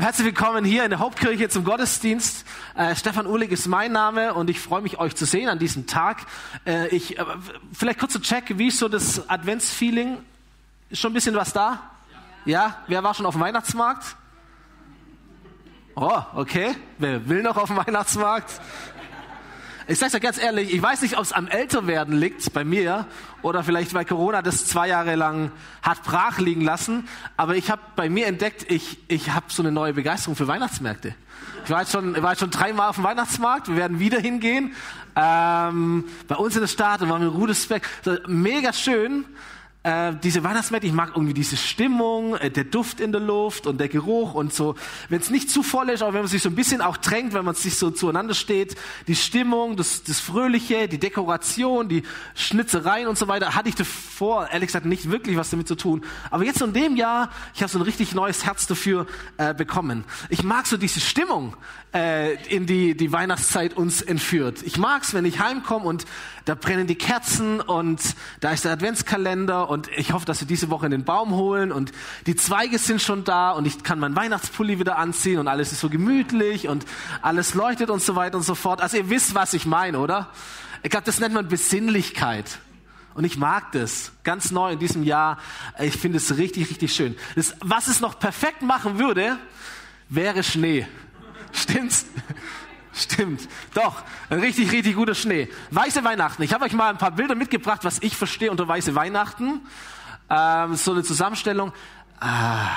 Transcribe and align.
Herzlich 0.00 0.26
willkommen 0.26 0.64
hier 0.64 0.84
in 0.84 0.90
der 0.90 1.00
Hauptkirche 1.00 1.48
zum 1.48 1.64
Gottesdienst. 1.64 2.46
Äh, 2.76 2.94
Stefan 2.94 3.26
Uhlig 3.26 3.50
ist 3.50 3.66
mein 3.66 3.90
Name 3.90 4.32
und 4.32 4.48
ich 4.48 4.60
freue 4.60 4.80
mich, 4.80 5.00
euch 5.00 5.16
zu 5.16 5.24
sehen 5.24 5.48
an 5.48 5.58
diesem 5.58 5.88
Tag. 5.88 6.24
Äh, 6.64 6.86
ich, 6.94 7.18
äh, 7.18 7.24
vielleicht 7.72 7.98
kurz 7.98 8.12
zu 8.12 8.20
Check, 8.20 8.58
wie 8.58 8.68
ist 8.68 8.78
so 8.78 8.88
das 8.88 9.28
Adventsfeeling? 9.28 10.18
Ist 10.90 11.00
schon 11.00 11.10
ein 11.10 11.14
bisschen 11.14 11.34
was 11.34 11.52
da? 11.52 11.90
Ja. 12.44 12.60
ja? 12.60 12.76
Wer 12.86 13.02
war 13.02 13.12
schon 13.12 13.26
auf 13.26 13.34
dem 13.34 13.40
Weihnachtsmarkt? 13.40 14.14
Oh, 15.96 16.22
okay. 16.36 16.76
Wer 16.98 17.28
will 17.28 17.42
noch 17.42 17.56
auf 17.56 17.66
dem 17.66 17.78
Weihnachtsmarkt? 17.78 18.60
Ich 19.90 19.98
sage 19.98 20.12
ja 20.12 20.18
ganz 20.18 20.36
ehrlich, 20.36 20.74
ich 20.74 20.82
weiß 20.82 21.00
nicht, 21.00 21.16
ob 21.16 21.22
es 21.22 21.32
am 21.32 21.48
Älterwerden 21.48 22.14
liegt 22.14 22.52
bei 22.52 22.62
mir 22.62 23.06
oder 23.40 23.64
vielleicht 23.64 23.94
weil 23.94 24.04
Corona 24.04 24.42
das 24.42 24.66
zwei 24.66 24.86
Jahre 24.86 25.14
lang 25.14 25.50
hat 25.80 26.02
brach 26.02 26.38
liegen 26.38 26.60
lassen. 26.60 27.08
Aber 27.38 27.56
ich 27.56 27.70
habe 27.70 27.80
bei 27.96 28.10
mir 28.10 28.26
entdeckt, 28.26 28.70
ich, 28.70 28.98
ich 29.08 29.30
habe 29.30 29.46
so 29.48 29.62
eine 29.62 29.72
neue 29.72 29.94
Begeisterung 29.94 30.36
für 30.36 30.46
Weihnachtsmärkte. 30.46 31.14
Ich 31.64 31.70
war 31.70 31.80
jetzt 31.80 31.92
schon, 31.92 32.22
war 32.22 32.32
jetzt 32.32 32.40
schon 32.40 32.50
dreimal 32.50 32.90
auf 32.90 32.96
dem 32.96 33.04
Weihnachtsmarkt. 33.04 33.68
Wir 33.68 33.76
werden 33.76 33.98
wieder 33.98 34.20
hingehen. 34.20 34.74
Ähm, 35.16 36.04
bei 36.28 36.36
uns 36.36 36.54
in 36.54 36.60
der 36.60 36.68
Stadt 36.68 37.00
und 37.00 37.08
waren 37.08 37.24
mit 37.24 37.32
Rudesbeck. 37.32 37.88
Mega 38.26 38.74
schön 38.74 39.24
äh, 39.84 40.12
diese 40.22 40.42
Weihnachtsmärkte, 40.42 40.88
ich 40.88 40.92
mag 40.92 41.10
irgendwie 41.14 41.34
diese 41.34 41.56
Stimmung, 41.56 42.36
äh, 42.36 42.50
der 42.50 42.64
Duft 42.64 42.98
in 42.98 43.12
der 43.12 43.20
Luft 43.20 43.66
und 43.66 43.78
der 43.78 43.88
Geruch 43.88 44.34
und 44.34 44.52
so. 44.52 44.74
Wenn 45.08 45.20
es 45.20 45.30
nicht 45.30 45.50
zu 45.50 45.62
voll 45.62 45.90
ist, 45.90 46.02
aber 46.02 46.14
wenn 46.14 46.22
man 46.22 46.28
sich 46.28 46.42
so 46.42 46.48
ein 46.48 46.56
bisschen 46.56 46.80
auch 46.80 46.96
drängt, 46.96 47.32
wenn 47.32 47.44
man 47.44 47.54
sich 47.54 47.76
so 47.76 47.90
zueinander 47.90 48.34
steht, 48.34 48.74
die 49.06 49.14
Stimmung, 49.14 49.76
das, 49.76 50.02
das 50.02 50.18
Fröhliche, 50.18 50.88
die 50.88 50.98
Dekoration, 50.98 51.88
die 51.88 52.02
Schnitzereien 52.34 53.06
und 53.06 53.16
so 53.16 53.28
weiter, 53.28 53.54
hatte 53.54 53.68
ich 53.68 53.76
davor, 53.76 54.48
ehrlich 54.50 54.66
gesagt, 54.66 54.84
nicht 54.84 55.10
wirklich 55.10 55.36
was 55.36 55.50
damit 55.50 55.68
zu 55.68 55.76
tun. 55.76 56.04
Aber 56.30 56.44
jetzt 56.44 56.60
in 56.60 56.72
dem 56.72 56.96
Jahr, 56.96 57.30
ich 57.54 57.62
habe 57.62 57.70
so 57.70 57.78
ein 57.78 57.82
richtig 57.82 58.14
neues 58.14 58.44
Herz 58.44 58.66
dafür 58.66 59.06
äh, 59.36 59.54
bekommen. 59.54 60.04
Ich 60.28 60.42
mag 60.42 60.66
so 60.66 60.76
diese 60.76 61.00
Stimmung, 61.00 61.56
äh, 61.94 62.34
in 62.54 62.66
die 62.66 62.96
die 62.96 63.12
Weihnachtszeit 63.12 63.76
uns 63.76 64.02
entführt. 64.02 64.62
Ich 64.62 64.76
mag's, 64.76 65.14
wenn 65.14 65.24
ich 65.24 65.40
heimkomme 65.40 65.86
und 65.86 66.04
da 66.44 66.54
brennen 66.54 66.86
die 66.86 66.96
Kerzen 66.96 67.60
und 67.60 68.00
da 68.40 68.52
ist 68.52 68.64
der 68.64 68.72
Adventskalender 68.72 69.67
und 69.68 69.88
ich 69.96 70.12
hoffe, 70.12 70.24
dass 70.24 70.40
wir 70.40 70.46
diese 70.46 70.70
Woche 70.70 70.86
in 70.86 70.92
den 70.92 71.04
Baum 71.04 71.32
holen 71.32 71.72
und 71.72 71.92
die 72.26 72.34
Zweige 72.36 72.78
sind 72.78 73.02
schon 73.02 73.24
da 73.24 73.50
und 73.50 73.66
ich 73.66 73.82
kann 73.82 73.98
meinen 73.98 74.16
Weihnachtspulli 74.16 74.78
wieder 74.78 74.96
anziehen 74.96 75.38
und 75.38 75.46
alles 75.46 75.72
ist 75.72 75.80
so 75.80 75.90
gemütlich 75.90 76.68
und 76.68 76.86
alles 77.20 77.54
leuchtet 77.54 77.90
und 77.90 78.02
so 78.02 78.16
weiter 78.16 78.38
und 78.38 78.44
so 78.44 78.54
fort. 78.54 78.80
Also 78.80 78.96
ihr 78.96 79.10
wisst, 79.10 79.34
was 79.34 79.52
ich 79.52 79.66
meine, 79.66 79.98
oder? 79.98 80.30
Ich 80.82 80.90
glaube, 80.90 81.04
das 81.04 81.20
nennt 81.20 81.34
man 81.34 81.48
Besinnlichkeit. 81.48 82.60
Und 83.14 83.24
ich 83.24 83.36
mag 83.36 83.72
das. 83.72 84.12
Ganz 84.22 84.52
neu 84.52 84.72
in 84.72 84.78
diesem 84.78 85.02
Jahr. 85.02 85.38
Ich 85.80 85.96
finde 85.96 86.18
es 86.18 86.36
richtig, 86.36 86.70
richtig 86.70 86.94
schön. 86.94 87.16
Das, 87.34 87.54
was 87.60 87.88
es 87.88 88.00
noch 88.00 88.18
perfekt 88.18 88.62
machen 88.62 88.98
würde, 88.98 89.36
wäre 90.08 90.42
Schnee. 90.44 90.86
Stimmt's? 91.52 92.06
Stimmt, 92.98 93.48
doch, 93.74 94.02
ein 94.28 94.40
richtig, 94.40 94.72
richtig 94.72 94.96
guter 94.96 95.14
Schnee. 95.14 95.48
Weiße 95.70 96.02
Weihnachten. 96.02 96.42
Ich 96.42 96.52
habe 96.52 96.64
euch 96.64 96.72
mal 96.72 96.90
ein 96.90 96.98
paar 96.98 97.12
Bilder 97.12 97.36
mitgebracht, 97.36 97.84
was 97.84 98.02
ich 98.02 98.16
verstehe 98.16 98.50
unter 98.50 98.66
weiße 98.66 98.96
Weihnachten. 98.96 99.60
Ähm, 100.28 100.74
so 100.74 100.92
eine 100.92 101.04
Zusammenstellung. 101.04 101.72
Ah. 102.18 102.70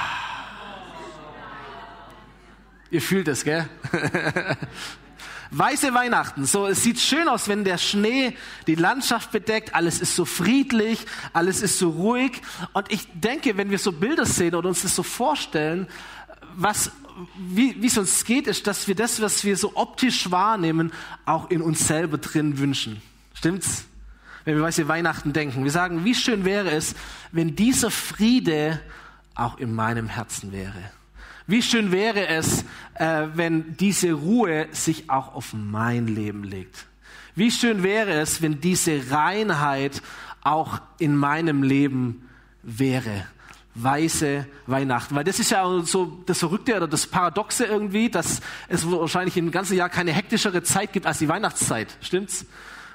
Ihr 2.91 3.01
fühlt 3.01 3.27
es, 3.29 3.43
gell? 3.43 3.67
Weiße 5.53 5.93
Weihnachten. 5.93 6.45
So, 6.45 6.67
es 6.67 6.83
sieht 6.83 6.99
schön 6.99 7.27
aus, 7.27 7.49
wenn 7.49 7.65
der 7.65 7.77
Schnee 7.77 8.37
die 8.67 8.75
Landschaft 8.75 9.31
bedeckt. 9.31 9.75
Alles 9.75 9.99
ist 9.99 10.15
so 10.15 10.23
friedlich, 10.23 11.05
alles 11.33 11.61
ist 11.61 11.79
so 11.79 11.89
ruhig. 11.89 12.41
Und 12.73 12.89
ich 12.91 13.07
denke, 13.13 13.57
wenn 13.57 13.69
wir 13.69 13.79
so 13.79 13.91
Bilder 13.91 14.25
sehen 14.25 14.55
oder 14.55 14.69
uns 14.69 14.83
das 14.83 14.95
so 14.95 15.03
vorstellen, 15.03 15.87
was 16.55 16.91
wie, 17.35 17.81
wie 17.81 17.87
es 17.87 17.97
uns 17.97 18.23
geht, 18.23 18.47
ist, 18.47 18.67
dass 18.67 18.87
wir 18.87 18.95
das, 18.95 19.21
was 19.21 19.43
wir 19.43 19.57
so 19.57 19.73
optisch 19.75 20.31
wahrnehmen, 20.31 20.91
auch 21.25 21.49
in 21.49 21.61
uns 21.61 21.87
selber 21.87 22.17
drin 22.17 22.57
wünschen. 22.57 23.01
Stimmt's? 23.33 23.85
Wenn 24.43 24.55
wir 24.55 24.63
weiße 24.63 24.87
Weihnachten 24.87 25.33
denken. 25.33 25.63
Wir 25.63 25.71
sagen, 25.71 26.03
wie 26.03 26.15
schön 26.15 26.45
wäre 26.45 26.71
es, 26.71 26.95
wenn 27.31 27.55
dieser 27.55 27.91
Friede 27.91 28.81
auch 29.35 29.59
in 29.59 29.73
meinem 29.73 30.07
Herzen 30.07 30.51
wäre. 30.51 30.91
Wie 31.45 31.61
schön 31.61 31.91
wäre 31.91 32.27
es, 32.27 32.63
äh, 32.95 33.27
wenn 33.35 33.77
diese 33.77 34.13
Ruhe 34.13 34.67
sich 34.71 35.09
auch 35.09 35.35
auf 35.35 35.53
mein 35.53 36.07
Leben 36.07 36.43
legt. 36.43 36.87
Wie 37.35 37.51
schön 37.51 37.83
wäre 37.83 38.13
es, 38.13 38.41
wenn 38.41 38.61
diese 38.61 39.11
Reinheit 39.11 40.01
auch 40.41 40.81
in 40.97 41.15
meinem 41.15 41.61
Leben 41.61 42.27
wäre 42.63 43.25
weiße 43.75 44.45
Weihnachten. 44.67 45.15
Weil 45.15 45.23
das 45.23 45.39
ist 45.39 45.51
ja 45.51 45.81
so 45.83 46.23
das 46.25 46.39
Verrückte 46.39 46.75
oder 46.75 46.87
das 46.87 47.07
Paradoxe 47.07 47.65
irgendwie, 47.65 48.09
dass 48.09 48.41
es 48.67 48.89
wahrscheinlich 48.89 49.37
im 49.37 49.51
ganzen 49.51 49.75
Jahr 49.75 49.89
keine 49.89 50.11
hektischere 50.11 50.63
Zeit 50.63 50.93
gibt 50.93 51.05
als 51.05 51.19
die 51.19 51.29
Weihnachtszeit. 51.29 51.97
Stimmt's? 52.01 52.45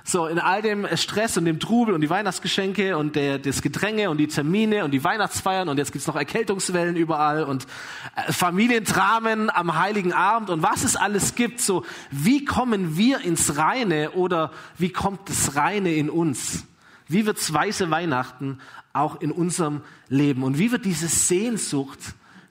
So, 0.09 0.28
in 0.28 0.38
all 0.38 0.62
dem 0.62 0.87
Stress 0.97 1.37
und 1.37 1.47
dem 1.47 1.59
Trubel 1.59 1.92
und 1.92 2.00
die 2.00 2.09
Weihnachtsgeschenke 2.09 2.97
und 2.97 3.16
der, 3.16 3.41
das 3.41 3.60
Gedränge 3.60 4.09
und 4.09 4.19
die 4.19 4.28
Termine 4.28 4.84
und 4.84 4.92
die 4.92 5.03
Weihnachtsfeiern 5.03 5.69
und 5.69 5.78
jetzt 5.78 5.91
gibt's 5.91 6.06
noch 6.06 6.14
Erkältungswellen 6.14 6.94
überall 6.94 7.43
und 7.43 7.66
äh, 8.14 8.31
Familiendramen 8.32 9.50
am 9.50 9.76
Heiligen 9.76 10.12
Abend 10.12 10.48
und 10.50 10.62
was 10.62 10.84
es 10.84 10.94
alles 10.94 11.34
gibt. 11.34 11.60
So, 11.60 11.84
wie 12.12 12.44
kommen 12.44 12.97
wir 12.97 13.22
ins 13.22 13.56
Reine 13.56 14.12
oder 14.12 14.53
wie 14.78 14.91
kommt 14.91 15.28
das 15.28 15.56
Reine 15.56 15.93
in 15.93 16.08
uns? 16.08 16.69
Wie 17.08 17.26
wird's 17.26 17.53
weiße 17.53 17.91
Weihnachten 17.91 18.60
auch 18.96 19.20
in 19.20 19.30
unserem 19.30 19.82
Leben? 20.08 20.42
Und 20.42 20.58
wie 20.58 20.72
wird 20.72 20.84
diese 20.84 21.08
Sehnsucht 21.08 21.98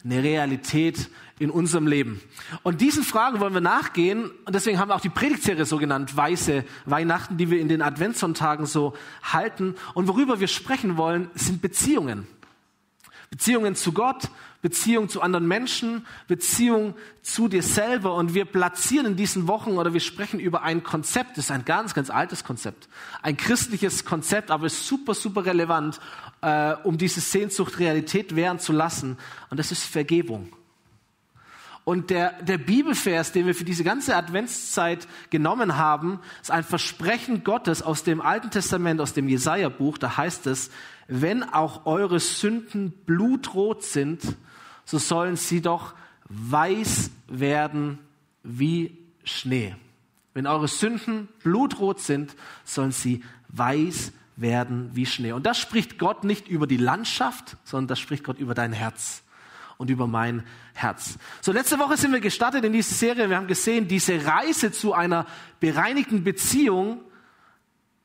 eine 0.03 0.23
Realität 0.23 1.09
in 1.39 1.49
unserem 1.49 1.87
Leben? 1.87 2.21
Und 2.63 2.81
diesen 2.81 3.03
Fragen 3.03 3.39
wollen 3.39 3.53
wir 3.53 3.61
nachgehen. 3.61 4.31
Und 4.45 4.55
deswegen 4.55 4.79
haben 4.79 4.89
wir 4.89 4.95
auch 4.95 5.01
die 5.01 5.09
Predigtserie 5.09 5.65
so 5.65 5.77
genannt, 5.77 6.15
Weiße 6.15 6.63
Weihnachten, 6.85 7.37
die 7.37 7.49
wir 7.49 7.59
in 7.59 7.67
den 7.67 7.81
Adventssonntagen 7.81 8.65
so 8.65 8.93
halten. 9.23 9.75
Und 9.93 10.07
worüber 10.07 10.39
wir 10.39 10.47
sprechen 10.47 10.97
wollen, 10.97 11.29
sind 11.35 11.61
Beziehungen. 11.61 12.27
Beziehungen 13.29 13.75
zu 13.75 13.91
Gott, 13.91 14.29
Beziehung 14.65 15.09
zu 15.09 15.21
anderen 15.21 15.47
Menschen, 15.47 16.07
Beziehung 16.27 16.95
zu 17.21 17.47
dir 17.47 17.61
selber. 17.61 18.15
Und 18.15 18.33
wir 18.33 18.45
platzieren 18.45 19.05
in 19.05 19.15
diesen 19.15 19.47
Wochen 19.47 19.73
oder 19.73 19.93
wir 19.93 19.99
sprechen 19.99 20.39
über 20.39 20.63
ein 20.63 20.81
Konzept, 20.81 21.37
das 21.37 21.45
ist 21.45 21.51
ein 21.51 21.65
ganz, 21.65 21.93
ganz 21.93 22.09
altes 22.09 22.43
Konzept. 22.43 22.89
Ein 23.21 23.37
christliches 23.37 24.05
Konzept, 24.05 24.49
aber 24.49 24.65
ist 24.65 24.87
super, 24.87 25.13
super 25.13 25.45
relevant, 25.45 25.99
äh, 26.41 26.73
um 26.83 26.97
diese 26.97 27.21
Sehnsucht 27.21 27.77
Realität 27.77 28.35
werden 28.35 28.57
zu 28.57 28.73
lassen. 28.73 29.17
Und 29.51 29.59
das 29.59 29.71
ist 29.71 29.83
Vergebung. 29.83 30.51
Und 31.83 32.09
der, 32.09 32.41
der 32.41 32.57
Bibelvers, 32.57 33.33
den 33.33 33.45
wir 33.45 33.53
für 33.53 33.65
diese 33.65 33.83
ganze 33.83 34.15
Adventszeit 34.15 35.07
genommen 35.29 35.77
haben, 35.77 36.21
ist 36.41 36.49
ein 36.49 36.63
Versprechen 36.63 37.43
Gottes 37.43 37.83
aus 37.83 38.03
dem 38.03 38.19
Alten 38.19 38.49
Testament, 38.49 38.99
aus 38.99 39.13
dem 39.13 39.29
Jesaja-Buch. 39.29 39.99
Da 39.99 40.17
heißt 40.17 40.47
es, 40.47 40.71
wenn 41.07 41.43
auch 41.43 41.85
eure 41.85 42.19
Sünden 42.19 42.91
blutrot 43.05 43.83
sind, 43.83 44.23
so 44.85 44.97
sollen 44.97 45.35
sie 45.35 45.61
doch 45.61 45.93
weiß 46.29 47.11
werden 47.27 47.99
wie 48.43 48.97
Schnee. 49.23 49.75
Wenn 50.33 50.47
eure 50.47 50.67
Sünden 50.67 51.27
blutrot 51.43 51.99
sind, 51.99 52.35
sollen 52.63 52.91
sie 52.91 53.23
weiß 53.49 54.11
werden 54.35 54.91
wie 54.93 55.05
Schnee. 55.05 55.31
Und 55.31 55.45
das 55.45 55.57
spricht 55.57 55.97
Gott 55.97 56.23
nicht 56.23 56.47
über 56.47 56.67
die 56.67 56.77
Landschaft, 56.77 57.57
sondern 57.63 57.87
das 57.87 57.99
spricht 57.99 58.23
Gott 58.23 58.37
über 58.37 58.53
dein 58.53 58.73
Herz 58.73 59.23
und 59.77 59.89
über 59.89 60.07
mein 60.07 60.43
Herz. 60.73 61.17
So, 61.41 61.51
letzte 61.51 61.79
Woche 61.79 61.97
sind 61.97 62.11
wir 62.11 62.19
gestartet 62.19 62.63
in 62.65 62.73
diese 62.73 62.93
Serie. 62.93 63.29
Wir 63.29 63.37
haben 63.37 63.47
gesehen, 63.47 63.87
diese 63.87 64.25
Reise 64.25 64.71
zu 64.71 64.93
einer 64.93 65.25
bereinigten 65.59 66.23
Beziehung 66.23 67.01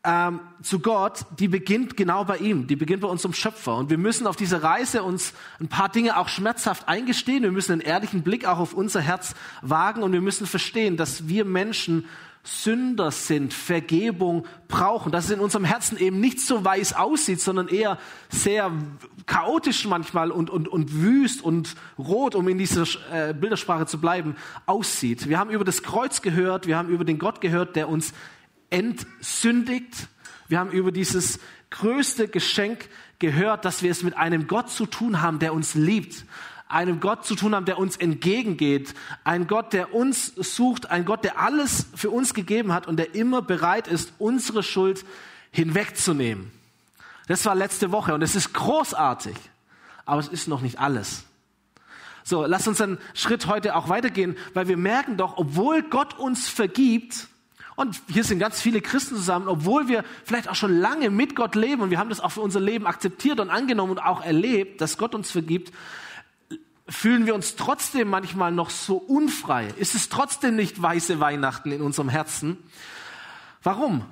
ähm, 0.02 0.40
zu 0.62 0.78
Gott, 0.78 1.26
die 1.38 1.48
beginnt 1.48 1.96
genau 1.96 2.24
bei 2.24 2.38
ihm, 2.38 2.66
die 2.66 2.76
beginnt 2.76 3.02
bei 3.02 3.08
unserem 3.08 3.34
Schöpfer. 3.34 3.76
Und 3.76 3.90
wir 3.90 3.98
müssen 3.98 4.26
auf 4.26 4.36
dieser 4.36 4.62
Reise 4.62 5.02
uns 5.02 5.34
ein 5.60 5.68
paar 5.68 5.90
Dinge 5.90 6.16
auch 6.16 6.28
schmerzhaft 6.28 6.88
eingestehen. 6.88 7.42
Wir 7.42 7.52
müssen 7.52 7.72
einen 7.72 7.80
ehrlichen 7.82 8.22
Blick 8.22 8.46
auch 8.46 8.58
auf 8.58 8.72
unser 8.72 9.00
Herz 9.00 9.34
wagen 9.60 10.02
und 10.02 10.12
wir 10.12 10.22
müssen 10.22 10.46
verstehen, 10.46 10.96
dass 10.96 11.28
wir 11.28 11.44
Menschen 11.44 12.06
Sünder 12.42 13.10
sind, 13.10 13.52
Vergebung 13.52 14.46
brauchen, 14.66 15.12
dass 15.12 15.26
es 15.26 15.32
in 15.32 15.40
unserem 15.40 15.64
Herzen 15.64 15.98
eben 15.98 16.20
nicht 16.20 16.40
so 16.40 16.64
weiß 16.64 16.94
aussieht, 16.94 17.40
sondern 17.40 17.68
eher 17.68 17.98
sehr 18.30 18.72
chaotisch 19.26 19.84
manchmal 19.86 20.30
und, 20.30 20.48
und, 20.48 20.66
und 20.66 21.02
wüst 21.02 21.44
und 21.44 21.76
rot, 21.98 22.34
um 22.34 22.48
in 22.48 22.56
dieser 22.56 22.84
äh, 23.12 23.34
Bildersprache 23.34 23.84
zu 23.84 24.00
bleiben, 24.00 24.36
aussieht. 24.64 25.28
Wir 25.28 25.38
haben 25.38 25.50
über 25.50 25.64
das 25.64 25.82
Kreuz 25.82 26.22
gehört, 26.22 26.66
wir 26.66 26.78
haben 26.78 26.88
über 26.88 27.04
den 27.04 27.18
Gott 27.18 27.42
gehört, 27.42 27.76
der 27.76 27.90
uns 27.90 28.14
entsündigt. 28.70 30.08
Wir 30.48 30.58
haben 30.58 30.70
über 30.70 30.92
dieses 30.92 31.38
größte 31.70 32.28
Geschenk 32.28 32.88
gehört, 33.18 33.64
dass 33.64 33.82
wir 33.82 33.90
es 33.90 34.02
mit 34.02 34.16
einem 34.16 34.46
Gott 34.46 34.70
zu 34.70 34.86
tun 34.86 35.20
haben, 35.20 35.38
der 35.38 35.52
uns 35.52 35.74
liebt. 35.74 36.24
Einem 36.68 37.00
Gott 37.00 37.26
zu 37.26 37.34
tun 37.34 37.54
haben, 37.54 37.66
der 37.66 37.78
uns 37.78 37.96
entgegengeht. 37.96 38.94
Ein 39.24 39.46
Gott, 39.46 39.72
der 39.72 39.94
uns 39.94 40.32
sucht. 40.36 40.90
Ein 40.90 41.04
Gott, 41.04 41.24
der 41.24 41.38
alles 41.38 41.86
für 41.94 42.10
uns 42.10 42.32
gegeben 42.32 42.72
hat 42.72 42.86
und 42.86 42.96
der 42.96 43.14
immer 43.14 43.42
bereit 43.42 43.88
ist, 43.88 44.12
unsere 44.18 44.62
Schuld 44.62 45.04
hinwegzunehmen. 45.50 46.50
Das 47.26 47.44
war 47.44 47.54
letzte 47.54 47.92
Woche 47.92 48.14
und 48.14 48.22
es 48.22 48.36
ist 48.36 48.54
großartig. 48.54 49.36
Aber 50.04 50.20
es 50.20 50.28
ist 50.28 50.48
noch 50.48 50.62
nicht 50.62 50.80
alles. 50.80 51.24
So, 52.24 52.46
lass 52.46 52.68
uns 52.68 52.80
einen 52.80 52.98
Schritt 53.14 53.46
heute 53.46 53.74
auch 53.74 53.88
weitergehen, 53.88 54.36
weil 54.54 54.68
wir 54.68 54.76
merken 54.76 55.16
doch, 55.16 55.36
obwohl 55.36 55.82
Gott 55.82 56.18
uns 56.18 56.48
vergibt, 56.48 57.28
und 57.80 57.98
hier 58.08 58.24
sind 58.24 58.38
ganz 58.38 58.60
viele 58.60 58.82
Christen 58.82 59.16
zusammen, 59.16 59.48
obwohl 59.48 59.88
wir 59.88 60.04
vielleicht 60.24 60.50
auch 60.50 60.54
schon 60.54 60.78
lange 60.78 61.08
mit 61.08 61.34
Gott 61.34 61.54
leben 61.54 61.80
und 61.80 61.90
wir 61.90 61.98
haben 61.98 62.10
das 62.10 62.20
auch 62.20 62.32
für 62.32 62.42
unser 62.42 62.60
Leben 62.60 62.86
akzeptiert 62.86 63.40
und 63.40 63.48
angenommen 63.48 63.92
und 63.92 64.00
auch 64.00 64.22
erlebt, 64.22 64.82
dass 64.82 64.98
Gott 64.98 65.14
uns 65.14 65.30
vergibt, 65.30 65.72
fühlen 66.86 67.24
wir 67.24 67.34
uns 67.34 67.56
trotzdem 67.56 68.08
manchmal 68.08 68.52
noch 68.52 68.68
so 68.68 68.96
unfrei. 68.96 69.68
Ist 69.78 69.94
es 69.94 70.10
trotzdem 70.10 70.56
nicht 70.56 70.82
weiße 70.82 71.20
Weihnachten 71.20 71.72
in 71.72 71.80
unserem 71.80 72.10
Herzen? 72.10 72.58
Warum? 73.62 74.04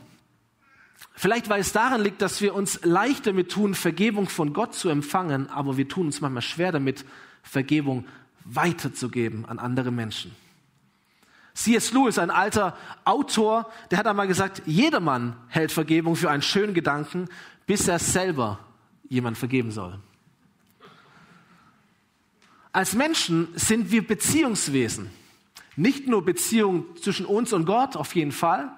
Vielleicht, 1.15 1.51
weil 1.51 1.61
es 1.61 1.73
daran 1.73 2.01
liegt, 2.01 2.23
dass 2.23 2.41
wir 2.41 2.55
uns 2.55 2.81
leicht 2.85 3.27
damit 3.27 3.51
tun, 3.51 3.75
Vergebung 3.75 4.31
von 4.31 4.55
Gott 4.55 4.75
zu 4.75 4.89
empfangen, 4.89 5.51
aber 5.51 5.77
wir 5.77 5.89
tun 5.89 6.07
uns 6.07 6.23
manchmal 6.23 6.41
schwer 6.41 6.73
damit, 6.73 7.05
Vergebung 7.43 8.07
weiterzugeben 8.47 9.45
an 9.45 9.59
andere 9.59 9.91
Menschen. 9.91 10.35
C.S. 11.59 11.91
Lewis, 11.91 12.19
ein 12.19 12.31
alter 12.31 12.77
Autor, 13.05 13.69
der 13.91 13.99
hat 13.99 14.07
einmal 14.07 14.29
gesagt, 14.29 14.63
jedermann 14.65 15.35
hält 15.49 15.73
Vergebung 15.73 16.15
für 16.15 16.31
einen 16.31 16.43
schönen 16.43 16.73
Gedanken, 16.73 17.29
bis 17.67 17.89
er 17.89 17.99
selber 17.99 18.61
jemand 19.09 19.37
vergeben 19.37 19.73
soll. 19.73 19.99
Als 22.71 22.95
Menschen 22.95 23.49
sind 23.57 23.91
wir 23.91 24.07
Beziehungswesen. 24.07 25.11
Nicht 25.75 26.07
nur 26.07 26.25
Beziehungen 26.25 26.85
zwischen 27.03 27.27
uns 27.27 27.53
und 27.53 27.65
Gott, 27.65 27.97
auf 27.97 28.15
jeden 28.15 28.31
Fall, 28.31 28.71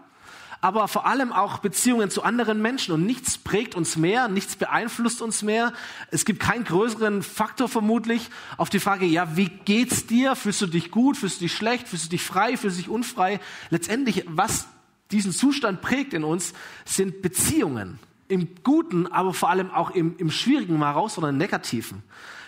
aber 0.61 0.89
vor 0.89 1.07
allem 1.07 1.33
auch 1.33 1.59
Beziehungen 1.59 2.11
zu 2.11 2.23
anderen 2.23 2.61
Menschen. 2.61 2.93
Und 2.95 3.07
nichts 3.07 3.39
prägt 3.39 3.75
uns 3.75 3.97
mehr, 3.97 4.29
nichts 4.29 4.57
beeinflusst 4.57 5.23
uns 5.23 5.43
mehr. 5.43 5.73
Es 6.11 6.25
gibt 6.25 6.41
keinen 6.41 6.65
größeren 6.65 7.23
Faktor 7.23 7.69
vermutlich 7.69 8.29
auf 8.57 8.69
die 8.69 8.81
Frage, 8.81 9.07
ja, 9.07 9.37
wie 9.37 9.49
geht's 9.49 10.07
dir? 10.07 10.37
Fühlst 10.37 10.61
du 10.61 10.67
dich 10.67 10.91
gut? 10.91 11.17
Fühlst 11.17 11.41
du 11.41 11.45
dich 11.45 11.55
schlecht? 11.55 11.89
Fühlst 11.89 12.07
du 12.07 12.11
dich 12.11 12.23
frei? 12.23 12.57
Fühlst 12.57 12.77
du 12.77 12.83
dich 12.83 12.91
unfrei? 12.91 13.41
Letztendlich, 13.71 14.25
was 14.29 14.67
diesen 15.11 15.33
Zustand 15.33 15.81
prägt 15.81 16.13
in 16.13 16.25
uns, 16.25 16.53
sind 16.85 17.23
Beziehungen. 17.23 17.99
Im 18.29 18.49
Guten, 18.63 19.09
aber 19.09 19.35
vor 19.35 19.51
allem 19.51 19.71
auch 19.71 19.91
im, 19.91 20.17
im 20.19 20.31
Schwierigen, 20.31 20.79
mal 20.79 20.93
raus, 20.93 21.15
sondern 21.15 21.35
im 21.35 21.39
Negativen. 21.39 22.03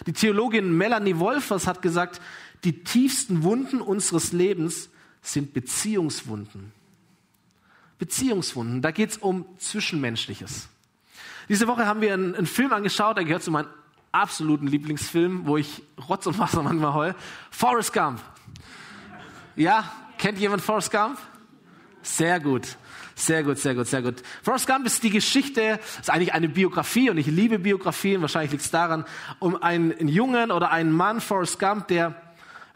Die 0.07 0.13
Theologin 0.13 0.77
Melanie 0.77 1.19
Wolfers 1.19 1.67
hat 1.67 1.83
gesagt, 1.83 2.21
die 2.63 2.85
tiefsten 2.85 3.43
Wunden 3.43 3.81
unseres 3.81 4.33
Lebens 4.33 4.91
sind 5.23 5.55
Beziehungswunden. 5.55 6.73
Beziehungswunden. 7.99 8.83
Da 8.83 8.91
geht 8.91 9.11
es 9.11 9.17
um 9.19 9.47
Zwischenmenschliches. 9.59 10.69
Diese 11.49 11.67
Woche 11.69 11.87
haben 11.87 12.01
wir 12.01 12.15
einen, 12.15 12.35
einen, 12.35 12.47
Film 12.47 12.73
angeschaut, 12.73 13.17
der 13.17 13.25
gehört 13.25 13.43
zu 13.43 13.51
meinem 13.51 13.69
absoluten 14.13 14.67
Lieblingsfilm, 14.67 15.47
wo 15.47 15.57
ich 15.57 15.83
Rotz 16.09 16.27
und 16.27 16.39
Wasser 16.39 16.63
manchmal 16.63 16.95
heul. 16.95 17.15
Forrest 17.51 17.93
Gump. 17.93 18.21
Ja, 19.57 19.91
kennt 20.19 20.39
jemand 20.39 20.63
Forrest 20.63 20.91
Gump? 20.91 21.19
Sehr 22.03 22.41
gut. 22.41 22.77
Sehr 23.15 23.43
gut, 23.43 23.59
sehr 23.59 23.75
gut, 23.75 23.87
sehr 23.87 24.03
gut. 24.03 24.23
Forrest 24.43 24.67
Gump 24.67 24.87
ist 24.87 25.03
die 25.03 25.11
Geschichte, 25.11 25.79
ist 26.01 26.11
eigentlich 26.11 26.33
eine 26.33 26.49
Biografie 26.49 27.11
und 27.11 27.19
ich 27.19 27.27
liebe 27.27 27.59
Biografien, 27.59 28.23
wahrscheinlich 28.23 28.53
liegt 28.53 28.65
es 28.65 28.71
daran, 28.71 29.05
um 29.39 29.63
einen, 29.63 29.93
einen 29.93 30.09
Jungen 30.09 30.51
oder 30.51 30.71
einen 30.71 30.93
Mann, 30.93 31.21
Forrest 31.21 31.59
Gump, 31.59 31.89
der 31.89 32.15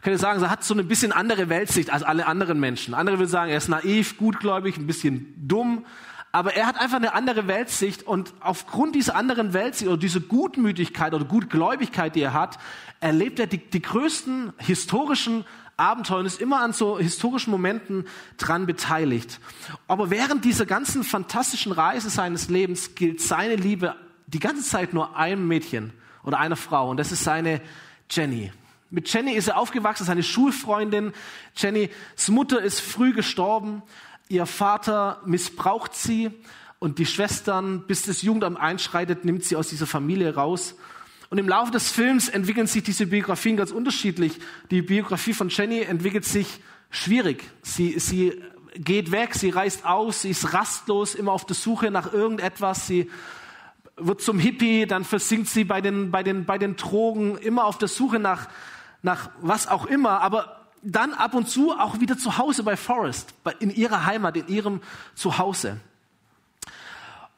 könnte 0.01 0.19
sagen, 0.19 0.41
er 0.41 0.49
hat 0.49 0.63
so 0.63 0.73
ein 0.73 0.87
bisschen 0.87 1.11
andere 1.11 1.49
Weltsicht 1.49 1.89
als 1.89 2.03
alle 2.03 2.27
anderen 2.27 2.59
Menschen. 2.59 2.93
Andere 2.93 3.19
würden 3.19 3.29
sagen, 3.29 3.51
er 3.51 3.57
ist 3.57 3.69
naiv, 3.69 4.17
gutgläubig, 4.17 4.77
ein 4.77 4.87
bisschen 4.87 5.33
dumm. 5.37 5.85
Aber 6.31 6.53
er 6.53 6.67
hat 6.67 6.79
einfach 6.79 6.97
eine 6.97 7.13
andere 7.13 7.47
Weltsicht 7.47 8.03
und 8.03 8.33
aufgrund 8.41 8.95
dieser 8.95 9.15
anderen 9.15 9.53
Weltsicht 9.53 9.89
oder 9.89 9.97
dieser 9.97 10.19
Gutmütigkeit 10.19 11.13
oder 11.13 11.25
Gutgläubigkeit, 11.25 12.15
die 12.15 12.21
er 12.21 12.33
hat, 12.33 12.59
erlebt 12.99 13.39
er 13.39 13.47
die, 13.47 13.57
die 13.57 13.81
größten 13.81 14.53
historischen 14.57 15.45
Abenteuer 15.77 16.19
und 16.19 16.25
ist 16.25 16.41
immer 16.41 16.61
an 16.61 16.73
so 16.73 16.97
historischen 16.97 17.51
Momenten 17.51 18.05
dran 18.37 18.65
beteiligt. 18.65 19.39
Aber 19.87 20.09
während 20.09 20.43
dieser 20.43 20.65
ganzen 20.65 21.03
fantastischen 21.03 21.71
Reise 21.71 22.09
seines 22.09 22.49
Lebens 22.49 22.95
gilt 22.95 23.21
seine 23.21 23.55
Liebe 23.55 23.95
die 24.25 24.39
ganze 24.39 24.63
Zeit 24.63 24.93
nur 24.93 25.15
einem 25.15 25.47
Mädchen 25.47 25.93
oder 26.23 26.39
einer 26.39 26.55
Frau 26.55 26.89
und 26.89 26.97
das 26.97 27.11
ist 27.11 27.23
seine 27.23 27.61
Jenny. 28.09 28.51
Mit 28.89 29.11
Jenny 29.11 29.33
ist 29.33 29.49
er 29.49 29.57
aufgewachsen, 29.57 30.05
seine 30.05 30.23
Schulfreundin. 30.23 31.11
Jennys 31.55 31.89
Mutter 32.29 32.61
ist 32.61 32.79
früh 32.79 33.13
gestorben. 33.13 33.83
Ihr 34.29 34.45
Vater 34.45 35.21
missbraucht 35.25 35.93
sie 35.93 36.31
und 36.79 36.99
die 36.99 37.05
Schwestern, 37.05 37.85
bis 37.87 38.03
das 38.03 38.21
Jugendamt 38.21 38.59
einschreitet, 38.59 39.25
nimmt 39.25 39.43
sie 39.43 39.55
aus 39.55 39.67
dieser 39.67 39.87
Familie 39.87 40.35
raus. 40.35 40.75
Und 41.29 41.37
im 41.37 41.49
Laufe 41.49 41.71
des 41.71 41.91
Films 41.91 42.29
entwickeln 42.29 42.67
sich 42.67 42.83
diese 42.83 43.07
Biografien 43.07 43.57
ganz 43.57 43.71
unterschiedlich. 43.71 44.39
Die 44.71 44.81
Biografie 44.81 45.33
von 45.33 45.49
Jenny 45.49 45.81
entwickelt 45.81 46.23
sich 46.23 46.61
schwierig. 46.89 47.43
Sie, 47.63 47.99
sie 47.99 48.41
geht 48.75 49.11
weg, 49.11 49.35
sie 49.35 49.49
reist 49.49 49.85
aus, 49.85 50.21
sie 50.21 50.29
ist 50.29 50.53
rastlos, 50.53 51.15
immer 51.15 51.33
auf 51.33 51.45
der 51.45 51.55
Suche 51.55 51.91
nach 51.91 52.13
irgendetwas. 52.13 52.87
Sie 52.87 53.09
wird 53.97 54.21
zum 54.21 54.39
Hippie, 54.39 54.85
dann 54.85 55.03
versinkt 55.03 55.49
sie 55.49 55.65
bei 55.65 55.81
den, 55.81 56.11
bei 56.11 56.23
den, 56.23 56.45
bei 56.45 56.57
den 56.57 56.77
Drogen, 56.77 57.37
immer 57.37 57.65
auf 57.65 57.77
der 57.77 57.89
Suche 57.89 58.19
nach, 58.19 58.47
nach 59.07 59.29
was 59.41 59.67
auch 59.67 59.87
immer, 59.87 60.21
aber 60.21 60.67
dann 60.83 61.13
ab 61.13 61.33
und 61.33 61.49
zu 61.49 61.71
auch 61.71 61.99
wieder 61.99 62.17
zu 62.17 62.37
Hause 62.37 62.61
bei 62.61 62.77
Forrest, 62.77 63.33
in 63.59 63.71
ihrer 63.71 64.05
Heimat, 64.05 64.37
in 64.37 64.47
ihrem 64.47 64.81
Zuhause. 65.15 65.79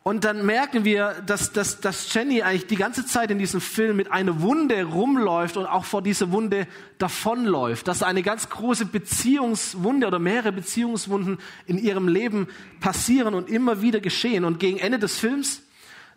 Und 0.02 0.24
dann 0.24 0.46
merken 0.46 0.86
wir, 0.86 1.22
dass, 1.26 1.52
dass, 1.52 1.82
dass 1.82 2.12
Jenny 2.12 2.42
eigentlich 2.42 2.66
die 2.68 2.78
ganze 2.78 3.06
Zeit 3.06 3.30
in 3.30 3.38
diesem 3.38 3.62
Film 3.62 3.98
mit 3.98 4.12
einer 4.12 4.42
Wunde 4.42 4.84
rumläuft 4.84 5.58
und 5.58 5.68
auch 5.68 5.86
vor 5.86 6.02
dieser 6.02 6.32
Wunde 6.32 6.68
davonläuft. 6.98 7.88
Dass 7.88 8.02
eine 8.02 8.24
ganz 8.24 8.50
große 8.50 8.88
Beziehungswunde 8.88 10.08
oder 10.08 10.18
mehrere 10.18 10.52
Beziehungswunden 10.52 11.38
in 11.68 11.78
ihrem 11.78 12.08
Leben 12.08 12.48
passieren 12.80 13.36
und 13.36 13.50
immer 13.50 13.82
wieder 13.82 14.00
geschehen. 14.00 14.46
Und 14.46 14.60
gegen 14.60 14.80
Ende 14.80 14.98
des 14.98 15.20
Films, 15.20 15.62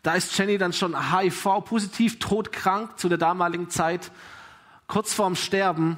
da 0.03 0.15
ist 0.15 0.39
Jenny 0.39 0.57
dann 0.57 0.73
schon 0.73 0.97
HIV-positiv, 1.13 2.19
todkrank 2.19 2.99
zu 2.99 3.11
der 3.11 3.19
damaligen 3.19 3.69
Zeit 3.69 4.11
kurz 4.93 5.15
vorm 5.15 5.37
Sterben. 5.37 5.97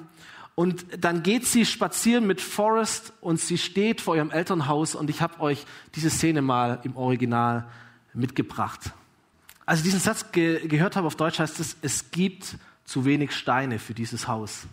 Und 0.55 0.87
dann 1.05 1.25
geht 1.25 1.47
sie 1.47 1.67
spazieren 1.67 2.29
mit 2.29 2.41
Forrest 2.41 3.13
und 3.21 3.41
sie 3.41 3.59
steht 3.59 4.01
vor 4.01 4.15
ihrem 4.15 4.31
Elternhaus 4.31 4.95
und 4.95 5.11
ich 5.11 5.21
habe 5.21 5.41
euch 5.41 5.67
diese 5.97 6.11
Szene 6.11 6.43
mal 6.43 6.79
im 6.85 6.97
Original 6.97 7.69
mitgebracht. 8.13 8.93
Als 9.67 9.81
ich 9.81 9.87
diesen 9.87 9.99
Satz 9.99 10.31
ge 10.31 10.69
gehört 10.69 10.95
habe 10.95 11.09
auf 11.09 11.17
Deutsch 11.17 11.41
heißt 11.41 11.59
es, 11.59 11.77
es 11.83 12.13
gibt 12.13 12.57
zu 12.85 13.05
wenig 13.05 13.33
Steine 13.33 13.81
für 13.81 13.95
dieses 13.95 14.29
Haus. 14.29 14.69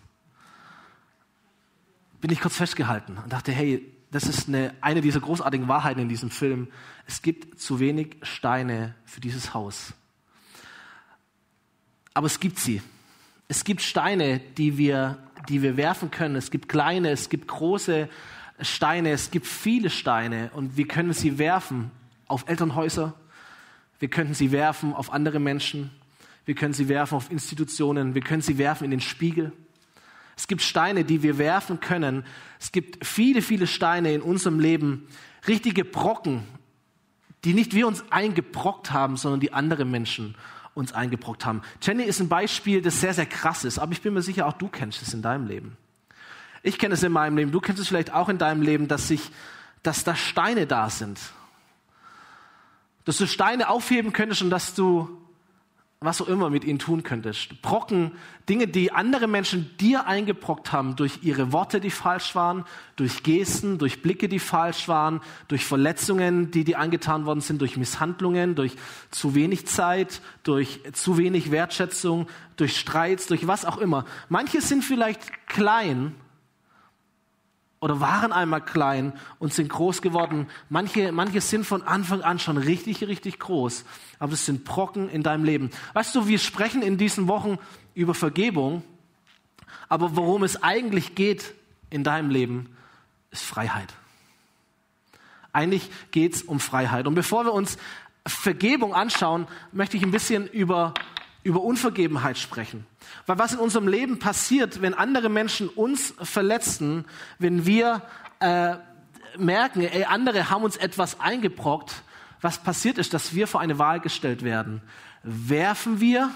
Bin 2.20 2.30
ich 2.30 2.40
kurz 2.40 2.54
festgehalten 2.54 3.18
und 3.18 3.32
dachte, 3.32 3.50
hey, 3.50 3.84
das 4.12 4.24
ist 4.28 4.46
eine, 4.46 4.72
eine 4.82 5.00
dieser 5.00 5.18
großartigen 5.18 5.66
Wahrheiten 5.66 5.98
in 5.98 6.08
diesem 6.08 6.30
Film. 6.30 6.68
Es 7.08 7.22
gibt 7.22 7.58
zu 7.60 7.80
wenig 7.80 8.18
Steine 8.22 8.94
für 9.04 9.20
dieses 9.20 9.52
Haus. 9.52 9.94
Aber 12.14 12.26
es 12.26 12.38
gibt 12.38 12.60
sie. 12.60 12.82
Es 13.48 13.64
gibt 13.64 13.82
Steine, 13.82 14.40
die 14.56 14.78
wir, 14.78 15.18
die 15.48 15.62
wir 15.62 15.76
werfen 15.76 16.10
können. 16.10 16.36
Es 16.36 16.50
gibt 16.50 16.68
kleine, 16.68 17.10
es 17.10 17.28
gibt 17.28 17.48
große 17.48 18.08
Steine. 18.60 19.10
Es 19.10 19.30
gibt 19.30 19.46
viele 19.46 19.90
Steine 19.90 20.50
und 20.54 20.76
wir 20.76 20.86
können 20.86 21.12
sie 21.12 21.38
werfen 21.38 21.90
auf 22.26 22.48
Elternhäuser. 22.48 23.14
Wir 23.98 24.08
können 24.08 24.34
sie 24.34 24.52
werfen 24.52 24.94
auf 24.94 25.12
andere 25.12 25.38
Menschen. 25.38 25.90
Wir 26.44 26.54
können 26.54 26.74
sie 26.74 26.88
werfen 26.88 27.14
auf 27.14 27.30
Institutionen. 27.30 28.14
Wir 28.14 28.22
können 28.22 28.42
sie 28.42 28.58
werfen 28.58 28.84
in 28.84 28.90
den 28.90 29.00
Spiegel. 29.00 29.52
Es 30.36 30.48
gibt 30.48 30.62
Steine, 30.62 31.04
die 31.04 31.22
wir 31.22 31.38
werfen 31.38 31.80
können. 31.80 32.24
Es 32.58 32.72
gibt 32.72 33.06
viele, 33.06 33.42
viele 33.42 33.66
Steine 33.66 34.14
in 34.14 34.22
unserem 34.22 34.58
Leben. 34.58 35.06
Richtige 35.46 35.84
Brocken, 35.84 36.42
die 37.44 37.54
nicht 37.54 37.74
wir 37.74 37.86
uns 37.86 38.04
eingebrockt 38.10 38.92
haben, 38.92 39.16
sondern 39.16 39.40
die 39.40 39.52
andere 39.52 39.84
Menschen 39.84 40.34
uns 40.74 40.92
eingebrockt 40.92 41.44
haben. 41.44 41.62
Jenny 41.82 42.04
ist 42.04 42.20
ein 42.20 42.28
Beispiel, 42.28 42.82
das 42.82 43.00
sehr, 43.00 43.14
sehr 43.14 43.26
krass 43.26 43.64
ist, 43.64 43.78
aber 43.78 43.92
ich 43.92 44.02
bin 44.02 44.14
mir 44.14 44.22
sicher, 44.22 44.46
auch 44.46 44.54
du 44.54 44.68
kennst 44.68 45.02
es 45.02 45.12
in 45.12 45.22
deinem 45.22 45.46
Leben. 45.46 45.76
Ich 46.62 46.78
kenne 46.78 46.94
es 46.94 47.02
in 47.02 47.12
meinem 47.12 47.36
Leben, 47.36 47.52
du 47.52 47.60
kennst 47.60 47.80
es 47.80 47.88
vielleicht 47.88 48.12
auch 48.12 48.28
in 48.28 48.38
deinem 48.38 48.62
Leben, 48.62 48.88
dass 48.88 49.08
sich, 49.08 49.30
dass 49.82 50.04
da 50.04 50.14
Steine 50.14 50.66
da 50.66 50.88
sind. 50.90 51.18
Dass 53.04 53.18
du 53.18 53.26
Steine 53.26 53.68
aufheben 53.68 54.12
könntest 54.12 54.42
und 54.42 54.50
dass 54.50 54.74
du 54.74 55.21
was 56.04 56.20
auch 56.20 56.28
immer 56.28 56.50
mit 56.50 56.64
ihnen 56.64 56.78
tun 56.78 57.02
könntest. 57.02 57.62
Brocken, 57.62 58.12
Dinge, 58.48 58.66
die 58.66 58.92
andere 58.92 59.26
Menschen 59.26 59.70
dir 59.78 60.06
eingebrockt 60.06 60.72
haben 60.72 60.96
durch 60.96 61.20
ihre 61.22 61.52
Worte, 61.52 61.80
die 61.80 61.90
falsch 61.90 62.34
waren, 62.34 62.64
durch 62.96 63.22
Gesten, 63.22 63.78
durch 63.78 64.02
Blicke, 64.02 64.28
die 64.28 64.38
falsch 64.38 64.88
waren, 64.88 65.20
durch 65.48 65.64
Verletzungen, 65.64 66.50
die 66.50 66.64
dir 66.64 66.78
angetan 66.78 67.26
worden 67.26 67.40
sind, 67.40 67.60
durch 67.60 67.76
Misshandlungen, 67.76 68.54
durch 68.54 68.76
zu 69.10 69.34
wenig 69.34 69.66
Zeit, 69.66 70.20
durch 70.42 70.80
zu 70.92 71.18
wenig 71.18 71.50
Wertschätzung, 71.50 72.26
durch 72.56 72.78
Streits, 72.78 73.26
durch 73.26 73.46
was 73.46 73.64
auch 73.64 73.78
immer. 73.78 74.04
Manche 74.28 74.60
sind 74.60 74.84
vielleicht 74.84 75.46
klein, 75.46 76.14
oder 77.82 77.98
waren 77.98 78.32
einmal 78.32 78.64
klein 78.64 79.12
und 79.40 79.52
sind 79.52 79.68
groß 79.68 80.02
geworden. 80.02 80.46
Manche, 80.68 81.10
manche 81.10 81.40
sind 81.40 81.66
von 81.66 81.82
Anfang 81.82 82.22
an 82.22 82.38
schon 82.38 82.56
richtig, 82.56 83.02
richtig 83.02 83.40
groß. 83.40 83.84
Aber 84.20 84.30
das 84.30 84.46
sind 84.46 84.64
Brocken 84.64 85.08
in 85.08 85.24
deinem 85.24 85.42
Leben. 85.42 85.70
Weißt 85.92 86.14
du, 86.14 86.28
wir 86.28 86.38
sprechen 86.38 86.80
in 86.82 86.96
diesen 86.96 87.26
Wochen 87.26 87.58
über 87.94 88.14
Vergebung. 88.14 88.84
Aber 89.88 90.14
worum 90.14 90.44
es 90.44 90.62
eigentlich 90.62 91.16
geht 91.16 91.54
in 91.90 92.04
deinem 92.04 92.30
Leben, 92.30 92.76
ist 93.32 93.42
Freiheit. 93.42 93.92
Eigentlich 95.52 95.90
geht 96.12 96.36
es 96.36 96.42
um 96.44 96.60
Freiheit. 96.60 97.08
Und 97.08 97.16
bevor 97.16 97.44
wir 97.44 97.52
uns 97.52 97.78
Vergebung 98.24 98.94
anschauen, 98.94 99.48
möchte 99.72 99.96
ich 99.96 100.04
ein 100.04 100.12
bisschen 100.12 100.46
über, 100.46 100.94
über 101.44 101.60
Unvergebenheit 101.62 102.38
sprechen. 102.38 102.86
Weil 103.26 103.38
was 103.38 103.52
in 103.52 103.58
unserem 103.58 103.88
Leben 103.88 104.18
passiert, 104.18 104.80
wenn 104.82 104.94
andere 104.94 105.28
Menschen 105.28 105.68
uns 105.68 106.14
verletzen, 106.22 107.04
wenn 107.38 107.66
wir 107.66 108.02
äh, 108.40 108.76
merken, 109.36 109.82
ey, 109.82 110.04
andere 110.04 110.50
haben 110.50 110.62
uns 110.62 110.76
etwas 110.76 111.20
eingebrockt, 111.20 112.02
was 112.40 112.58
passiert 112.58 112.98
ist, 112.98 113.14
dass 113.14 113.34
wir 113.34 113.46
vor 113.46 113.60
eine 113.60 113.78
Wahl 113.78 114.00
gestellt 114.00 114.42
werden. 114.42 114.82
Werfen 115.22 116.00
wir 116.00 116.30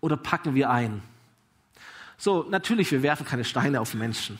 oder 0.00 0.16
packen 0.16 0.54
wir 0.54 0.70
ein? 0.70 1.02
So, 2.16 2.46
natürlich, 2.48 2.92
wir 2.92 3.02
werfen 3.02 3.26
keine 3.26 3.44
Steine 3.44 3.80
auf 3.80 3.94
Menschen. 3.94 4.38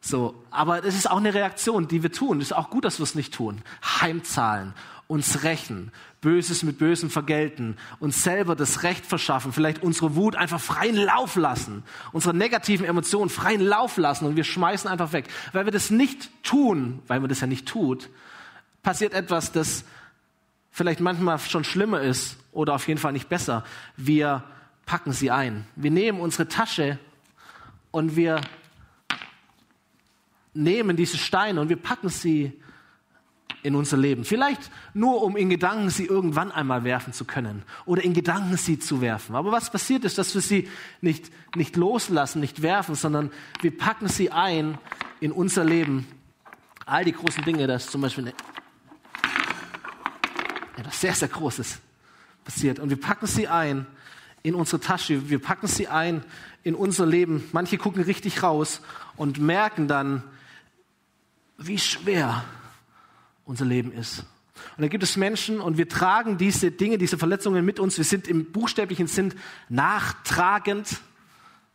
So, 0.00 0.42
aber 0.50 0.84
es 0.84 0.94
ist 0.94 1.10
auch 1.10 1.16
eine 1.16 1.34
Reaktion, 1.34 1.88
die 1.88 2.02
wir 2.02 2.12
tun. 2.12 2.38
Es 2.38 2.46
ist 2.46 2.52
auch 2.52 2.70
gut, 2.70 2.84
dass 2.84 2.98
wir 2.98 3.02
es 3.02 3.14
nicht 3.14 3.34
tun. 3.34 3.62
Heimzahlen, 4.00 4.72
uns 5.08 5.42
rächen, 5.42 5.90
Böses 6.20 6.62
mit 6.62 6.78
Bösem 6.78 7.10
vergelten, 7.10 7.76
uns 7.98 8.22
selber 8.22 8.54
das 8.54 8.82
Recht 8.82 9.06
verschaffen, 9.06 9.52
vielleicht 9.52 9.82
unsere 9.82 10.14
Wut 10.14 10.36
einfach 10.36 10.60
freien 10.60 10.96
Lauf 10.96 11.34
lassen, 11.34 11.82
unsere 12.12 12.36
negativen 12.36 12.84
Emotionen 12.84 13.30
freien 13.30 13.62
Lauf 13.62 13.96
lassen 13.96 14.26
und 14.26 14.36
wir 14.36 14.44
schmeißen 14.44 14.88
einfach 14.88 15.12
weg. 15.12 15.26
Weil 15.52 15.64
wir 15.64 15.72
das 15.72 15.90
nicht 15.90 16.30
tun, 16.44 17.02
weil 17.06 17.20
man 17.20 17.30
das 17.30 17.40
ja 17.40 17.46
nicht 17.46 17.66
tut, 17.66 18.10
passiert 18.82 19.14
etwas, 19.14 19.50
das 19.50 19.84
vielleicht 20.70 21.00
manchmal 21.00 21.38
schon 21.38 21.64
schlimmer 21.64 22.02
ist 22.02 22.36
oder 22.52 22.74
auf 22.74 22.86
jeden 22.86 23.00
Fall 23.00 23.12
nicht 23.14 23.30
besser. 23.30 23.64
Wir 23.96 24.44
packen 24.84 25.12
sie 25.12 25.30
ein. 25.30 25.66
Wir 25.74 25.90
nehmen 25.90 26.20
unsere 26.20 26.48
Tasche 26.48 26.98
und 27.90 28.14
wir 28.14 28.42
nehmen 30.52 30.96
diese 30.98 31.16
Steine 31.16 31.62
und 31.62 31.70
wir 31.70 31.76
packen 31.76 32.10
sie 32.10 32.52
in 33.62 33.74
unser 33.74 33.96
Leben. 33.96 34.24
Vielleicht 34.24 34.70
nur, 34.94 35.22
um 35.22 35.36
in 35.36 35.50
Gedanken 35.50 35.90
sie 35.90 36.06
irgendwann 36.06 36.52
einmal 36.52 36.84
werfen 36.84 37.12
zu 37.12 37.24
können 37.24 37.62
oder 37.86 38.02
in 38.02 38.14
Gedanken 38.14 38.56
sie 38.56 38.78
zu 38.78 39.00
werfen. 39.00 39.34
Aber 39.34 39.52
was 39.52 39.70
passiert 39.70 40.04
ist, 40.04 40.18
dass 40.18 40.34
wir 40.34 40.42
sie 40.42 40.68
nicht, 41.00 41.30
nicht 41.56 41.76
loslassen, 41.76 42.40
nicht 42.40 42.62
werfen, 42.62 42.94
sondern 42.94 43.30
wir 43.60 43.76
packen 43.76 44.08
sie 44.08 44.30
ein 44.30 44.78
in 45.20 45.32
unser 45.32 45.64
Leben. 45.64 46.06
All 46.86 47.04
die 47.04 47.12
großen 47.12 47.44
Dinge, 47.44 47.66
das 47.66 47.84
ist 47.84 47.92
zum 47.92 48.00
Beispiel 48.00 48.32
etwas 50.76 51.00
sehr, 51.00 51.14
sehr 51.14 51.28
Großes 51.28 51.80
passiert. 52.44 52.78
Und 52.78 52.90
wir 52.90 53.00
packen 53.00 53.26
sie 53.26 53.48
ein 53.48 53.86
in 54.42 54.54
unsere 54.54 54.80
Tasche, 54.80 55.28
wir 55.28 55.40
packen 55.40 55.66
sie 55.66 55.88
ein 55.88 56.24
in 56.62 56.74
unser 56.74 57.06
Leben. 57.06 57.44
Manche 57.52 57.76
gucken 57.76 58.04
richtig 58.04 58.42
raus 58.42 58.80
und 59.16 59.40
merken 59.40 59.88
dann, 59.88 60.22
wie 61.58 61.78
schwer 61.78 62.44
unser 63.48 63.64
Leben 63.64 63.92
ist. 63.92 64.20
Und 64.76 64.82
da 64.82 64.88
gibt 64.88 65.02
es 65.02 65.16
Menschen 65.16 65.60
und 65.60 65.78
wir 65.78 65.88
tragen 65.88 66.36
diese 66.36 66.70
Dinge, 66.70 66.98
diese 66.98 67.16
Verletzungen 67.16 67.64
mit 67.64 67.80
uns. 67.80 67.96
Wir 67.96 68.04
sind 68.04 68.28
im 68.28 68.52
buchstäblichen 68.52 69.06
Sinn 69.06 69.34
nachtragend. 69.68 71.00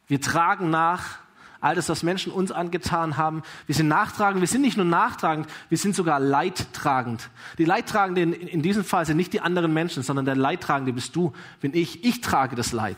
Wir 0.07 0.21
tragen 0.21 0.69
nach 0.69 1.17
all 1.59 1.75
das, 1.75 1.87
was 1.89 2.03
Menschen 2.03 2.31
uns 2.31 2.51
angetan 2.51 3.17
haben. 3.17 3.41
Wir 3.65 3.73
sind 3.73 3.87
nachtragend. 3.87 4.41
Wir 4.41 4.47
sind 4.47 4.61
nicht 4.61 4.77
nur 4.77 4.85
nachtragend, 4.85 5.47
wir 5.69 5.77
sind 5.77 5.95
sogar 5.95 6.19
leidtragend. 6.19 7.29
Die 7.57 7.65
Leidtragenden 7.65 8.33
in, 8.33 8.47
in 8.47 8.61
diesem 8.61 8.83
Fall 8.83 9.05
sind 9.05 9.17
nicht 9.17 9.33
die 9.33 9.41
anderen 9.41 9.73
Menschen, 9.73 10.03
sondern 10.03 10.25
der 10.25 10.35
Leidtragende 10.35 10.93
bist 10.93 11.15
du, 11.15 11.33
bin 11.61 11.73
ich. 11.73 12.03
Ich 12.03 12.21
trage 12.21 12.55
das 12.55 12.73
Leid. 12.73 12.97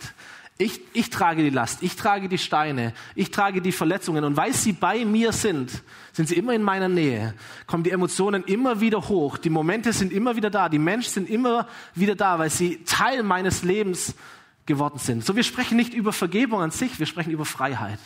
Ich, 0.58 0.80
ich 0.94 1.10
trage 1.10 1.44
die 1.44 1.50
Last, 1.50 1.84
ich 1.84 1.98
trage 1.98 2.30
die 2.30 2.38
Steine, 2.38 2.94
ich 3.14 3.30
trage 3.30 3.62
die 3.62 3.74
Verletzungen 3.74 4.24
und 4.24 4.38
weil 4.38 4.54
sie 4.54 4.72
bei 4.72 5.04
mir 5.04 5.34
sind, 5.34 5.84
sind 6.14 6.30
sie 6.30 6.36
immer 6.36 6.54
in 6.54 6.62
meiner 6.62 6.88
Nähe, 6.88 7.34
kommen 7.68 7.84
die 7.84 7.92
Emotionen 7.92 8.42
immer 8.46 8.80
wieder 8.80 9.10
hoch, 9.10 9.38
die 9.38 9.50
Momente 9.50 9.92
sind 9.92 10.14
immer 10.14 10.38
wieder 10.38 10.50
da, 10.50 10.70
die 10.70 10.80
Menschen 10.80 11.12
sind 11.12 11.30
immer 11.30 11.68
wieder 11.94 12.16
da, 12.16 12.40
weil 12.40 12.50
sie 12.50 12.82
Teil 12.86 13.22
meines 13.22 13.64
Lebens 13.64 14.16
geworden 14.66 14.98
sind. 14.98 15.26
So, 15.26 15.36
wir 15.36 15.44
sprechen 15.44 15.76
nicht 15.76 15.94
über 15.94 16.14
Vergebung 16.14 16.62
an 16.62 16.72
sich, 16.72 17.00
wir 17.00 17.06
sprechen 17.06 17.32
über 17.32 17.44
Freiheit. 17.44 18.00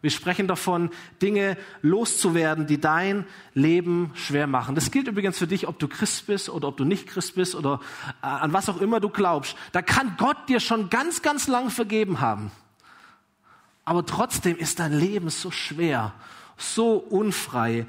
Wir 0.00 0.10
sprechen 0.10 0.46
davon, 0.46 0.90
Dinge 1.20 1.56
loszuwerden, 1.82 2.68
die 2.68 2.80
dein 2.80 3.26
Leben 3.54 4.12
schwer 4.14 4.46
machen. 4.46 4.76
Das 4.76 4.92
gilt 4.92 5.08
übrigens 5.08 5.38
für 5.38 5.48
dich, 5.48 5.66
ob 5.66 5.80
du 5.80 5.88
Christ 5.88 6.26
bist 6.26 6.48
oder 6.48 6.68
ob 6.68 6.76
du 6.76 6.84
nicht 6.84 7.08
Christ 7.08 7.34
bist 7.34 7.56
oder 7.56 7.80
äh, 8.22 8.26
an 8.26 8.52
was 8.52 8.68
auch 8.68 8.80
immer 8.80 9.00
du 9.00 9.08
glaubst. 9.08 9.56
Da 9.72 9.82
kann 9.82 10.14
Gott 10.16 10.36
dir 10.48 10.60
schon 10.60 10.88
ganz, 10.88 11.22
ganz 11.22 11.48
lang 11.48 11.70
vergeben 11.70 12.20
haben. 12.20 12.52
Aber 13.84 14.06
trotzdem 14.06 14.56
ist 14.56 14.78
dein 14.78 14.92
Leben 14.92 15.30
so 15.30 15.50
schwer, 15.50 16.12
so 16.56 16.92
unfrei. 16.92 17.86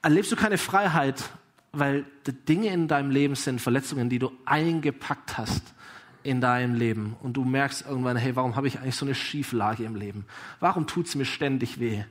Erlebst 0.00 0.30
du 0.30 0.36
keine 0.36 0.58
Freiheit, 0.58 1.24
weil 1.72 2.04
die 2.26 2.32
Dinge 2.32 2.68
in 2.68 2.86
deinem 2.86 3.10
Leben 3.10 3.34
sind 3.34 3.60
Verletzungen, 3.60 4.08
die 4.08 4.20
du 4.20 4.30
eingepackt 4.44 5.38
hast 5.38 5.74
in 6.22 6.40
deinem 6.40 6.74
Leben 6.74 7.16
und 7.22 7.34
du 7.34 7.44
merkst 7.44 7.84
irgendwann, 7.86 8.16
hey, 8.16 8.36
warum 8.36 8.56
habe 8.56 8.68
ich 8.68 8.78
eigentlich 8.78 8.96
so 8.96 9.04
eine 9.04 9.14
Schieflage 9.14 9.84
im 9.84 9.96
Leben? 9.96 10.24
Warum 10.60 10.86
tut 10.86 11.06
es 11.06 11.14
mir 11.14 11.24
ständig 11.24 11.80
weh? 11.80 12.04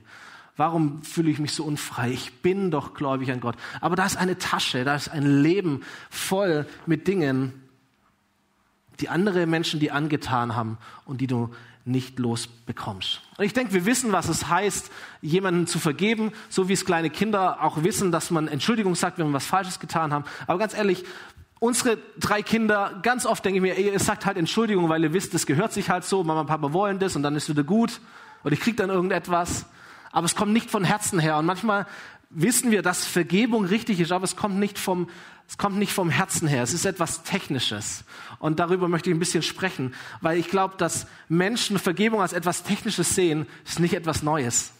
Warum 0.57 1.01
fühle 1.03 1.31
ich 1.31 1.39
mich 1.39 1.53
so 1.53 1.63
unfrei? 1.63 2.11
Ich 2.11 2.41
bin 2.41 2.71
doch 2.71 2.93
gläubig 2.93 3.31
an 3.31 3.39
Gott. 3.39 3.55
Aber 3.79 3.95
da 3.95 4.05
ist 4.05 4.17
eine 4.17 4.37
Tasche, 4.37 4.83
da 4.83 4.95
ist 4.95 5.09
ein 5.09 5.41
Leben 5.41 5.81
voll 6.09 6.67
mit 6.85 7.07
Dingen, 7.07 7.53
die 8.99 9.09
andere 9.09 9.47
Menschen 9.47 9.79
dir 9.79 9.95
angetan 9.95 10.55
haben 10.55 10.77
und 11.05 11.21
die 11.21 11.27
du 11.27 11.49
nicht 11.85 12.19
losbekommst. 12.19 13.21
Und 13.37 13.45
ich 13.45 13.53
denke, 13.53 13.73
wir 13.73 13.85
wissen, 13.85 14.11
was 14.11 14.29
es 14.29 14.47
heißt, 14.47 14.91
jemanden 15.21 15.65
zu 15.65 15.79
vergeben, 15.79 16.31
so 16.49 16.69
wie 16.69 16.73
es 16.73 16.85
kleine 16.85 17.09
Kinder 17.09 17.63
auch 17.63 17.83
wissen, 17.83 18.11
dass 18.11 18.29
man 18.29 18.47
Entschuldigung 18.47 18.93
sagt, 18.93 19.17
wenn 19.17 19.27
wir 19.27 19.33
was 19.33 19.47
Falsches 19.47 19.79
getan 19.79 20.13
haben. 20.13 20.25
Aber 20.45 20.59
ganz 20.59 20.75
ehrlich, 20.75 21.03
unsere 21.61 21.99
drei 22.19 22.41
Kinder, 22.41 22.99
ganz 23.03 23.27
oft 23.27 23.45
denke 23.45 23.57
ich 23.57 23.61
mir, 23.61 23.77
ihr 23.77 23.99
sagt 23.99 24.25
halt 24.25 24.35
Entschuldigung, 24.35 24.89
weil 24.89 25.03
ihr 25.03 25.13
wisst, 25.13 25.35
das 25.35 25.45
gehört 25.45 25.71
sich 25.71 25.91
halt 25.91 26.03
so, 26.03 26.23
Mama 26.23 26.41
und 26.41 26.47
Papa 26.47 26.73
wollen 26.73 26.97
das 26.97 27.15
und 27.15 27.21
dann 27.21 27.35
ist 27.35 27.47
wieder 27.49 27.63
gut 27.63 28.01
oder 28.43 28.53
ich 28.53 28.59
krieg 28.59 28.75
dann 28.75 28.89
irgendetwas. 28.89 29.67
Aber 30.11 30.25
es 30.25 30.35
kommt 30.35 30.51
nicht 30.53 30.71
von 30.71 30.83
Herzen 30.83 31.19
her. 31.19 31.37
Und 31.37 31.45
manchmal 31.45 31.85
wissen 32.31 32.71
wir, 32.71 32.81
dass 32.81 33.05
Vergebung 33.05 33.63
richtig 33.63 33.99
ist, 33.99 34.11
aber 34.11 34.23
es 34.23 34.35
kommt 34.35 34.57
nicht 34.57 34.79
vom, 34.79 35.07
es 35.47 35.59
kommt 35.59 35.77
nicht 35.77 35.93
vom 35.93 36.09
Herzen 36.09 36.47
her. 36.47 36.63
Es 36.63 36.73
ist 36.73 36.85
etwas 36.85 37.21
Technisches. 37.21 38.05
Und 38.39 38.59
darüber 38.59 38.87
möchte 38.87 39.11
ich 39.11 39.15
ein 39.15 39.19
bisschen 39.19 39.43
sprechen, 39.43 39.93
weil 40.19 40.39
ich 40.39 40.49
glaube, 40.49 40.75
dass 40.77 41.05
Menschen 41.29 41.77
Vergebung 41.77 42.21
als 42.21 42.33
etwas 42.33 42.63
Technisches 42.63 43.13
sehen, 43.13 43.45
ist 43.65 43.79
nicht 43.79 43.93
etwas 43.93 44.23
Neues. 44.23 44.73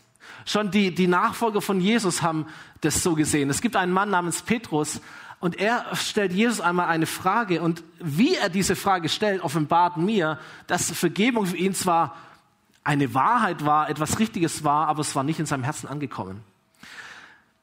Schon 0.46 0.72
die, 0.72 0.96
die 0.96 1.08
Nachfolger 1.08 1.62
von 1.62 1.80
Jesus 1.80 2.24
haben 2.24 2.48
das 2.82 3.04
so 3.04 3.14
gesehen. 3.14 3.52
Es 3.52 3.62
gibt 3.62 3.76
einen 3.76 3.94
Mann 3.94 4.10
namens 4.10 4.42
Petrus, 4.42 5.00
und 5.42 5.60
er 5.60 5.96
stellt 5.96 6.32
Jesus 6.32 6.62
einmal 6.62 6.88
eine 6.88 7.08
Frage 7.08 7.62
und 7.62 7.84
wie 8.00 8.36
er 8.36 8.48
diese 8.48 8.76
Frage 8.76 9.10
stellt, 9.10 9.42
offenbart 9.42 9.98
mir, 9.98 10.40
dass 10.68 10.92
Vergebung 10.92 11.48
für 11.48 11.58
ihn 11.58 11.74
zwar 11.74 12.16
eine 12.84 13.14
Wahrheit 13.16 13.66
war, 13.66 13.90
etwas 13.90 14.20
Richtiges 14.20 14.64
war, 14.64 14.88
aber 14.88 15.02
es 15.02 15.16
war 15.16 15.24
nicht 15.24 15.40
in 15.40 15.48
seinem 15.48 15.64
Herzen 15.64 15.88
angekommen. 15.88 16.44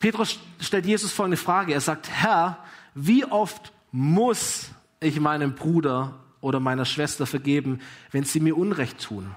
Petrus 0.01 0.41
stellt 0.61 0.87
Jesus 0.87 1.13
folgende 1.13 1.37
Frage. 1.37 1.73
Er 1.73 1.81
sagt, 1.81 2.11
Herr, 2.11 2.59
wie 2.95 3.25
oft 3.25 3.73
muss 3.93 4.71
ich 4.99 5.21
meinem 5.21 5.55
Bruder 5.55 6.15
oder 6.41 6.59
meiner 6.59 6.85
Schwester 6.85 7.27
vergeben, 7.27 7.81
wenn 8.11 8.25
sie 8.25 8.41
mir 8.41 8.57
Unrecht 8.57 9.01
tun? 9.01 9.35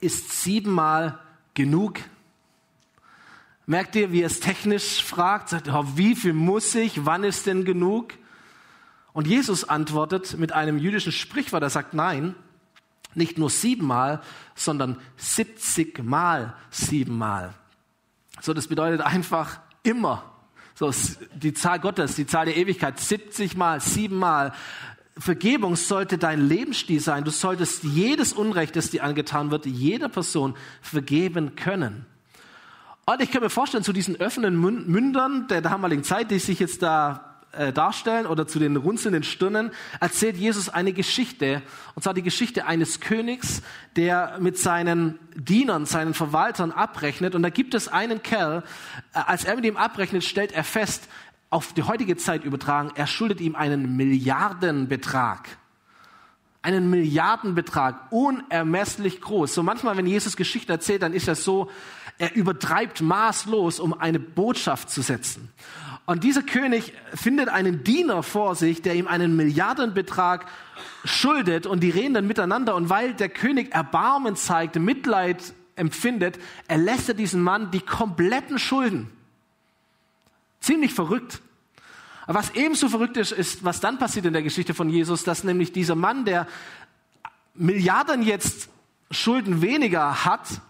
Ist 0.00 0.42
siebenmal 0.42 1.18
genug? 1.52 2.00
Merkt 3.68 3.96
ihr, 3.96 4.12
wie 4.12 4.22
er 4.22 4.28
es 4.28 4.40
technisch 4.40 5.04
fragt? 5.04 5.50
Sagt, 5.50 5.68
oh, 5.68 5.84
wie 5.94 6.16
viel 6.16 6.32
muss 6.32 6.74
ich? 6.74 7.04
Wann 7.04 7.22
ist 7.22 7.46
denn 7.46 7.66
genug? 7.66 8.14
Und 9.12 9.26
Jesus 9.26 9.68
antwortet 9.68 10.38
mit 10.38 10.52
einem 10.52 10.78
jüdischen 10.78 11.12
Sprichwort. 11.12 11.62
Er 11.62 11.68
sagt, 11.68 11.92
nein, 11.92 12.34
nicht 13.14 13.36
nur 13.36 13.50
siebenmal, 13.50 14.22
sondern 14.54 14.96
70 15.18 16.02
mal 16.02 16.54
siebenmal. 16.70 17.52
So, 18.40 18.54
das 18.54 18.68
bedeutet 18.68 19.02
einfach 19.02 19.60
immer. 19.82 20.24
So, 20.74 20.90
die 21.34 21.52
Zahl 21.52 21.78
Gottes, 21.78 22.14
die 22.14 22.26
Zahl 22.26 22.46
der 22.46 22.56
Ewigkeit, 22.56 22.98
70 22.98 23.54
mal, 23.54 23.82
siebenmal. 23.82 24.54
Vergebung 25.18 25.76
sollte 25.76 26.16
dein 26.16 26.48
Lebensstil 26.48 27.00
sein. 27.00 27.22
Du 27.22 27.30
solltest 27.30 27.84
jedes 27.84 28.32
Unrecht, 28.32 28.76
das 28.76 28.88
dir 28.88 29.04
angetan 29.04 29.50
wird, 29.50 29.66
jeder 29.66 30.08
Person 30.08 30.54
vergeben 30.80 31.54
können. 31.54 32.06
Und 33.10 33.22
ich 33.22 33.30
kann 33.30 33.42
mir 33.42 33.48
vorstellen, 33.48 33.82
zu 33.82 33.94
diesen 33.94 34.20
öffnenden 34.20 34.60
Mündern 34.60 35.48
der 35.48 35.62
damaligen 35.62 36.04
Zeit, 36.04 36.30
die 36.30 36.38
sich 36.38 36.58
jetzt 36.58 36.82
da 36.82 37.38
äh, 37.52 37.72
darstellen, 37.72 38.26
oder 38.26 38.46
zu 38.46 38.58
den 38.58 38.76
runzelnden 38.76 39.22
Stirnen, 39.22 39.70
erzählt 39.98 40.36
Jesus 40.36 40.68
eine 40.68 40.92
Geschichte. 40.92 41.62
Und 41.94 42.02
zwar 42.02 42.12
die 42.12 42.20
Geschichte 42.20 42.66
eines 42.66 43.00
Königs, 43.00 43.62
der 43.96 44.36
mit 44.40 44.58
seinen 44.58 45.18
Dienern, 45.34 45.86
seinen 45.86 46.12
Verwaltern 46.12 46.70
abrechnet. 46.70 47.34
Und 47.34 47.42
da 47.42 47.48
gibt 47.48 47.72
es 47.72 47.88
einen 47.88 48.22
Kerl, 48.22 48.62
äh, 49.14 49.20
als 49.26 49.44
er 49.44 49.56
mit 49.56 49.64
ihm 49.64 49.78
abrechnet, 49.78 50.22
stellt 50.22 50.52
er 50.52 50.62
fest, 50.62 51.08
auf 51.48 51.72
die 51.72 51.84
heutige 51.84 52.18
Zeit 52.18 52.44
übertragen, 52.44 52.92
er 52.94 53.06
schuldet 53.06 53.40
ihm 53.40 53.56
einen 53.56 53.96
Milliardenbetrag. 53.96 55.48
Einen 56.60 56.90
Milliardenbetrag, 56.90 58.12
unermesslich 58.12 59.22
groß. 59.22 59.54
So 59.54 59.62
manchmal, 59.62 59.96
wenn 59.96 60.06
Jesus 60.06 60.36
Geschichten 60.36 60.72
erzählt, 60.72 61.00
dann 61.00 61.14
ist 61.14 61.26
das 61.26 61.42
so, 61.42 61.70
er 62.18 62.34
übertreibt 62.34 63.00
maßlos, 63.00 63.80
um 63.80 63.98
eine 63.98 64.18
Botschaft 64.18 64.90
zu 64.90 65.02
setzen. 65.02 65.50
Und 66.04 66.24
dieser 66.24 66.42
König 66.42 66.94
findet 67.14 67.48
einen 67.48 67.84
Diener 67.84 68.22
vor 68.22 68.54
sich, 68.54 68.82
der 68.82 68.94
ihm 68.94 69.06
einen 69.06 69.36
Milliardenbetrag 69.36 70.46
schuldet 71.04 71.66
und 71.66 71.80
die 71.80 71.90
reden 71.90 72.14
dann 72.14 72.26
miteinander. 72.26 72.74
Und 72.74 72.88
weil 72.88 73.14
der 73.14 73.28
König 73.28 73.72
Erbarmen 73.72 74.34
zeigt, 74.34 74.76
Mitleid 74.76 75.52
empfindet, 75.76 76.38
erlässt 76.66 77.08
er 77.08 77.14
diesen 77.14 77.42
Mann 77.42 77.70
die 77.70 77.80
kompletten 77.80 78.58
Schulden. 78.58 79.10
Ziemlich 80.60 80.92
verrückt. 80.92 81.40
Aber 82.26 82.38
was 82.38 82.50
ebenso 82.54 82.88
verrückt 82.88 83.16
ist, 83.16 83.32
ist, 83.32 83.64
was 83.64 83.80
dann 83.80 83.98
passiert 83.98 84.26
in 84.26 84.32
der 84.32 84.42
Geschichte 84.42 84.74
von 84.74 84.88
Jesus, 84.88 85.24
dass 85.24 85.44
nämlich 85.44 85.72
dieser 85.72 85.94
Mann, 85.94 86.24
der 86.24 86.46
Milliarden 87.54 88.22
jetzt 88.22 88.68
Schulden 89.10 89.62
weniger 89.62 90.24
hat 90.24 90.60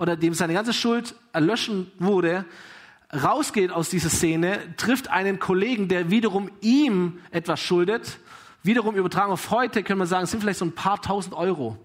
oder 0.00 0.16
dem 0.16 0.32
seine 0.32 0.54
ganze 0.54 0.72
Schuld 0.72 1.14
erlöschen 1.34 1.92
wurde, 1.98 2.46
rausgeht 3.12 3.70
aus 3.70 3.90
dieser 3.90 4.08
Szene, 4.08 4.58
trifft 4.78 5.10
einen 5.10 5.38
Kollegen, 5.38 5.88
der 5.88 6.10
wiederum 6.10 6.50
ihm 6.62 7.18
etwas 7.30 7.60
schuldet. 7.60 8.18
Wiederum 8.62 8.96
übertragen 8.96 9.30
auf 9.30 9.50
heute 9.50 9.82
können 9.82 9.98
wir 9.98 10.06
sagen, 10.06 10.24
es 10.24 10.30
sind 10.30 10.40
vielleicht 10.40 10.58
so 10.58 10.64
ein 10.64 10.74
paar 10.74 11.02
tausend 11.02 11.34
Euro. 11.34 11.76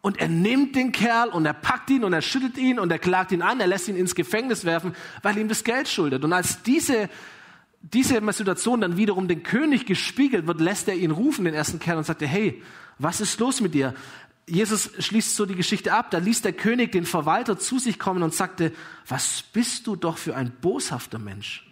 Und 0.00 0.18
er 0.18 0.28
nimmt 0.28 0.74
den 0.74 0.90
Kerl 0.90 1.28
und 1.28 1.46
er 1.46 1.52
packt 1.54 1.90
ihn 1.90 2.02
und 2.02 2.12
er 2.12 2.22
schüttelt 2.22 2.58
ihn 2.58 2.80
und 2.80 2.90
er 2.90 2.98
klagt 2.98 3.30
ihn 3.30 3.42
an, 3.42 3.60
er 3.60 3.68
lässt 3.68 3.86
ihn 3.86 3.96
ins 3.96 4.16
Gefängnis 4.16 4.64
werfen, 4.64 4.92
weil 5.22 5.38
ihm 5.38 5.48
das 5.48 5.62
Geld 5.62 5.88
schuldet. 5.88 6.24
Und 6.24 6.32
als 6.32 6.62
diese 6.64 7.08
diese 7.92 8.20
Situation 8.32 8.80
dann 8.80 8.96
wiederum 8.96 9.28
den 9.28 9.44
König 9.44 9.86
gespiegelt 9.86 10.48
wird, 10.48 10.60
lässt 10.60 10.88
er 10.88 10.96
ihn 10.96 11.12
rufen, 11.12 11.44
den 11.44 11.54
ersten 11.54 11.78
Kerl, 11.78 11.98
und 11.98 12.04
sagt, 12.04 12.20
hey, 12.22 12.60
was 12.98 13.20
ist 13.20 13.38
los 13.38 13.60
mit 13.60 13.74
dir? 13.74 13.94
Jesus 14.48 14.90
schließt 14.98 15.34
so 15.34 15.44
die 15.44 15.56
Geschichte 15.56 15.92
ab. 15.92 16.10
Da 16.10 16.18
ließ 16.18 16.42
der 16.42 16.52
König 16.52 16.92
den 16.92 17.04
Verwalter 17.04 17.58
zu 17.58 17.78
sich 17.78 17.98
kommen 17.98 18.22
und 18.22 18.32
sagte, 18.32 18.72
was 19.06 19.42
bist 19.42 19.86
du 19.86 19.96
doch 19.96 20.18
für 20.18 20.36
ein 20.36 20.52
boshafter 20.60 21.18
Mensch? 21.18 21.66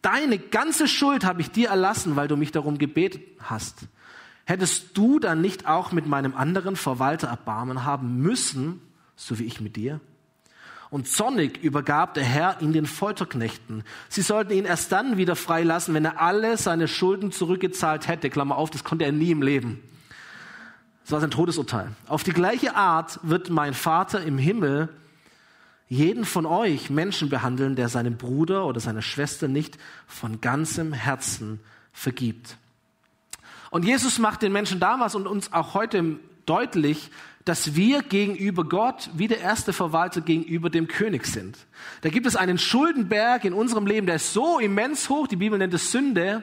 Deine 0.00 0.38
ganze 0.38 0.88
Schuld 0.88 1.24
habe 1.24 1.42
ich 1.42 1.50
dir 1.50 1.68
erlassen, 1.68 2.16
weil 2.16 2.28
du 2.28 2.36
mich 2.36 2.50
darum 2.50 2.78
gebetet 2.78 3.22
hast. 3.40 3.86
Hättest 4.44 4.96
du 4.96 5.20
dann 5.20 5.40
nicht 5.40 5.66
auch 5.66 5.92
mit 5.92 6.06
meinem 6.06 6.34
anderen 6.34 6.76
Verwalter 6.76 7.28
Erbarmen 7.28 7.84
haben 7.84 8.18
müssen, 8.18 8.80
so 9.14 9.38
wie 9.38 9.44
ich 9.44 9.60
mit 9.60 9.76
dir? 9.76 10.00
Und 10.90 11.08
zornig 11.08 11.62
übergab 11.62 12.14
der 12.14 12.24
Herr 12.24 12.60
ihn 12.60 12.72
den 12.72 12.86
Folterknechten. 12.86 13.84
Sie 14.08 14.20
sollten 14.20 14.52
ihn 14.52 14.64
erst 14.64 14.92
dann 14.92 15.16
wieder 15.16 15.36
freilassen, 15.36 15.94
wenn 15.94 16.04
er 16.04 16.20
alle 16.20 16.58
seine 16.58 16.88
Schulden 16.88 17.32
zurückgezahlt 17.32 18.08
hätte. 18.08 18.28
Klammer 18.28 18.56
auf, 18.56 18.70
das 18.70 18.84
konnte 18.84 19.04
er 19.04 19.12
nie 19.12 19.30
im 19.30 19.40
Leben. 19.40 19.82
Das 21.02 21.12
war 21.12 21.20
sein 21.20 21.30
Todesurteil. 21.30 21.92
Auf 22.06 22.22
die 22.22 22.32
gleiche 22.32 22.76
Art 22.76 23.18
wird 23.22 23.50
mein 23.50 23.74
Vater 23.74 24.22
im 24.22 24.38
Himmel 24.38 24.88
jeden 25.88 26.24
von 26.24 26.46
euch 26.46 26.88
Menschen 26.88 27.28
behandeln, 27.28 27.76
der 27.76 27.88
seinem 27.88 28.16
Bruder 28.16 28.66
oder 28.66 28.80
seiner 28.80 29.02
Schwester 29.02 29.46
nicht 29.46 29.76
von 30.06 30.40
ganzem 30.40 30.92
Herzen 30.92 31.60
vergibt. 31.92 32.56
Und 33.70 33.84
Jesus 33.84 34.18
macht 34.18 34.42
den 34.42 34.52
Menschen 34.52 34.80
damals 34.80 35.14
und 35.14 35.26
uns 35.26 35.52
auch 35.52 35.74
heute 35.74 36.18
deutlich, 36.46 37.10
dass 37.44 37.74
wir 37.74 38.02
gegenüber 38.02 38.64
Gott 38.64 39.10
wie 39.14 39.28
der 39.28 39.40
erste 39.40 39.72
Verwalter 39.72 40.20
gegenüber 40.20 40.70
dem 40.70 40.86
König 40.86 41.26
sind. 41.26 41.58
Da 42.02 42.08
gibt 42.08 42.26
es 42.26 42.36
einen 42.36 42.58
Schuldenberg 42.58 43.44
in 43.44 43.52
unserem 43.52 43.86
Leben, 43.86 44.06
der 44.06 44.16
ist 44.16 44.32
so 44.32 44.58
immens 44.58 45.08
hoch, 45.08 45.26
die 45.26 45.36
Bibel 45.36 45.58
nennt 45.58 45.74
es 45.74 45.90
Sünde, 45.90 46.42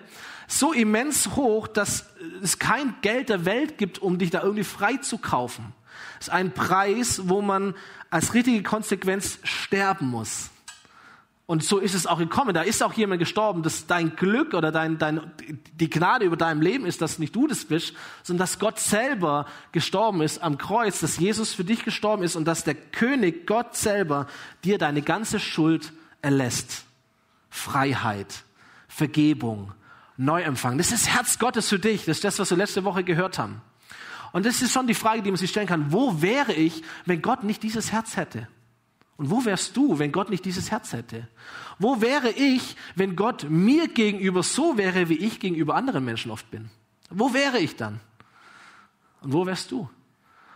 so 0.50 0.74
immens 0.74 1.36
hoch, 1.36 1.68
dass 1.68 2.08
es 2.42 2.58
kein 2.58 2.96
Geld 3.02 3.30
der 3.30 3.46
Welt 3.46 3.78
gibt, 3.78 4.00
um 4.00 4.18
dich 4.18 4.32
da 4.32 4.42
irgendwie 4.42 4.64
frei 4.64 4.98
zu 4.98 5.20
kaufen. 5.20 5.74
Es 6.20 6.28
ist 6.28 6.34
ein 6.34 6.52
Preis, 6.54 7.22
wo 7.26 7.42
man 7.42 7.76
als 8.10 8.34
richtige 8.34 8.64
Konsequenz 8.64 9.38
sterben 9.44 10.08
muss. 10.08 10.50
Und 11.46 11.64
so 11.64 11.78
ist 11.78 11.94
es 11.94 12.06
auch 12.06 12.18
gekommen. 12.18 12.54
Da 12.54 12.62
ist 12.62 12.84
auch 12.84 12.94
jemand 12.94 13.20
gestorben, 13.20 13.64
dass 13.64 13.88
dein 13.88 14.16
Glück 14.16 14.54
oder 14.54 14.72
dein, 14.72 14.98
dein, 14.98 15.32
die 15.74 15.90
Gnade 15.90 16.26
über 16.26 16.38
deinem 16.38 16.62
Leben 16.62 16.86
ist, 16.86 17.02
dass 17.02 17.20
nicht 17.20 17.36
du 17.36 17.48
das 17.48 17.66
bist, 17.66 17.94
sondern 18.24 18.44
dass 18.44 18.60
Gott 18.60 18.80
selber 18.80 19.46
gestorben 19.72 20.22
ist 20.22 20.42
am 20.44 20.58
Kreuz, 20.58 21.00
dass 21.00 21.18
Jesus 21.18 21.54
für 21.54 21.64
dich 21.64 21.84
gestorben 21.84 22.24
ist 22.24 22.36
und 22.36 22.46
dass 22.46 22.64
der 22.64 22.76
König 22.76 23.48
Gott 23.48 23.76
selber 23.76 24.28
dir 24.64 24.78
deine 24.78 25.02
ganze 25.02 25.40
Schuld 25.40 25.94
erlässt. 26.22 26.86
Freiheit, 27.50 28.44
Vergebung, 28.88 29.74
Neuempfang. 30.20 30.78
Das 30.78 30.92
ist 30.92 31.08
Herz 31.08 31.40
Gottes 31.40 31.70
für 31.70 31.80
dich. 31.80 32.04
Das 32.04 32.18
ist 32.18 32.24
das, 32.26 32.40
was 32.40 32.50
wir 32.50 32.58
letzte 32.58 32.84
Woche 32.84 33.06
gehört 33.06 33.40
haben. 33.40 33.62
Und 34.34 34.46
das 34.46 34.62
ist 34.62 34.74
schon 34.74 34.86
die 34.86 34.94
Frage, 34.94 35.22
die 35.22 35.32
man 35.32 35.38
sich 35.38 35.50
stellen 35.50 35.66
kann. 35.66 35.94
Wo 35.94 36.22
wäre 36.22 36.54
ich, 36.54 36.84
wenn 37.06 37.22
Gott 37.22 37.44
nicht 37.44 37.64
dieses 37.64 37.94
Herz 37.94 38.18
hätte? 38.18 38.48
Und 39.16 39.32
wo 39.32 39.46
wärst 39.46 39.78
du, 39.78 39.98
wenn 39.98 40.12
Gott 40.12 40.30
nicht 40.30 40.44
dieses 40.44 40.72
Herz 40.72 40.92
hätte? 40.92 41.28
Wo 41.80 42.02
wäre 42.02 42.32
ich, 42.32 42.76
wenn 42.96 43.16
Gott 43.16 43.50
mir 43.50 43.88
gegenüber 43.88 44.44
so 44.44 44.78
wäre, 44.78 45.08
wie 45.08 45.18
ich 45.18 45.40
gegenüber 45.40 45.76
anderen 45.76 46.04
Menschen 46.04 46.32
oft 46.32 46.52
bin? 46.52 46.70
Wo 47.10 47.34
wäre 47.34 47.60
ich 47.60 47.78
dann? 47.78 48.02
Und 49.22 49.32
wo 49.32 49.46
wärst 49.46 49.72
du? 49.72 49.90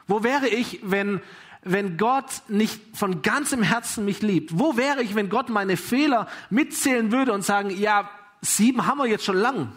Wo 0.08 0.24
wäre 0.24 0.50
ich, 0.50 0.82
wenn, 0.84 1.22
wenn 1.62 1.96
Gott 1.96 2.44
nicht 2.50 2.82
von 2.98 3.22
ganzem 3.22 3.64
Herzen 3.64 4.04
mich 4.04 4.22
liebt? 4.22 4.60
Wo 4.60 4.76
wäre 4.76 5.04
ich, 5.04 5.16
wenn 5.16 5.30
Gott 5.30 5.50
meine 5.50 5.78
Fehler 5.78 6.28
mitzählen 6.50 7.14
würde 7.14 7.32
und 7.32 7.44
sagen, 7.44 7.70
ja, 7.70 8.10
sieben 8.44 8.86
haben 8.86 9.00
wir 9.00 9.08
jetzt 9.08 9.26
schon 9.26 9.38
lang. 9.38 9.72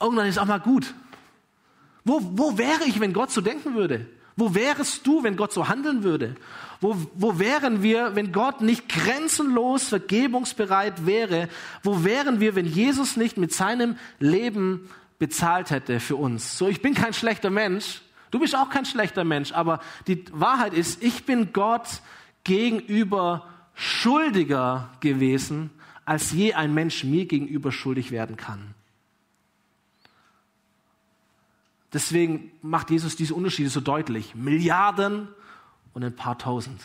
Irgendwann 0.00 0.26
ist 0.26 0.38
auch 0.38 0.44
mal 0.44 0.60
gut. 0.60 0.92
Wo, 2.04 2.20
wo 2.22 2.58
wäre 2.58 2.84
ich, 2.84 3.00
wenn 3.00 3.12
Gott 3.12 3.30
so 3.30 3.40
denken 3.40 3.74
würde? 3.74 4.06
Wo 4.36 4.54
wärest 4.54 5.06
du, 5.06 5.22
wenn 5.22 5.36
Gott 5.36 5.52
so 5.52 5.68
handeln 5.68 6.02
würde? 6.02 6.34
Wo, 6.80 6.96
wo 7.14 7.38
wären 7.38 7.82
wir, 7.82 8.16
wenn 8.16 8.32
Gott 8.32 8.60
nicht 8.60 8.88
grenzenlos 8.88 9.88
vergebungsbereit 9.88 11.06
wäre? 11.06 11.48
Wo 11.82 12.04
wären 12.04 12.40
wir, 12.40 12.56
wenn 12.56 12.66
Jesus 12.66 13.16
nicht 13.16 13.38
mit 13.38 13.54
seinem 13.54 13.96
Leben 14.18 14.90
bezahlt 15.18 15.70
hätte 15.70 16.00
für 16.00 16.16
uns? 16.16 16.58
So, 16.58 16.68
ich 16.68 16.82
bin 16.82 16.94
kein 16.94 17.14
schlechter 17.14 17.50
Mensch. 17.50 18.02
Du 18.32 18.40
bist 18.40 18.56
auch 18.56 18.68
kein 18.68 18.84
schlechter 18.84 19.22
Mensch. 19.22 19.52
Aber 19.52 19.80
die 20.08 20.24
Wahrheit 20.32 20.74
ist, 20.74 21.02
ich 21.02 21.24
bin 21.24 21.52
Gott 21.52 21.86
gegenüber 22.42 23.48
schuldiger 23.74 24.90
gewesen, 25.00 25.70
als 26.04 26.32
je 26.32 26.54
ein 26.54 26.74
Mensch 26.74 27.04
mir 27.04 27.26
gegenüber 27.26 27.72
schuldig 27.72 28.10
werden 28.10 28.36
kann. 28.36 28.74
Deswegen 31.92 32.50
macht 32.60 32.90
Jesus 32.90 33.14
diese 33.14 33.34
Unterschiede 33.34 33.70
so 33.70 33.80
deutlich. 33.80 34.34
Milliarden 34.34 35.28
und 35.92 36.02
ein 36.02 36.14
paar 36.14 36.36
tausend. 36.36 36.80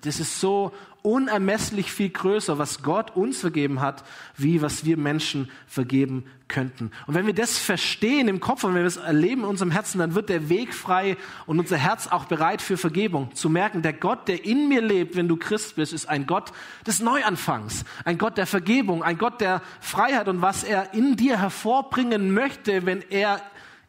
Das 0.00 0.18
ist 0.18 0.40
so 0.40 0.72
unermesslich 1.02 1.92
viel 1.92 2.10
größer, 2.10 2.58
was 2.58 2.82
Gott 2.82 3.16
uns 3.16 3.40
vergeben 3.40 3.80
hat, 3.80 4.04
wie 4.36 4.62
was 4.62 4.84
wir 4.84 4.96
Menschen 4.96 5.50
vergeben 5.66 6.24
könnten. 6.46 6.92
Und 7.06 7.14
wenn 7.14 7.26
wir 7.26 7.34
das 7.34 7.58
verstehen 7.58 8.28
im 8.28 8.38
Kopf 8.38 8.62
und 8.62 8.74
wenn 8.74 8.82
wir 8.82 8.86
es 8.86 8.98
erleben 8.98 9.42
in 9.42 9.48
unserem 9.48 9.72
Herzen, 9.72 9.98
dann 9.98 10.14
wird 10.14 10.28
der 10.28 10.48
Weg 10.48 10.74
frei 10.74 11.16
und 11.46 11.58
unser 11.58 11.76
Herz 11.76 12.06
auch 12.06 12.26
bereit 12.26 12.62
für 12.62 12.76
Vergebung. 12.76 13.34
Zu 13.34 13.50
merken, 13.50 13.82
der 13.82 13.94
Gott, 13.94 14.28
der 14.28 14.44
in 14.44 14.68
mir 14.68 14.80
lebt, 14.80 15.16
wenn 15.16 15.28
du 15.28 15.36
Christ 15.36 15.76
bist, 15.76 15.92
ist 15.92 16.08
ein 16.08 16.26
Gott 16.26 16.52
des 16.86 17.00
Neuanfangs, 17.00 17.84
ein 18.04 18.18
Gott 18.18 18.36
der 18.38 18.46
Vergebung, 18.46 19.02
ein 19.02 19.18
Gott 19.18 19.40
der 19.40 19.60
Freiheit 19.80 20.28
und 20.28 20.40
was 20.40 20.62
er 20.62 20.94
in 20.94 21.16
dir 21.16 21.40
hervorbringen 21.40 22.32
möchte, 22.32 22.86
wenn 22.86 23.02
er 23.10 23.40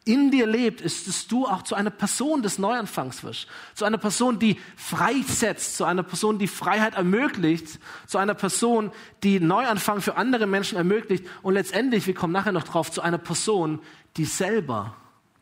in 0.06 0.32
dir 0.32 0.46
lebt, 0.46 0.82
ist, 0.82 1.08
dass 1.08 1.28
du 1.28 1.48
auch 1.48 1.62
zu 1.62 1.76
einer 1.76 1.90
Person 1.90 2.42
des 2.42 2.60
Neuanfangs 2.60 3.24
wirst. 3.24 3.48
Zu 3.74 3.86
einer 3.86 3.98
Person, 3.98 4.38
die 4.38 4.60
freisetzt, 4.76 5.78
zu 5.78 5.86
einer 5.86 6.04
Person, 6.04 6.40
die 6.40 6.48
Freiheit 6.48 6.96
ermöglicht, 6.96 7.80
zu 8.08 8.18
einer 8.18 8.34
Person, 8.34 8.92
die 9.24 9.40
Neuanfang 9.40 10.02
für 10.02 10.18
andere 10.18 10.46
Menschen 10.46 10.78
ermöglicht 10.78 11.26
und 11.42 11.54
letztendlich, 11.54 12.06
wir 12.06 12.14
kommen 12.14 12.34
nachher 12.34 12.52
noch 12.52 12.66
drauf, 12.66 12.92
zu 12.92 13.02
einer 13.02 13.18
Person, 13.18 13.80
die 14.18 14.26
selber 14.26 14.96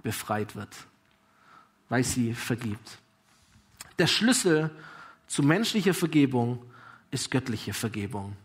befreit 0.04 0.56
wird, 0.56 0.76
weil 1.89 2.04
sie 2.04 2.34
vergibt. 2.34 3.00
Der 3.97 4.08
Schlüssel 4.08 4.69
zu 5.28 5.43
menschlicher 5.43 5.93
Vergebung 5.93 6.63
ist 7.10 7.32
göttliche 7.32 7.74
Vergebung. 7.74 8.36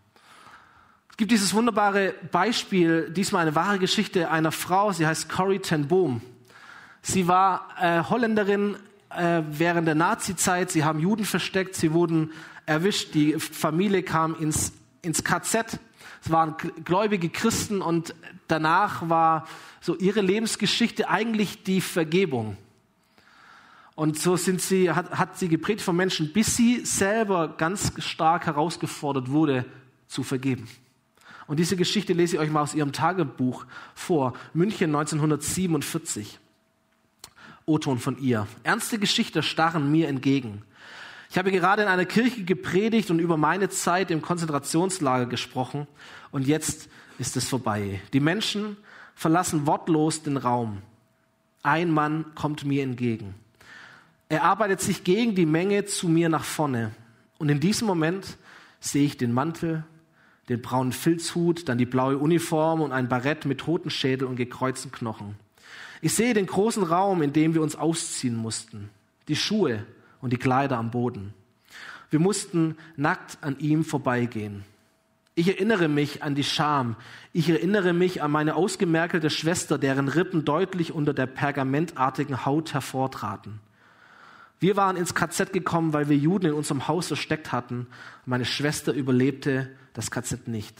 Gibt 1.17 1.31
dieses 1.31 1.55
wunderbare 1.55 2.15
Beispiel, 2.31 3.09
diesmal 3.09 3.43
eine 3.43 3.55
wahre 3.55 3.79
Geschichte 3.79 4.31
einer 4.31 4.53
Frau, 4.53 4.93
sie 4.93 5.07
heißt 5.07 5.31
Corrie 5.31 5.61
ten 5.61 5.89
Boom. 5.89 6.21
Sie 7.01 7.27
war 7.27 7.69
äh, 7.81 8.03
Holländerin 8.03 8.77
äh, 9.09 9.41
während 9.49 9.89
der 9.89 9.95
Nazizeit, 9.95 10.71
sie 10.71 10.85
haben 10.85 10.99
Juden 10.99 11.25
versteckt, 11.25 11.75
sie 11.75 11.95
wurden 11.95 12.33
erwischt, 12.67 13.15
die 13.15 13.33
Familie 13.39 14.03
kam 14.03 14.35
ins, 14.39 14.75
ins 15.01 15.25
KZ. 15.25 15.79
Es 16.23 16.31
waren 16.31 16.57
gläubige 16.85 17.31
Christen 17.31 17.81
und 17.81 18.15
danach 18.47 19.09
war 19.09 19.47
so 19.81 19.97
ihre 19.97 20.21
Lebensgeschichte 20.21 21.09
eigentlich 21.09 21.63
die 21.63 21.81
Vergebung. 21.81 22.59
Und 23.95 24.19
so 24.19 24.37
sind 24.37 24.61
sie, 24.61 24.91
hat, 24.91 25.13
hat 25.13 25.39
sie 25.39 25.49
geprägt 25.49 25.81
von 25.81 25.97
Menschen, 25.97 26.35
bis 26.35 26.57
sie 26.57 26.85
selber 26.85 27.55
ganz 27.57 27.93
stark 28.05 28.45
herausgefordert 28.45 29.31
wurde, 29.31 29.65
zu 30.09 30.23
vergeben. 30.23 30.69
Und 31.47 31.59
diese 31.59 31.77
Geschichte 31.77 32.13
lese 32.13 32.37
ich 32.37 32.43
euch 32.43 32.51
mal 32.51 32.63
aus 32.63 32.75
ihrem 32.75 32.93
Tagebuch 32.93 33.67
vor. 33.95 34.35
München 34.53 34.95
1947. 34.95 36.39
O-Ton 37.67 37.99
von 37.99 38.19
ihr. 38.19 38.47
Ernste 38.63 38.99
Geschichte 38.99 39.43
starren 39.43 39.91
mir 39.91 40.09
entgegen. 40.09 40.63
Ich 41.31 41.39
habe 41.39 41.51
gerade 41.51 41.83
in 41.83 41.89
einer 41.89 42.05
Kirche 42.05 42.45
gepredigt 42.45 43.11
und 43.11 43.19
über 43.19 43.37
meine 43.37 43.69
Zeit 43.69 44.11
im 44.11 44.23
Konzentrationslager 44.23 45.27
gesprochen 45.27 45.87
und 46.31 46.47
jetzt 46.47 46.89
ist 47.19 47.37
es 47.37 47.49
vorbei. 47.49 48.01
Die 48.13 48.21
Menschen 48.21 48.77
verlassen 49.15 49.67
wortlos 49.67 50.23
den 50.23 50.37
Raum. 50.37 50.83
Ein 51.63 51.91
Mann 51.91 52.27
kommt 52.35 52.65
mir 52.65 52.83
entgegen. 52.85 53.35
Er 54.29 54.45
arbeitet 54.45 54.81
sich 54.81 55.03
gegen 55.03 55.35
die 55.35 55.47
Menge 55.47 55.85
zu 55.85 56.09
mir 56.09 56.29
nach 56.29 56.45
vorne. 56.45 56.93
Und 57.39 57.49
in 57.49 57.61
diesem 57.61 57.87
Moment 57.87 58.39
sehe 58.81 59.05
ich 59.05 59.17
den 59.17 59.33
Mantel, 59.33 59.85
den 60.49 60.63
braunen 60.63 60.93
Filzhut, 60.93 61.69
dann 61.69 61.79
die 61.79 61.87
blaue 61.87 62.19
Uniform 62.19 62.81
und 62.81 62.93
ein 62.93 63.09
Barett 63.09 63.47
mit 63.47 63.59
Totenschädel 63.59 64.29
und 64.29 64.37
gekreuzten 64.37 64.93
Knochen. 64.93 65.35
Ich 66.01 66.15
sehe 66.15 66.35
den 66.35 66.47
großen 66.47 66.83
Raum, 66.83 67.23
in 67.23 67.33
dem 67.33 67.55
wir 67.55 67.63
uns 67.63 67.75
ausziehen 67.75 68.37
mussten, 68.37 68.91
die 69.29 69.37
Schuhe 69.37 69.85
und 70.21 70.33
die 70.33 70.37
Kleider 70.37 70.79
am 70.79 70.91
Boden. 70.91 71.35
Wir 72.11 72.21
mussten 72.21 72.77
nackt 72.97 73.39
an 73.41 73.59
ihm 73.59 73.85
vorbeigehen. 73.85 74.65
Ich 75.35 75.49
erinnere 75.49 75.89
mich 75.89 76.23
an 76.23 76.35
die 76.35 76.45
Scham. 76.45 76.97
Ich 77.33 77.51
erinnere 77.51 77.93
mich 77.93 78.23
an 78.23 78.31
meine 78.31 78.55
ausgemerkelte 78.55 79.29
Schwester, 79.29 79.77
deren 79.77 80.09
Rippen 80.09 80.45
deutlich 80.45 80.93
unter 80.93 81.13
der 81.13 81.27
pergamentartigen 81.27 82.47
Haut 82.47 82.73
hervortraten. 82.73 83.61
Wir 84.59 84.77
waren 84.77 84.97
ins 84.97 85.15
KZ 85.15 85.53
gekommen, 85.53 85.93
weil 85.93 86.09
wir 86.09 86.17
Juden 86.17 86.47
in 86.47 86.55
unserem 86.55 86.89
Haus 86.89 87.09
versteckt 87.09 87.53
hatten. 87.53 87.87
Meine 88.25 88.47
Schwester 88.47 88.95
überlebte 88.95 89.69
das 89.97 90.11
KZ 90.11 90.47
nicht. 90.47 90.79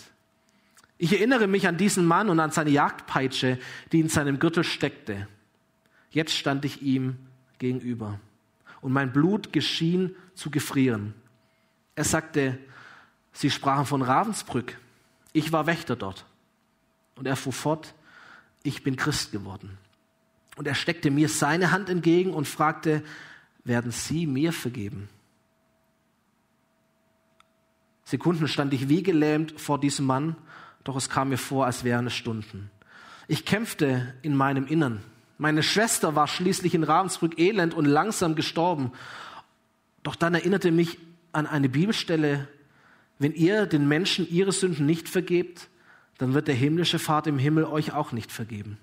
Ich 0.99 1.13
erinnere 1.13 1.47
mich 1.47 1.67
an 1.67 1.79
diesen 1.79 2.05
Mann 2.05 2.29
und 2.29 2.39
an 2.39 2.51
seine 2.51 2.71
Jagdpeitsche, 2.71 3.59
die 3.93 4.01
in 4.01 4.09
seinem 4.09 4.39
Gürtel 4.39 4.63
steckte. 4.63 5.27
Jetzt 6.11 6.35
stand 6.35 6.65
ich 6.65 6.83
ihm 6.83 7.17
gegenüber 7.59 8.21
und 8.83 8.93
mein 8.93 9.13
Blut 9.13 9.53
geschien 9.53 10.15
zu 10.35 10.51
gefrieren. 10.51 11.15
Er 11.95 12.05
sagte, 12.05 12.59
sie 13.33 13.51
sprachen 13.51 13.87
von 13.87 14.03
Ravensbrück. 14.03 14.79
Ich 15.33 15.51
war 15.51 15.67
Wächter 15.67 15.97
dort. 15.97 16.27
Und 17.15 17.27
er 17.27 17.37
fuhr 17.37 17.55
fort, 17.55 17.95
ich 18.63 18.83
bin 18.83 18.97
Christ 18.97 19.33
geworden. 19.33 19.79
Und 20.57 20.67
er 20.69 20.75
steckte 20.75 21.11
mir 21.11 21.29
seine 21.29 21.71
Hand 21.71 21.89
entgegen 21.89 22.35
und 22.35 22.47
fragte, 22.47 23.03
werden 23.65 23.93
Sie 23.93 24.27
mir 24.27 24.53
vergeben? 24.53 25.09
Sekunden 28.07 28.47
stand 28.47 28.73
ich 28.73 28.89
wie 28.89 29.03
gelähmt 29.03 29.61
vor 29.61 29.81
diesem 29.81 30.07
Mann, 30.07 30.37
doch 30.85 30.95
es 30.95 31.11
kam 31.11 31.31
mir 31.31 31.39
vor, 31.39 31.67
als 31.67 31.83
wären 31.83 32.07
es 32.07 32.15
Stunden. 32.15 32.71
Ich 33.27 33.45
kämpfte 33.45 34.15
in 34.23 34.37
meinem 34.37 34.69
Innern. 34.69 35.03
Meine 35.39 35.65
Schwester 35.65 36.15
war 36.15 36.29
schließlich 36.29 36.73
in 36.77 36.85
Ravensbrück 36.85 37.37
elend 37.37 37.75
und 37.75 37.85
langsam 37.85 38.37
gestorben. 38.37 38.93
Doch 40.05 40.15
dann 40.15 40.35
erinnerte 40.35 40.71
mich 40.71 40.99
an 41.33 41.49
eine 41.49 41.69
Bibelstelle, 41.69 42.47
wenn 43.19 43.33
ihr 43.33 43.67
den 43.67 43.89
Menschen 43.89 44.31
ihre 44.31 44.53
Sünden 44.53 44.87
nicht 44.87 45.09
vergebt, 45.09 45.69
dann 46.17 46.33
wird 46.33 46.47
der 46.47 46.55
himmlische 46.55 47.01
Vater 47.01 47.31
im 47.31 47.39
Himmel 47.39 47.65
euch 47.65 47.93
auch 47.93 48.13
nicht 48.13 48.31
vergeben. 48.31 48.79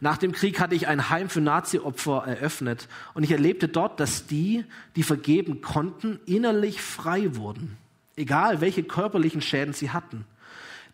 Nach 0.00 0.16
dem 0.16 0.32
Krieg 0.32 0.60
hatte 0.60 0.74
ich 0.74 0.86
ein 0.86 1.10
Heim 1.10 1.28
für 1.28 1.40
Nazi-Opfer 1.40 2.24
eröffnet 2.26 2.88
und 3.14 3.24
ich 3.24 3.32
erlebte 3.32 3.68
dort, 3.68 4.00
dass 4.00 4.26
die, 4.26 4.64
die 4.96 5.02
vergeben 5.02 5.60
konnten, 5.60 6.20
innerlich 6.26 6.80
frei 6.80 7.36
wurden, 7.36 7.76
egal 8.16 8.60
welche 8.60 8.82
körperlichen 8.82 9.40
Schäden 9.40 9.74
sie 9.74 9.90
hatten. 9.90 10.24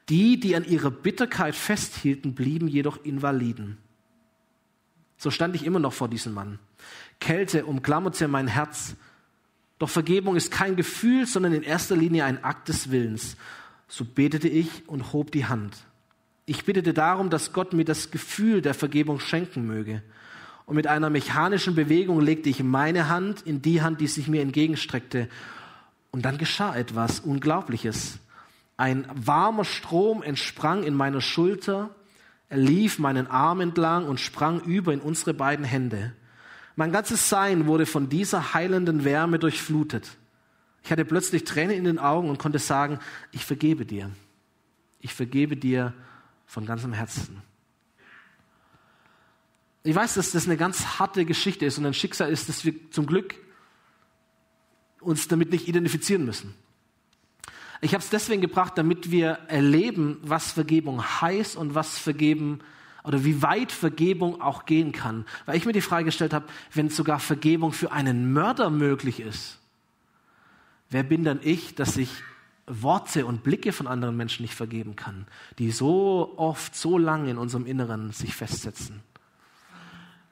Die, 0.08 0.38
die 0.38 0.54
an 0.56 0.64
ihrer 0.64 0.90
Bitterkeit 0.90 1.54
festhielten, 1.54 2.34
blieben 2.34 2.68
jedoch 2.68 3.02
Invaliden. 3.04 3.78
So 5.16 5.30
stand 5.30 5.54
ich 5.54 5.64
immer 5.64 5.78
noch 5.78 5.92
vor 5.92 6.08
diesem 6.08 6.34
Mann. 6.34 6.58
Kälte 7.20 7.64
umklammerte 7.64 8.28
mein 8.28 8.46
Herz. 8.46 8.96
Doch 9.78 9.88
Vergebung 9.88 10.36
ist 10.36 10.50
kein 10.50 10.76
Gefühl, 10.76 11.26
sondern 11.26 11.54
in 11.54 11.62
erster 11.62 11.96
Linie 11.96 12.24
ein 12.24 12.44
Akt 12.44 12.68
des 12.68 12.90
Willens. 12.90 13.36
So 13.88 14.04
betete 14.04 14.48
ich 14.48 14.88
und 14.88 15.12
hob 15.12 15.30
die 15.30 15.46
Hand. 15.46 15.76
Ich 16.46 16.64
bittete 16.64 16.92
darum, 16.92 17.30
dass 17.30 17.52
Gott 17.52 17.72
mir 17.72 17.84
das 17.84 18.10
Gefühl 18.10 18.60
der 18.60 18.74
Vergebung 18.74 19.20
schenken 19.20 19.66
möge. 19.66 20.02
Und 20.66 20.76
mit 20.76 20.86
einer 20.86 21.10
mechanischen 21.10 21.74
Bewegung 21.74 22.20
legte 22.20 22.48
ich 22.48 22.62
meine 22.62 23.08
Hand 23.08 23.42
in 23.42 23.62
die 23.62 23.82
Hand, 23.82 24.00
die 24.00 24.06
sich 24.06 24.28
mir 24.28 24.42
entgegenstreckte. 24.42 25.28
Und 26.10 26.24
dann 26.24 26.38
geschah 26.38 26.74
etwas 26.74 27.20
Unglaubliches. 27.20 28.18
Ein 28.76 29.06
warmer 29.14 29.64
Strom 29.64 30.22
entsprang 30.22 30.82
in 30.82 30.94
meiner 30.94 31.20
Schulter, 31.20 31.94
er 32.48 32.58
lief 32.58 32.98
meinen 32.98 33.26
Arm 33.26 33.60
entlang 33.60 34.06
und 34.06 34.20
sprang 34.20 34.60
über 34.60 34.92
in 34.92 35.00
unsere 35.00 35.34
beiden 35.34 35.64
Hände. 35.64 36.12
Mein 36.76 36.92
ganzes 36.92 37.28
Sein 37.28 37.66
wurde 37.66 37.86
von 37.86 38.08
dieser 38.08 38.52
heilenden 38.54 39.04
Wärme 39.04 39.38
durchflutet. 39.38 40.16
Ich 40.82 40.90
hatte 40.90 41.04
plötzlich 41.04 41.44
Tränen 41.44 41.76
in 41.76 41.84
den 41.84 41.98
Augen 41.98 42.28
und 42.28 42.38
konnte 42.38 42.58
sagen, 42.58 42.98
ich 43.32 43.44
vergebe 43.44 43.86
dir. 43.86 44.10
Ich 45.00 45.14
vergebe 45.14 45.56
dir 45.56 45.94
von 46.46 46.66
ganzem 46.66 46.92
Herzen. 46.92 47.42
Ich 49.82 49.94
weiß, 49.94 50.14
dass 50.14 50.32
das 50.32 50.46
eine 50.46 50.56
ganz 50.56 50.98
harte 50.98 51.24
Geschichte 51.24 51.66
ist 51.66 51.78
und 51.78 51.84
ein 51.84 51.94
Schicksal 51.94 52.30
ist, 52.30 52.48
dass 52.48 52.64
wir 52.64 52.90
zum 52.90 53.06
Glück 53.06 53.34
uns 55.00 55.28
damit 55.28 55.50
nicht 55.50 55.68
identifizieren 55.68 56.24
müssen. 56.24 56.54
Ich 57.82 57.92
habe 57.92 58.02
es 58.02 58.08
deswegen 58.08 58.40
gebracht, 58.40 58.78
damit 58.78 59.10
wir 59.10 59.40
erleben, 59.48 60.18
was 60.22 60.52
Vergebung 60.52 61.02
heißt 61.02 61.56
und 61.56 61.74
was 61.74 61.98
Vergeben 61.98 62.60
oder 63.02 63.24
wie 63.24 63.42
weit 63.42 63.72
Vergebung 63.72 64.40
auch 64.40 64.64
gehen 64.64 64.92
kann. 64.92 65.26
Weil 65.44 65.58
ich 65.58 65.66
mir 65.66 65.72
die 65.72 65.82
Frage 65.82 66.06
gestellt 66.06 66.32
habe, 66.32 66.46
wenn 66.72 66.88
sogar 66.88 67.20
Vergebung 67.20 67.72
für 67.72 67.92
einen 67.92 68.32
Mörder 68.32 68.70
möglich 68.70 69.20
ist, 69.20 69.58
wer 70.88 71.02
bin 71.02 71.24
dann 71.24 71.40
ich, 71.42 71.74
dass 71.74 71.98
ich 71.98 72.08
Worte 72.66 73.26
und 73.26 73.42
Blicke 73.42 73.72
von 73.72 73.86
anderen 73.86 74.16
Menschen 74.16 74.42
nicht 74.42 74.54
vergeben 74.54 74.96
kann, 74.96 75.26
die 75.58 75.70
so 75.70 76.34
oft, 76.36 76.74
so 76.74 76.98
lange 76.98 77.30
in 77.30 77.38
unserem 77.38 77.66
Inneren 77.66 78.12
sich 78.12 78.34
festsetzen. 78.34 79.02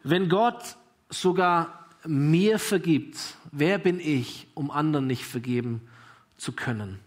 Wenn 0.02 0.28
Gott 0.28 0.76
sogar 1.10 1.88
mir 2.04 2.58
vergibt, 2.58 3.36
wer 3.52 3.78
bin 3.78 4.00
ich, 4.00 4.48
um 4.54 4.70
anderen 4.70 5.06
nicht 5.06 5.24
vergeben 5.24 5.82
zu 6.36 6.52
können? 6.52 6.98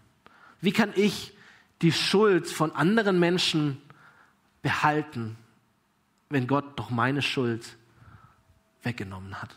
Wie 0.60 0.72
kann 0.72 0.92
ich 0.94 1.36
die 1.82 1.92
Schuld 1.92 2.48
von 2.48 2.72
anderen 2.72 3.18
Menschen 3.18 3.80
behalten, 4.62 5.36
wenn 6.30 6.46
Gott 6.46 6.78
doch 6.78 6.90
meine 6.90 7.20
Schuld 7.20 7.76
weggenommen 8.82 9.42
hat? 9.42 9.56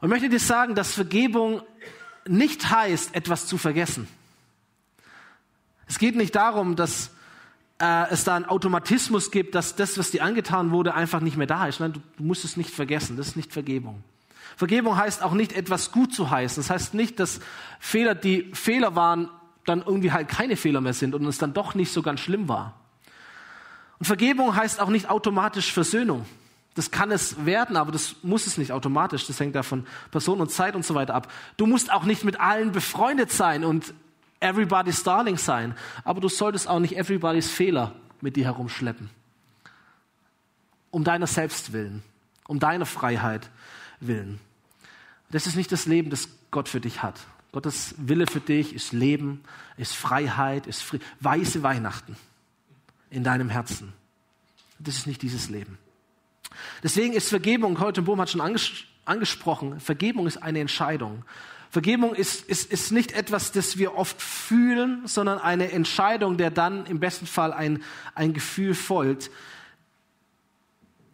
Und 0.00 0.08
ich 0.08 0.10
möchte 0.10 0.28
dir 0.28 0.40
sagen, 0.40 0.74
dass 0.74 0.92
Vergebung 0.92 1.62
nicht 2.28 2.70
heißt, 2.70 3.14
etwas 3.14 3.46
zu 3.46 3.58
vergessen. 3.58 4.08
Es 5.86 5.98
geht 5.98 6.16
nicht 6.16 6.34
darum, 6.34 6.76
dass 6.76 7.10
äh, 7.80 8.10
es 8.10 8.24
da 8.24 8.36
einen 8.36 8.46
Automatismus 8.46 9.30
gibt, 9.30 9.54
dass 9.54 9.76
das, 9.76 9.98
was 9.98 10.10
dir 10.10 10.24
angetan 10.24 10.70
wurde, 10.70 10.94
einfach 10.94 11.20
nicht 11.20 11.36
mehr 11.36 11.46
da 11.46 11.66
ist. 11.66 11.80
Nein, 11.80 11.92
du, 11.92 12.00
du 12.16 12.24
musst 12.24 12.44
es 12.44 12.56
nicht 12.56 12.70
vergessen. 12.70 13.16
Das 13.16 13.28
ist 13.28 13.36
nicht 13.36 13.52
Vergebung. 13.52 14.02
Vergebung 14.56 14.96
heißt 14.96 15.22
auch 15.22 15.32
nicht, 15.32 15.52
etwas 15.52 15.92
gut 15.92 16.14
zu 16.14 16.30
heißen. 16.30 16.62
Das 16.62 16.70
heißt 16.70 16.94
nicht, 16.94 17.20
dass 17.20 17.40
Fehler, 17.78 18.14
die 18.14 18.50
Fehler 18.54 18.94
waren, 18.96 19.28
dann 19.66 19.82
irgendwie 19.82 20.12
halt 20.12 20.28
keine 20.28 20.56
Fehler 20.56 20.80
mehr 20.80 20.94
sind 20.94 21.14
und 21.14 21.24
es 21.26 21.38
dann 21.38 21.52
doch 21.52 21.74
nicht 21.74 21.92
so 21.92 22.02
ganz 22.02 22.20
schlimm 22.20 22.48
war. 22.48 22.74
Und 23.98 24.06
Vergebung 24.06 24.54
heißt 24.54 24.80
auch 24.80 24.88
nicht 24.88 25.10
automatisch 25.10 25.72
Versöhnung. 25.72 26.24
Das 26.76 26.90
kann 26.90 27.10
es 27.10 27.46
werden, 27.46 27.76
aber 27.76 27.90
das 27.90 28.16
muss 28.22 28.46
es 28.46 28.58
nicht 28.58 28.70
automatisch. 28.70 29.26
Das 29.26 29.40
hängt 29.40 29.54
da 29.54 29.62
von 29.62 29.86
Person 30.10 30.40
und 30.42 30.50
Zeit 30.50 30.76
und 30.76 30.84
so 30.84 30.94
weiter 30.94 31.14
ab. 31.14 31.32
Du 31.56 31.66
musst 31.66 31.90
auch 31.90 32.04
nicht 32.04 32.22
mit 32.22 32.38
allen 32.38 32.70
befreundet 32.70 33.32
sein 33.32 33.64
und 33.64 33.94
everybody's 34.40 35.02
darling 35.02 35.38
sein. 35.38 35.74
Aber 36.04 36.20
du 36.20 36.28
solltest 36.28 36.68
auch 36.68 36.78
nicht 36.78 36.94
everybody's 36.96 37.50
Fehler 37.50 37.92
mit 38.20 38.36
dir 38.36 38.44
herumschleppen. 38.44 39.08
Um 40.90 41.02
deiner 41.02 41.26
selbst 41.26 41.72
willen. 41.72 42.02
Um 42.46 42.60
deiner 42.60 42.86
Freiheit 42.86 43.48
willen. 44.00 44.38
Das 45.30 45.46
ist 45.46 45.56
nicht 45.56 45.72
das 45.72 45.86
Leben, 45.86 46.10
das 46.10 46.28
Gott 46.50 46.68
für 46.68 46.80
dich 46.80 47.02
hat. 47.02 47.18
Gottes 47.52 47.94
Wille 47.96 48.26
für 48.26 48.40
dich 48.40 48.74
ist 48.74 48.92
Leben, 48.92 49.42
ist 49.78 49.96
Freiheit, 49.96 50.66
ist 50.66 50.82
Frieden. 50.82 51.04
weiße 51.20 51.62
Weihnachten 51.62 52.16
in 53.08 53.24
deinem 53.24 53.48
Herzen. 53.48 53.94
Das 54.78 54.96
ist 54.98 55.06
nicht 55.06 55.22
dieses 55.22 55.48
Leben. 55.48 55.78
Deswegen 56.82 57.14
ist 57.14 57.28
Vergebung, 57.28 57.80
heute 57.80 58.02
Bohm 58.02 58.20
hat 58.20 58.30
schon 58.30 58.40
anges 58.40 58.70
angesprochen, 59.04 59.80
Vergebung 59.80 60.26
ist 60.26 60.42
eine 60.42 60.60
Entscheidung. 60.60 61.24
Vergebung 61.70 62.14
ist, 62.14 62.48
ist, 62.48 62.70
ist 62.72 62.90
nicht 62.90 63.12
etwas, 63.12 63.52
das 63.52 63.76
wir 63.76 63.96
oft 63.96 64.20
fühlen, 64.20 65.02
sondern 65.06 65.38
eine 65.38 65.72
Entscheidung, 65.72 66.36
der 66.36 66.50
dann 66.50 66.86
im 66.86 67.00
besten 67.00 67.26
Fall 67.26 67.52
ein, 67.52 67.82
ein 68.14 68.32
Gefühl 68.32 68.74
folgt. 68.74 69.30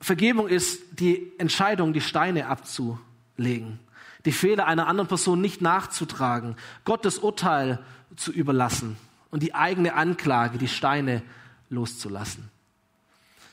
Vergebung 0.00 0.48
ist 0.48 0.83
die 0.92 1.33
Entscheidung, 1.38 1.92
die 1.92 2.00
Steine 2.00 2.46
abzulegen, 2.46 3.78
die 4.24 4.33
Fehler 4.33 4.66
einer 4.66 4.87
anderen 4.87 5.09
Person 5.09 5.40
nicht 5.40 5.62
nachzutragen, 5.62 6.57
Gottes 6.85 7.18
Urteil 7.18 7.78
zu 8.16 8.33
überlassen 8.33 8.96
und 9.31 9.42
die 9.42 9.55
eigene 9.55 9.94
Anklage, 9.94 10.59
die 10.59 10.68
Steine 10.68 11.22
loszulassen. 11.70 12.50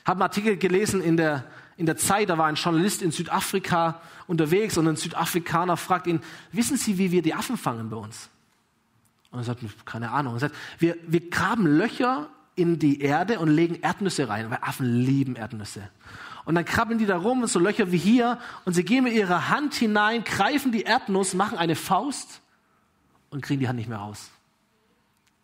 Habe 0.04 0.18
einen 0.18 0.22
Artikel 0.22 0.56
gelesen 0.56 1.02
in 1.02 1.16
der, 1.16 1.44
in 1.80 1.86
der 1.86 1.96
Zeit, 1.96 2.28
da 2.28 2.36
war 2.36 2.44
ein 2.44 2.56
Journalist 2.56 3.00
in 3.00 3.10
Südafrika 3.10 4.02
unterwegs 4.26 4.76
und 4.76 4.86
ein 4.86 4.96
Südafrikaner 4.96 5.78
fragt 5.78 6.06
ihn, 6.06 6.20
wissen 6.52 6.76
Sie, 6.76 6.98
wie 6.98 7.10
wir 7.10 7.22
die 7.22 7.32
Affen 7.32 7.56
fangen 7.56 7.88
bei 7.88 7.96
uns? 7.96 8.28
Und 9.30 9.38
er 9.38 9.44
sagt, 9.44 9.62
keine 9.86 10.10
Ahnung. 10.10 10.34
Er 10.34 10.40
sagt, 10.40 10.54
wir, 10.78 10.98
wir 11.06 11.30
graben 11.30 11.66
Löcher 11.66 12.28
in 12.54 12.78
die 12.78 13.00
Erde 13.00 13.38
und 13.38 13.48
legen 13.48 13.76
Erdnüsse 13.76 14.28
rein, 14.28 14.50
weil 14.50 14.58
Affen 14.60 14.94
lieben 14.94 15.36
Erdnüsse. 15.36 15.88
Und 16.44 16.54
dann 16.54 16.66
krabbeln 16.66 16.98
die 16.98 17.06
da 17.06 17.16
rum, 17.16 17.46
so 17.46 17.58
Löcher 17.58 17.92
wie 17.92 17.96
hier, 17.96 18.38
und 18.66 18.74
sie 18.74 18.84
gehen 18.84 19.04
mit 19.04 19.14
ihrer 19.14 19.48
Hand 19.48 19.74
hinein, 19.74 20.22
greifen 20.22 20.72
die 20.72 20.82
Erdnuss, 20.82 21.32
machen 21.32 21.56
eine 21.56 21.76
Faust 21.76 22.42
und 23.30 23.40
kriegen 23.40 23.60
die 23.60 23.68
Hand 23.68 23.78
nicht 23.78 23.88
mehr 23.88 23.98
raus. 23.98 24.30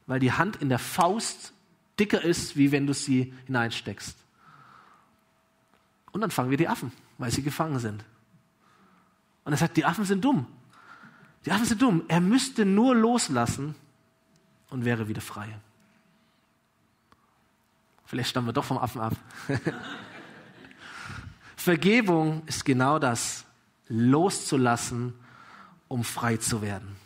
Weil 0.06 0.20
die 0.20 0.32
Hand 0.32 0.56
in 0.56 0.68
der 0.68 0.80
Faust 0.80 1.54
dicker 1.98 2.20
ist, 2.20 2.58
wie 2.58 2.72
wenn 2.72 2.86
du 2.86 2.92
sie 2.92 3.32
hineinsteckst. 3.46 4.18
Und 6.16 6.22
dann 6.22 6.30
fangen 6.30 6.48
wir 6.48 6.56
die 6.56 6.66
Affen, 6.66 6.92
weil 7.18 7.30
sie 7.30 7.42
gefangen 7.42 7.78
sind. 7.78 8.02
Und 9.44 9.52
er 9.52 9.58
sagt, 9.58 9.76
die 9.76 9.84
Affen 9.84 10.06
sind 10.06 10.24
dumm. 10.24 10.46
Die 11.44 11.52
Affen 11.52 11.66
sind 11.66 11.82
dumm. 11.82 12.04
Er 12.08 12.22
müsste 12.22 12.64
nur 12.64 12.96
loslassen 12.96 13.74
und 14.70 14.86
wäre 14.86 15.08
wieder 15.08 15.20
frei. 15.20 15.60
Vielleicht 18.06 18.30
stammen 18.30 18.46
wir 18.46 18.54
doch 18.54 18.64
vom 18.64 18.78
Affen 18.78 19.02
ab. 19.02 19.14
Vergebung 21.58 22.46
ist 22.46 22.64
genau 22.64 22.98
das, 22.98 23.44
loszulassen, 23.88 25.12
um 25.86 26.02
frei 26.02 26.38
zu 26.38 26.62
werden. 26.62 26.96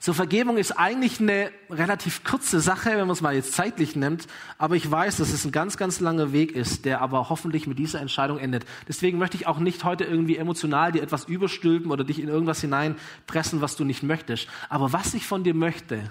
So 0.00 0.12
Vergebung 0.12 0.58
ist 0.58 0.72
eigentlich 0.72 1.20
eine 1.20 1.50
relativ 1.68 2.22
kurze 2.22 2.60
Sache, 2.60 2.90
wenn 2.90 2.98
man 2.98 3.10
es 3.10 3.20
mal 3.20 3.34
jetzt 3.34 3.54
zeitlich 3.54 3.96
nimmt, 3.96 4.28
aber 4.56 4.76
ich 4.76 4.88
weiß, 4.88 5.16
dass 5.16 5.32
es 5.32 5.44
ein 5.44 5.50
ganz, 5.50 5.76
ganz 5.76 5.98
langer 5.98 6.32
Weg 6.32 6.52
ist, 6.52 6.84
der 6.84 7.00
aber 7.00 7.28
hoffentlich 7.30 7.66
mit 7.66 7.80
dieser 7.80 8.00
Entscheidung 8.00 8.38
endet. 8.38 8.64
Deswegen 8.86 9.18
möchte 9.18 9.36
ich 9.36 9.48
auch 9.48 9.58
nicht 9.58 9.82
heute 9.82 10.04
irgendwie 10.04 10.36
emotional 10.36 10.92
dir 10.92 11.02
etwas 11.02 11.24
überstülpen 11.24 11.90
oder 11.90 12.04
dich 12.04 12.20
in 12.20 12.28
irgendwas 12.28 12.60
hineinpressen, 12.60 13.60
was 13.60 13.74
du 13.74 13.84
nicht 13.84 14.04
möchtest. 14.04 14.46
Aber 14.68 14.92
was 14.92 15.14
ich 15.14 15.26
von 15.26 15.42
dir 15.42 15.54
möchte 15.54 16.10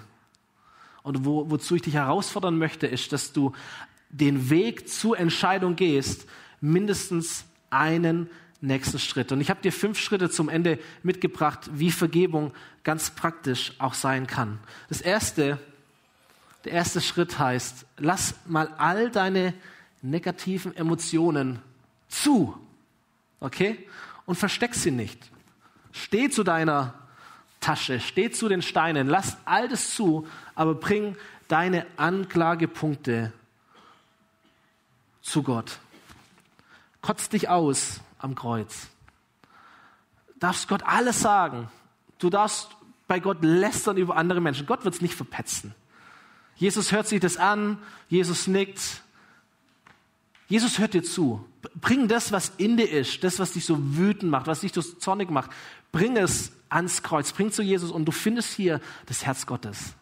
und 1.02 1.24
wo, 1.24 1.50
wozu 1.50 1.76
ich 1.76 1.82
dich 1.82 1.94
herausfordern 1.94 2.58
möchte, 2.58 2.86
ist, 2.86 3.12
dass 3.14 3.32
du 3.32 3.52
den 4.10 4.50
Weg 4.50 4.88
zur 4.88 5.18
Entscheidung 5.18 5.76
gehst, 5.76 6.26
mindestens 6.60 7.46
einen 7.70 8.28
nächsten 8.60 8.98
Schritt. 8.98 9.32
Und 9.32 9.40
ich 9.40 9.50
habe 9.50 9.60
dir 9.60 9.72
fünf 9.72 9.98
Schritte 9.98 10.30
zum 10.30 10.48
Ende 10.48 10.78
mitgebracht, 11.02 11.70
wie 11.72 11.90
Vergebung 11.90 12.52
ganz 12.82 13.10
praktisch 13.10 13.72
auch 13.78 13.94
sein 13.94 14.26
kann. 14.26 14.58
Das 14.88 15.00
erste, 15.00 15.58
der 16.64 16.72
erste 16.72 17.00
Schritt 17.00 17.38
heißt, 17.38 17.86
lass 17.98 18.34
mal 18.46 18.68
all 18.78 19.10
deine 19.10 19.54
negativen 20.02 20.76
Emotionen 20.76 21.60
zu. 22.08 22.58
Okay? 23.40 23.86
Und 24.26 24.36
versteck 24.36 24.74
sie 24.74 24.90
nicht. 24.90 25.30
Steh 25.92 26.28
zu 26.28 26.42
deiner 26.42 26.94
Tasche, 27.60 28.00
steh 28.00 28.30
zu 28.30 28.48
den 28.48 28.62
Steinen, 28.62 29.08
lass 29.08 29.36
all 29.44 29.68
das 29.68 29.94
zu, 29.94 30.28
aber 30.54 30.74
bring 30.74 31.16
deine 31.48 31.86
Anklagepunkte 31.96 33.32
zu 35.22 35.42
Gott. 35.42 35.78
Kotz 37.00 37.28
dich 37.28 37.48
aus, 37.48 38.00
am 38.18 38.34
Kreuz. 38.34 38.88
Du 40.34 40.40
darfst 40.40 40.68
Gott 40.68 40.82
alles 40.84 41.20
sagen. 41.20 41.68
Du 42.18 42.30
darfst 42.30 42.68
bei 43.06 43.20
Gott 43.20 43.38
lästern 43.42 43.96
über 43.96 44.16
andere 44.16 44.40
Menschen. 44.40 44.66
Gott 44.66 44.84
wird 44.84 44.94
es 44.94 45.00
nicht 45.00 45.14
verpetzen. 45.14 45.74
Jesus 46.56 46.92
hört 46.92 47.06
sich 47.06 47.20
das 47.20 47.36
an, 47.36 47.78
Jesus 48.08 48.46
nickt. 48.46 49.02
Jesus 50.48 50.78
hört 50.78 50.94
dir 50.94 51.02
zu. 51.02 51.44
Bring 51.80 52.08
das, 52.08 52.32
was 52.32 52.52
in 52.56 52.76
dir 52.76 52.90
ist, 52.90 53.22
das, 53.22 53.38
was 53.38 53.52
dich 53.52 53.64
so 53.64 53.96
wütend 53.96 54.30
macht, 54.30 54.46
was 54.46 54.60
dich 54.60 54.72
so 54.72 54.82
zornig 54.82 55.30
macht, 55.30 55.50
bring 55.92 56.16
es 56.16 56.52
ans 56.68 57.02
Kreuz, 57.02 57.32
bring 57.32 57.52
zu 57.52 57.62
Jesus 57.62 57.90
und 57.90 58.04
du 58.04 58.12
findest 58.12 58.54
hier 58.54 58.80
das 59.06 59.24
Herz 59.24 59.46
Gottes. 59.46 59.94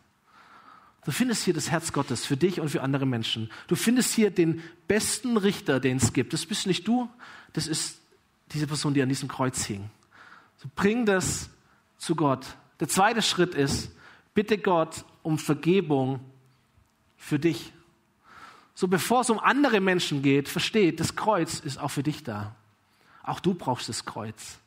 Du 1.05 1.13
findest 1.13 1.45
hier 1.45 1.55
das 1.55 1.71
Herz 1.71 1.93
Gottes 1.93 2.27
für 2.27 2.37
dich 2.37 2.61
und 2.61 2.69
für 2.69 2.83
andere 2.83 3.07
Menschen. 3.07 3.51
Du 3.69 3.77
findest 3.77 4.13
hier 4.13 4.31
den 4.31 4.63
besten 4.89 5.37
Richter, 5.37 5.79
den 5.79 5.99
es 5.99 6.13
gibt. 6.13 6.33
Das 6.33 6.47
bist 6.47 6.67
nicht 6.67 6.89
du, 6.89 7.09
das 7.53 7.69
ist 7.69 8.01
diese 8.53 8.67
Person, 8.67 8.95
die 8.95 9.03
an 9.03 9.09
diesem 9.09 9.29
Kreuz 9.29 9.65
hing. 9.65 9.91
So 10.59 10.69
bring 10.75 11.07
das 11.07 11.51
zu 11.99 12.15
Gott. 12.15 12.47
Der 12.81 12.89
zweite 12.89 13.23
Schritt 13.23 13.55
ist, 13.55 13.91
bitte 14.35 14.59
Gott 14.59 15.05
um 15.23 15.39
Vergebung 15.39 16.21
für 17.17 17.39
dich. 17.39 17.73
So 18.75 18.89
bevor 18.89 19.23
es 19.23 19.31
um 19.31 19.39
andere 19.39 19.81
Menschen 19.81 20.23
geht, 20.23 20.49
versteht, 20.49 21.01
das 21.01 21.17
Kreuz 21.17 21.61
ist 21.61 21.79
auch 21.79 21.91
für 21.91 22.03
dich 22.03 22.23
da. 22.23 22.55
Auch 23.23 23.41
du 23.41 23.55
brauchst 23.55 23.89
das 23.89 24.05
Kreuz. 24.05 24.59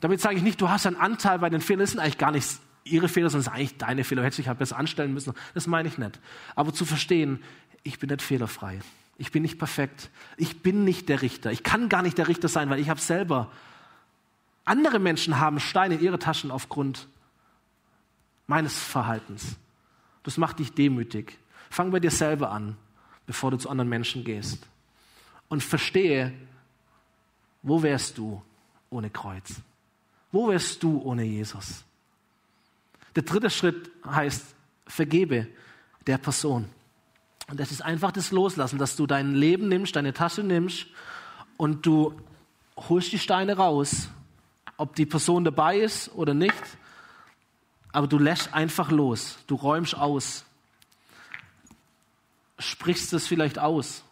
Damit 0.00 0.20
sage 0.20 0.36
ich 0.36 0.42
nicht, 0.42 0.60
du 0.60 0.68
hast 0.68 0.86
einen 0.86 0.96
Anteil 0.96 1.38
bei 1.38 1.50
den 1.50 1.60
Fehlern. 1.60 1.80
Das 1.80 1.90
sind 1.90 2.00
eigentlich 2.00 2.18
gar 2.18 2.30
nicht 2.30 2.48
ihre 2.84 3.08
Fehler, 3.08 3.30
sondern 3.30 3.40
es 3.40 3.44
sind 3.46 3.54
eigentlich 3.54 3.76
deine 3.76 4.04
Fehler. 4.04 4.22
Du 4.22 4.26
hättest 4.26 4.38
dich 4.38 4.48
halt 4.48 4.58
besser 4.58 4.76
anstellen 4.76 5.12
müssen. 5.12 5.34
Das 5.54 5.66
meine 5.66 5.88
ich 5.88 5.98
nicht. 5.98 6.18
Aber 6.54 6.72
zu 6.72 6.84
verstehen, 6.84 7.42
ich 7.82 7.98
bin 7.98 8.08
nicht 8.08 8.22
fehlerfrei. 8.22 8.80
Ich 9.18 9.32
bin 9.32 9.42
nicht 9.42 9.58
perfekt. 9.58 10.10
Ich 10.36 10.62
bin 10.62 10.84
nicht 10.84 11.08
der 11.08 11.22
Richter. 11.22 11.50
Ich 11.50 11.64
kann 11.64 11.88
gar 11.88 12.02
nicht 12.02 12.16
der 12.16 12.28
Richter 12.28 12.48
sein, 12.48 12.70
weil 12.70 12.78
ich 12.78 12.88
habe 12.88 13.00
selber. 13.00 13.50
Andere 14.64 15.00
Menschen 15.00 15.40
haben 15.40 15.58
Steine 15.60 15.96
in 15.96 16.00
ihre 16.00 16.18
Taschen 16.18 16.50
aufgrund 16.50 17.08
meines 18.46 18.78
Verhaltens. 18.78 19.56
Das 20.22 20.36
macht 20.36 20.60
dich 20.60 20.72
demütig. 20.72 21.36
Fang 21.68 21.90
bei 21.90 22.00
dir 22.00 22.10
selber 22.10 22.52
an, 22.52 22.76
bevor 23.26 23.50
du 23.50 23.56
zu 23.56 23.68
anderen 23.68 23.88
Menschen 23.88 24.24
gehst. 24.24 24.66
Und 25.48 25.62
verstehe, 25.62 26.32
wo 27.62 27.82
wärst 27.82 28.18
du 28.18 28.40
ohne 28.90 29.10
Kreuz? 29.10 29.54
Wo 30.30 30.48
wärst 30.48 30.82
du 30.82 31.00
ohne 31.02 31.24
Jesus? 31.24 31.84
Der 33.16 33.22
dritte 33.22 33.50
Schritt 33.50 33.90
heißt, 34.06 34.54
vergebe 34.86 35.48
der 36.06 36.18
Person. 36.18 36.68
Und 37.48 37.58
das 37.58 37.72
ist 37.72 37.80
einfach 37.82 38.12
das 38.12 38.30
Loslassen, 38.30 38.78
dass 38.78 38.94
du 38.96 39.06
dein 39.06 39.34
Leben 39.34 39.68
nimmst, 39.68 39.96
deine 39.96 40.12
Tasche 40.12 40.42
nimmst 40.42 40.86
und 41.56 41.86
du 41.86 42.14
holst 42.76 43.10
die 43.10 43.18
Steine 43.18 43.56
raus, 43.56 44.08
ob 44.76 44.94
die 44.94 45.06
Person 45.06 45.44
dabei 45.44 45.78
ist 45.78 46.10
oder 46.14 46.34
nicht, 46.34 46.62
aber 47.90 48.06
du 48.06 48.18
lässt 48.18 48.52
einfach 48.54 48.90
los, 48.90 49.38
du 49.46 49.54
räumst 49.54 49.96
aus, 49.96 50.44
sprichst 52.58 53.12
es 53.14 53.26
vielleicht 53.26 53.58
aus, 53.58 54.04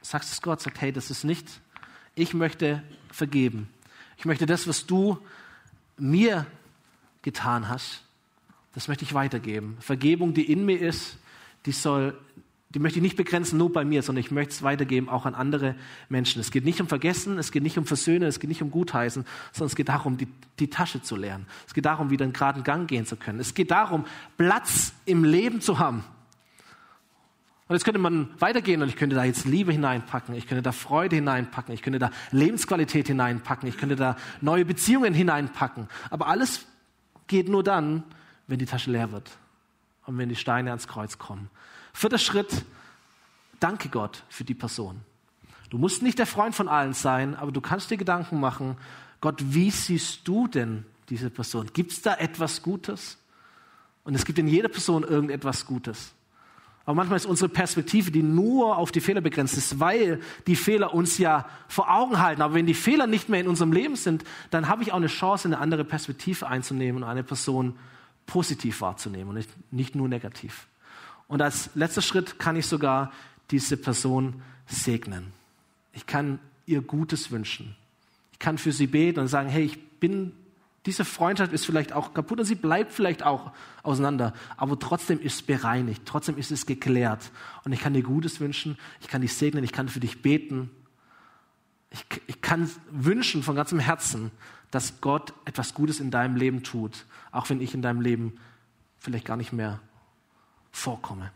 sagst 0.00 0.32
es 0.32 0.40
Gott, 0.40 0.60
sagt, 0.60 0.80
hey, 0.80 0.90
das 0.90 1.10
ist 1.10 1.24
nicht, 1.24 1.46
ich 2.14 2.32
möchte 2.32 2.82
vergeben. 3.12 3.68
Ich 4.16 4.24
möchte 4.24 4.46
das, 4.46 4.66
was 4.66 4.86
du 4.86 5.18
mir 5.98 6.46
getan 7.22 7.68
hast, 7.68 8.02
das 8.72 8.88
möchte 8.88 9.04
ich 9.04 9.12
weitergeben. 9.12 9.76
Vergebung, 9.80 10.32
die 10.32 10.50
in 10.50 10.64
mir 10.64 10.80
ist, 10.80 11.18
die 11.66 11.72
soll 11.72 12.18
die 12.70 12.78
möchte 12.78 13.00
ich 13.00 13.02
nicht 13.02 13.16
begrenzen 13.16 13.58
nur 13.58 13.72
bei 13.72 13.84
mir, 13.84 14.02
sondern 14.02 14.20
ich 14.20 14.30
möchte 14.30 14.52
es 14.54 14.62
weitergeben 14.62 15.08
auch 15.08 15.26
an 15.26 15.34
andere 15.34 15.74
Menschen. 16.08 16.40
Es 16.40 16.52
geht 16.52 16.64
nicht 16.64 16.80
um 16.80 16.86
Vergessen, 16.86 17.36
es 17.36 17.50
geht 17.50 17.64
nicht 17.64 17.76
um 17.78 17.84
Versöhnen, 17.84 18.22
es 18.28 18.38
geht 18.38 18.48
nicht 18.48 18.62
um 18.62 18.70
Gutheißen, 18.70 19.24
sondern 19.52 19.66
es 19.66 19.74
geht 19.74 19.88
darum, 19.88 20.16
die, 20.16 20.28
die 20.60 20.70
Tasche 20.70 21.02
zu 21.02 21.16
lernen. 21.16 21.46
Es 21.66 21.74
geht 21.74 21.84
darum, 21.84 22.10
wieder 22.10 22.24
einen 22.24 22.32
geraden 22.32 22.62
Gang 22.62 22.88
gehen 22.88 23.06
zu 23.06 23.16
können. 23.16 23.40
Es 23.40 23.54
geht 23.54 23.72
darum, 23.72 24.04
Platz 24.36 24.92
im 25.04 25.24
Leben 25.24 25.60
zu 25.60 25.80
haben. 25.80 26.04
Und 27.66 27.74
jetzt 27.74 27.84
könnte 27.84 27.98
man 27.98 28.30
weitergehen 28.38 28.82
und 28.82 28.88
ich 28.88 28.96
könnte 28.96 29.16
da 29.16 29.24
jetzt 29.24 29.46
Liebe 29.46 29.72
hineinpacken, 29.72 30.34
ich 30.34 30.46
könnte 30.46 30.62
da 30.62 30.72
Freude 30.72 31.16
hineinpacken, 31.16 31.74
ich 31.74 31.82
könnte 31.82 31.98
da 31.98 32.10
Lebensqualität 32.30 33.08
hineinpacken, 33.08 33.68
ich 33.68 33.78
könnte 33.78 33.96
da 33.96 34.16
neue 34.40 34.64
Beziehungen 34.64 35.14
hineinpacken. 35.14 35.88
Aber 36.10 36.28
alles 36.28 36.66
geht 37.26 37.48
nur 37.48 37.64
dann, 37.64 38.04
wenn 38.46 38.58
die 38.58 38.66
Tasche 38.66 38.92
leer 38.92 39.10
wird 39.10 39.30
und 40.06 40.18
wenn 40.18 40.28
die 40.28 40.36
Steine 40.36 40.70
ans 40.70 40.86
Kreuz 40.86 41.18
kommen. 41.18 41.48
Vierter 41.92 42.18
Schritt, 42.18 42.64
danke 43.58 43.88
Gott 43.88 44.24
für 44.28 44.44
die 44.44 44.54
Person. 44.54 45.00
Du 45.70 45.78
musst 45.78 46.02
nicht 46.02 46.18
der 46.18 46.26
Freund 46.26 46.54
von 46.54 46.68
allen 46.68 46.94
sein, 46.94 47.36
aber 47.36 47.52
du 47.52 47.60
kannst 47.60 47.90
dir 47.90 47.96
Gedanken 47.96 48.40
machen, 48.40 48.76
Gott, 49.20 49.36
wie 49.40 49.70
siehst 49.70 50.26
du 50.26 50.48
denn 50.48 50.84
diese 51.08 51.30
Person? 51.30 51.70
Gibt 51.72 51.92
es 51.92 52.02
da 52.02 52.14
etwas 52.14 52.62
Gutes? 52.62 53.18
Und 54.04 54.14
es 54.14 54.24
gibt 54.24 54.38
in 54.38 54.48
jeder 54.48 54.68
Person 54.68 55.04
irgendetwas 55.04 55.66
Gutes. 55.66 56.12
Aber 56.86 56.94
manchmal 56.94 57.18
ist 57.18 57.26
unsere 57.26 57.48
Perspektive, 57.48 58.10
die 58.10 58.22
nur 58.22 58.78
auf 58.78 58.90
die 58.90 59.00
Fehler 59.00 59.20
begrenzt 59.20 59.56
ist, 59.56 59.78
weil 59.78 60.20
die 60.46 60.56
Fehler 60.56 60.94
uns 60.94 61.18
ja 61.18 61.46
vor 61.68 61.90
Augen 61.90 62.20
halten. 62.20 62.42
Aber 62.42 62.54
wenn 62.54 62.66
die 62.66 62.74
Fehler 62.74 63.06
nicht 63.06 63.28
mehr 63.28 63.40
in 63.40 63.48
unserem 63.48 63.72
Leben 63.72 63.96
sind, 63.96 64.24
dann 64.50 64.66
habe 64.66 64.82
ich 64.82 64.92
auch 64.92 64.96
eine 64.96 65.06
Chance, 65.06 65.46
eine 65.46 65.58
andere 65.58 65.84
Perspektive 65.84 66.48
einzunehmen 66.48 67.02
und 67.02 67.08
eine 67.08 67.22
Person 67.22 67.78
positiv 68.26 68.80
wahrzunehmen 68.80 69.36
und 69.36 69.46
nicht, 69.70 69.94
nur 69.94 70.08
negativ. 70.08 70.66
Und 71.30 71.40
als 71.42 71.70
letzter 71.76 72.02
Schritt 72.02 72.40
kann 72.40 72.56
ich 72.56 72.66
sogar 72.66 73.12
diese 73.52 73.76
Person 73.76 74.42
segnen. 74.66 75.32
Ich 75.92 76.04
kann 76.04 76.40
ihr 76.66 76.82
Gutes 76.82 77.30
wünschen. 77.30 77.76
Ich 78.32 78.40
kann 78.40 78.58
für 78.58 78.72
sie 78.72 78.88
beten 78.88 79.20
und 79.20 79.28
sagen, 79.28 79.48
hey, 79.48 79.62
ich 79.62 80.00
bin 80.00 80.32
Diese 80.86 81.04
Freundschaft 81.04 81.52
ist 81.52 81.66
vielleicht 81.66 81.92
auch 81.92 82.14
kaputt 82.14 82.40
und 82.40 82.46
sie 82.46 82.54
bleibt 82.54 82.92
vielleicht 82.92 83.22
auch 83.22 83.52
auseinander, 83.82 84.32
aber 84.56 84.78
trotzdem 84.78 85.20
ist 85.20 85.34
es 85.34 85.42
bereinigt, 85.42 86.02
trotzdem 86.06 86.38
ist 86.38 86.50
es 86.50 86.64
geklärt. 86.64 87.30
Und 87.64 87.72
ich 87.72 87.80
kann 87.80 87.92
dir 87.92 88.02
Gutes 88.02 88.40
wünschen, 88.40 88.78
ich 89.00 89.08
kann 89.08 89.20
dich 89.20 89.34
segnen, 89.34 89.62
ich 89.62 89.72
kann 89.72 89.88
für 89.88 90.00
dich 90.00 90.22
beten. 90.22 90.70
Ich, 91.90 92.04
ich 92.26 92.40
kann 92.40 92.70
wünschen 92.90 93.42
von 93.42 93.56
ganzem 93.56 93.78
Herzen, 93.78 94.30
dass 94.70 95.00
Gott 95.00 95.34
etwas 95.44 95.74
Gutes 95.74 96.00
in 96.00 96.10
deinem 96.10 96.36
Leben 96.36 96.62
tut, 96.62 97.04
auch 97.30 97.50
wenn 97.50 97.60
ich 97.60 97.74
in 97.74 97.82
deinem 97.82 98.00
Leben 98.00 98.38
vielleicht 98.98 99.26
gar 99.26 99.36
nicht 99.36 99.52
mehr 99.52 99.80
vorkomme. 100.72 101.32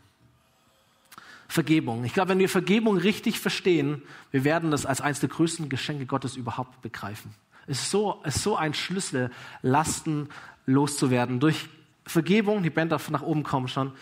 Vergebung. 1.47 2.03
Ich 2.03 2.13
glaube, 2.13 2.29
wenn 2.29 2.39
wir 2.39 2.49
Vergebung 2.49 2.97
richtig 2.97 3.39
verstehen, 3.39 4.01
wir 4.31 4.43
werden 4.43 4.71
das 4.71 4.85
als 4.85 4.99
eines 4.99 5.19
der 5.19 5.29
größten 5.29 5.69
Geschenke 5.69 6.05
Gottes 6.05 6.35
überhaupt 6.35 6.81
begreifen. 6.81 7.33
Es 7.67 7.81
ist 7.81 7.91
so, 7.91 8.21
ist 8.23 8.43
so 8.43 8.55
ein 8.55 8.73
Schlüssel, 8.73 9.31
Lasten 9.61 10.29
loszuwerden. 10.65 11.39
Durch 11.39 11.69
Vergebung, 12.05 12.63
die 12.63 12.69
Band 12.69 12.91
darf 12.91 13.09
nach 13.09 13.21
oben 13.21 13.43
kommen 13.43 13.67
schon, 13.67 13.93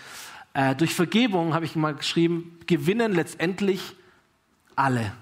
äh, 0.54 0.76
durch 0.76 0.94
Vergebung, 0.94 1.54
habe 1.54 1.66
ich 1.66 1.76
mal 1.76 1.96
geschrieben, 1.96 2.60
gewinnen 2.66 3.14
letztendlich 3.14 3.96
alle. 4.76 5.14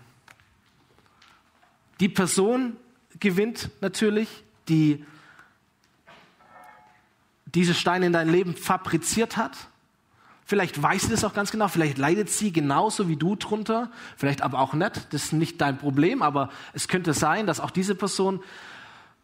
Die 2.00 2.10
Person 2.10 2.78
gewinnt 3.20 3.70
natürlich, 3.82 4.44
die 4.68 5.06
diese 7.46 7.74
Steine 7.74 8.08
in 8.08 8.14
dein 8.14 8.30
Leben 8.30 8.56
fabriziert 8.56 9.38
hat. 9.38 9.56
Vielleicht 10.52 10.84
weiß 10.84 11.04
sie 11.04 11.12
das 11.12 11.24
auch 11.24 11.34
ganz 11.34 11.50
genau, 11.50 11.70
vielleicht 11.70 11.98
leidet 11.98 12.30
sie 12.30 12.52
genauso 12.52 13.08
wie 13.08 13.16
du 13.16 13.38
drunter, 13.38 13.90
vielleicht 14.18 14.42
aber 14.42 14.60
auch 14.60 14.74
nicht. 14.74 15.08
Das 15.14 15.24
ist 15.24 15.32
nicht 15.32 15.62
dein 15.62 15.78
Problem, 15.78 16.22
aber 16.22 16.50
es 16.74 16.90
könnte 16.90 17.14
sein, 17.14 17.48
dass 17.48 17.62
auch 17.62 17.72
diese 17.72 17.96
Person 17.96 18.44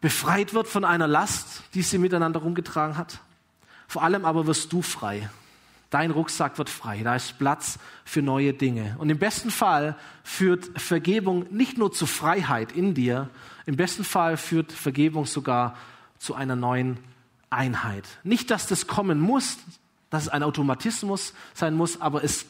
befreit 0.00 0.54
wird 0.54 0.68
von 0.68 0.86
einer 0.86 1.06
Last, 1.06 1.64
die 1.74 1.82
sie 1.82 1.98
miteinander 1.98 2.40
rumgetragen 2.40 2.96
hat. 2.96 3.18
Vor 3.88 4.04
allem 4.04 4.24
aber 4.24 4.46
wirst 4.46 4.72
du 4.72 4.80
frei. 4.80 5.28
Dein 5.90 6.12
Rucksack 6.12 6.56
wird 6.56 6.70
frei. 6.70 7.02
Da 7.02 7.14
ist 7.16 7.38
Platz 7.38 7.78
für 8.06 8.22
neue 8.22 8.54
Dinge. 8.54 8.96
Und 8.96 9.10
im 9.10 9.18
besten 9.18 9.50
Fall 9.50 9.96
führt 10.24 10.80
Vergebung 10.80 11.44
nicht 11.50 11.76
nur 11.76 11.92
zu 11.92 12.06
Freiheit 12.06 12.72
in 12.72 12.94
dir, 12.94 13.28
im 13.66 13.76
besten 13.76 14.04
Fall 14.04 14.38
führt 14.38 14.72
Vergebung 14.72 15.26
sogar 15.26 15.76
zu 16.16 16.34
einer 16.34 16.56
neuen 16.56 16.96
Einheit. 17.50 18.04
Nicht, 18.22 18.50
dass 18.50 18.66
das 18.66 18.86
kommen 18.86 19.20
muss, 19.20 19.58
dass 20.10 20.24
es 20.24 20.28
ein 20.28 20.42
Automatismus 20.42 21.34
sein 21.54 21.74
muss, 21.74 22.00
aber 22.00 22.24
es, 22.24 22.46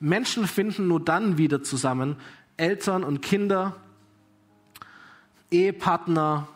Menschen 0.00 0.46
finden 0.46 0.88
nur 0.88 1.04
dann 1.04 1.38
wieder 1.38 1.62
zusammen, 1.62 2.16
Eltern 2.56 3.04
und 3.04 3.22
Kinder, 3.22 3.76
Ehepartner, 5.50 6.48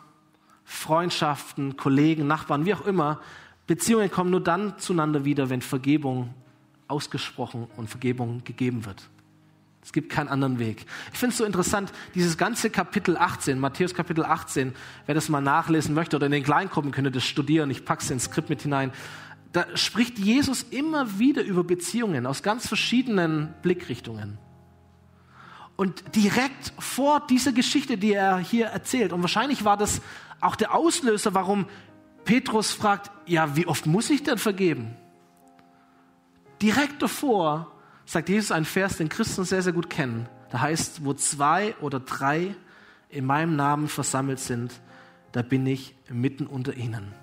Freundschaften, 0.65 1.77
Kollegen, 1.77 2.27
Nachbarn, 2.27 2.65
wie 2.65 2.73
auch 2.73 2.85
immer. 2.85 3.19
Beziehungen 3.67 4.11
kommen 4.11 4.29
nur 4.29 4.43
dann 4.43 4.77
zueinander 4.77 5.25
wieder, 5.25 5.49
wenn 5.49 5.61
Vergebung 5.61 6.33
ausgesprochen 6.87 7.67
und 7.77 7.89
Vergebung 7.89 8.43
gegeben 8.43 8.85
wird. 8.85 9.09
Es 9.83 9.91
gibt 9.91 10.09
keinen 10.09 10.29
anderen 10.29 10.59
Weg. 10.59 10.85
Ich 11.11 11.19
finde 11.19 11.33
es 11.33 11.37
so 11.37 11.43
interessant, 11.43 11.91
dieses 12.15 12.37
ganze 12.37 12.69
Kapitel 12.69 13.17
18, 13.17 13.59
Matthäus 13.59 13.93
Kapitel 13.93 14.23
18, 14.23 14.73
wer 15.05 15.15
das 15.15 15.27
mal 15.27 15.41
nachlesen 15.41 15.93
möchte 15.93 16.15
oder 16.15 16.27
in 16.27 16.31
den 16.31 16.43
Kleingruppen 16.43 16.91
könnt 16.91 17.07
ihr 17.07 17.11
das 17.11 17.25
studieren, 17.25 17.69
ich 17.69 17.83
packe 17.83 18.01
es 18.01 18.09
ins 18.09 18.25
Skript 18.25 18.49
mit 18.49 18.61
hinein. 18.61 18.91
Da 19.53 19.77
spricht 19.77 20.17
Jesus 20.17 20.63
immer 20.63 21.19
wieder 21.19 21.43
über 21.43 21.63
Beziehungen 21.63 22.25
aus 22.25 22.41
ganz 22.41 22.67
verschiedenen 22.67 23.53
Blickrichtungen. 23.61 24.39
Und 25.75 26.15
direkt 26.15 26.73
vor 26.79 27.25
dieser 27.27 27.51
Geschichte, 27.51 27.97
die 27.97 28.13
er 28.13 28.37
hier 28.37 28.67
erzählt, 28.67 29.13
und 29.13 29.21
wahrscheinlich 29.21 29.63
war 29.63 29.77
das 29.77 30.01
auch 30.41 30.55
der 30.55 30.73
Auslöser, 30.73 31.33
warum 31.33 31.67
Petrus 32.25 32.71
fragt, 32.71 33.11
ja, 33.27 33.55
wie 33.55 33.67
oft 33.67 33.85
muss 33.85 34.09
ich 34.09 34.23
denn 34.23 34.37
vergeben? 34.37 34.95
Direkt 36.61 37.01
davor 37.01 37.71
sagt 38.05 38.29
Jesus 38.29 38.51
einen 38.51 38.65
Vers, 38.65 38.97
den 38.97 39.09
Christen 39.09 39.43
sehr, 39.43 39.61
sehr 39.61 39.73
gut 39.73 39.89
kennen. 39.89 40.27
Da 40.49 40.61
heißt, 40.61 41.05
wo 41.05 41.13
zwei 41.13 41.75
oder 41.79 41.99
drei 41.99 42.55
in 43.09 43.25
meinem 43.25 43.55
Namen 43.55 43.87
versammelt 43.87 44.39
sind, 44.39 44.73
da 45.31 45.41
bin 45.41 45.65
ich 45.67 45.95
mitten 46.09 46.47
unter 46.47 46.75
ihnen. 46.75 47.22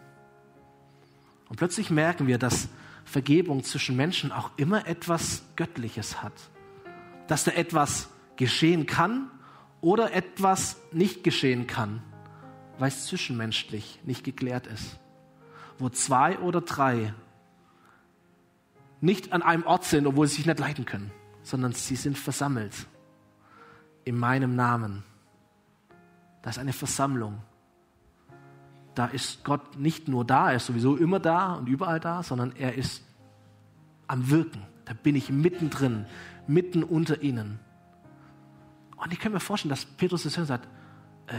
Und 1.51 1.57
plötzlich 1.57 1.91
merken 1.91 2.29
wir, 2.29 2.39
dass 2.39 2.69
Vergebung 3.05 3.65
zwischen 3.65 3.97
Menschen 3.97 4.31
auch 4.31 4.51
immer 4.57 4.87
etwas 4.87 5.43
Göttliches 5.57 6.23
hat. 6.23 6.33
Dass 7.27 7.45
da 7.45 7.51
etwas 7.51 8.09
geschehen 8.37 8.87
kann 8.87 9.31
oder 9.81 10.13
etwas 10.15 10.77
nicht 10.93 11.25
geschehen 11.25 11.67
kann, 11.67 12.03
weil 12.79 12.89
es 12.89 13.07
zwischenmenschlich 13.07 13.99
nicht 14.05 14.23
geklärt 14.23 14.69
ist. 14.69 14.99
Wo 15.79 15.89
zwei 15.89 16.39
oder 16.39 16.61
drei 16.61 17.13
nicht 19.01 19.33
an 19.33 19.43
einem 19.43 19.65
Ort 19.65 19.85
sind, 19.85 20.07
obwohl 20.07 20.29
sie 20.29 20.37
sich 20.37 20.47
nicht 20.47 20.61
leiten 20.61 20.85
können, 20.85 21.11
sondern 21.43 21.73
sie 21.73 21.97
sind 21.97 22.17
versammelt 22.17 22.75
in 24.05 24.17
meinem 24.17 24.55
Namen. 24.55 25.03
Da 26.43 26.51
ist 26.51 26.59
eine 26.59 26.73
Versammlung. 26.73 27.43
Da 28.95 29.07
ist 29.07 29.45
Gott 29.45 29.79
nicht 29.79 30.09
nur 30.09 30.25
da, 30.25 30.51
er 30.51 30.57
ist 30.57 30.67
sowieso 30.67 30.97
immer 30.97 31.21
da 31.21 31.55
und 31.55 31.69
überall 31.69 32.01
da, 32.01 32.23
sondern 32.23 32.53
er 32.57 32.75
ist 32.75 33.03
am 34.07 34.31
Wirken. 34.31 34.63
Da 34.85 34.93
bin 34.95 35.15
ich 35.15 35.31
mittendrin, 35.31 36.07
mitten 36.47 36.83
unter 36.83 37.23
ihnen. 37.23 37.61
Und 38.97 39.13
ich 39.13 39.21
kann 39.21 39.33
mir 39.33 39.41
vorstellen, 39.41 39.71
dass 39.71 39.85
Petrus 39.85 40.25
das 40.25 40.37
hört 40.37 40.43
und 40.43 40.49
sagt, 40.49 40.69
äh, 41.29 41.35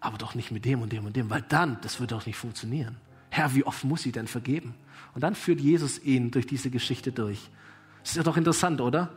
aber 0.00 0.18
doch 0.18 0.34
nicht 0.34 0.50
mit 0.50 0.64
dem 0.66 0.82
und 0.82 0.92
dem 0.92 1.06
und 1.06 1.16
dem, 1.16 1.30
weil 1.30 1.42
dann, 1.42 1.78
das 1.80 1.98
wird 1.98 2.12
doch 2.12 2.26
nicht 2.26 2.36
funktionieren. 2.36 2.96
Herr, 3.30 3.54
wie 3.54 3.64
oft 3.64 3.82
muss 3.84 4.04
ich 4.06 4.12
denn 4.12 4.26
vergeben? 4.26 4.74
Und 5.14 5.22
dann 5.22 5.34
führt 5.34 5.60
Jesus 5.60 5.98
ihn 6.04 6.30
durch 6.30 6.46
diese 6.46 6.70
Geschichte 6.70 7.10
durch. 7.10 7.50
Das 8.02 8.10
ist 8.10 8.16
ja 8.16 8.22
doch 8.22 8.36
interessant, 8.36 8.80
oder? 8.80 9.10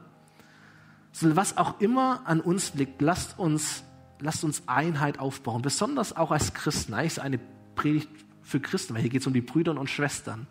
Was 1.22 1.58
auch 1.58 1.82
immer 1.82 2.22
an 2.26 2.40
uns 2.40 2.74
liegt, 2.74 3.02
lasst 3.02 3.38
uns, 3.38 3.84
lasst 4.20 4.44
uns 4.44 4.64
Einheit 4.68 5.20
aufbauen, 5.20 5.62
besonders 5.62 6.16
auch 6.16 6.32
als 6.32 6.54
Christen. 6.54 6.94
Eigentlich 6.94 7.14
ist 7.14 7.20
eine 7.20 7.40
Predigt 7.76 8.10
für 8.42 8.60
Christen, 8.60 8.94
weil 8.94 9.02
hier 9.02 9.10
geht 9.10 9.22
es 9.22 9.28
um 9.28 9.34
die 9.34 9.42
Brüder 9.42 9.78
und 9.78 9.90
Schwestern. 9.90 10.48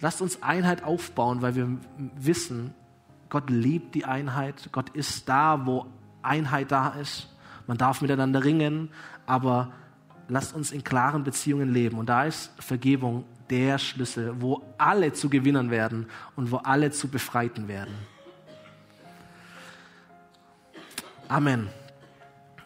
Lasst 0.00 0.22
uns 0.22 0.42
Einheit 0.42 0.82
aufbauen, 0.82 1.42
weil 1.42 1.54
wir 1.54 1.68
wissen, 2.16 2.74
Gott 3.28 3.50
liebt 3.50 3.94
die 3.94 4.04
Einheit. 4.04 4.70
Gott 4.72 4.90
ist 4.90 5.28
da, 5.28 5.66
wo 5.66 5.86
Einheit 6.22 6.72
da 6.72 6.90
ist. 6.90 7.28
Man 7.66 7.78
darf 7.78 8.00
miteinander 8.00 8.44
ringen, 8.44 8.90
aber 9.26 9.72
lasst 10.28 10.54
uns 10.54 10.72
in 10.72 10.82
klaren 10.82 11.22
Beziehungen 11.22 11.72
leben. 11.72 11.98
Und 11.98 12.08
da 12.08 12.24
ist 12.24 12.50
Vergebung 12.58 13.24
der 13.50 13.78
Schlüssel, 13.78 14.40
wo 14.40 14.62
alle 14.78 15.12
zu 15.12 15.28
gewinnen 15.28 15.70
werden 15.70 16.06
und 16.36 16.50
wo 16.50 16.56
alle 16.56 16.90
zu 16.90 17.08
befreiten 17.08 17.68
werden. 17.68 17.94
Amen. 21.28 21.68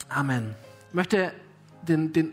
Amen. 0.09 0.55
Ich 0.89 0.95
möchte 0.95 1.33
den, 1.83 2.13
den, 2.13 2.33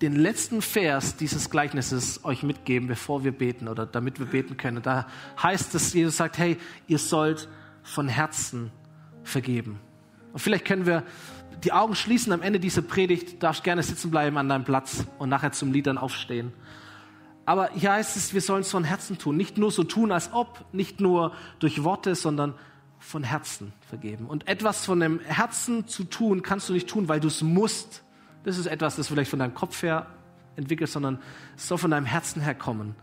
den 0.00 0.16
letzten 0.16 0.62
Vers 0.62 1.16
dieses 1.16 1.50
Gleichnisses 1.50 2.24
euch 2.24 2.42
mitgeben, 2.42 2.88
bevor 2.88 3.24
wir 3.24 3.32
beten 3.32 3.68
oder 3.68 3.86
damit 3.86 4.18
wir 4.18 4.26
beten 4.26 4.56
können. 4.56 4.82
Da 4.82 5.06
heißt 5.42 5.74
es, 5.74 5.92
Jesus 5.92 6.16
sagt, 6.16 6.38
hey, 6.38 6.56
ihr 6.86 6.98
sollt 6.98 7.48
von 7.82 8.08
Herzen 8.08 8.70
vergeben. 9.24 9.80
Und 10.32 10.40
vielleicht 10.40 10.64
können 10.64 10.86
wir 10.86 11.02
die 11.64 11.72
Augen 11.72 11.94
schließen 11.94 12.32
am 12.32 12.42
Ende 12.42 12.60
dieser 12.60 12.82
Predigt, 12.82 13.42
darfst 13.42 13.64
gerne 13.64 13.82
sitzen 13.82 14.10
bleiben 14.10 14.36
an 14.36 14.48
deinem 14.48 14.64
Platz 14.64 15.04
und 15.18 15.28
nachher 15.28 15.52
zum 15.52 15.72
Lied 15.72 15.86
dann 15.86 15.98
aufstehen. 15.98 16.52
Aber 17.46 17.70
hier 17.72 17.92
heißt 17.92 18.16
es, 18.16 18.34
wir 18.34 18.40
sollen 18.40 18.62
es 18.62 18.70
von 18.70 18.84
Herzen 18.84 19.18
tun. 19.18 19.36
Nicht 19.36 19.56
nur 19.56 19.70
so 19.70 19.84
tun, 19.84 20.12
als 20.12 20.32
ob, 20.32 20.64
nicht 20.72 21.00
nur 21.00 21.32
durch 21.60 21.84
Worte, 21.84 22.14
sondern 22.14 22.54
von 22.98 23.22
Herzen 23.22 23.72
vergeben. 23.88 24.26
Und 24.26 24.48
etwas 24.48 24.84
von 24.84 25.00
dem 25.00 25.20
Herzen 25.20 25.86
zu 25.86 26.04
tun, 26.04 26.42
kannst 26.42 26.68
du 26.68 26.72
nicht 26.72 26.88
tun, 26.88 27.08
weil 27.08 27.20
du 27.20 27.28
es 27.28 27.42
musst. 27.42 28.02
Das 28.44 28.58
ist 28.58 28.66
etwas, 28.66 28.96
das 28.96 29.08
vielleicht 29.08 29.30
von 29.30 29.38
deinem 29.38 29.54
Kopf 29.54 29.82
her 29.82 30.06
entwickelt, 30.56 30.90
sondern 30.90 31.18
es 31.56 31.68
soll 31.68 31.78
von 31.78 31.90
deinem 31.90 32.06
Herzen 32.06 32.40
herkommen. 32.42 32.94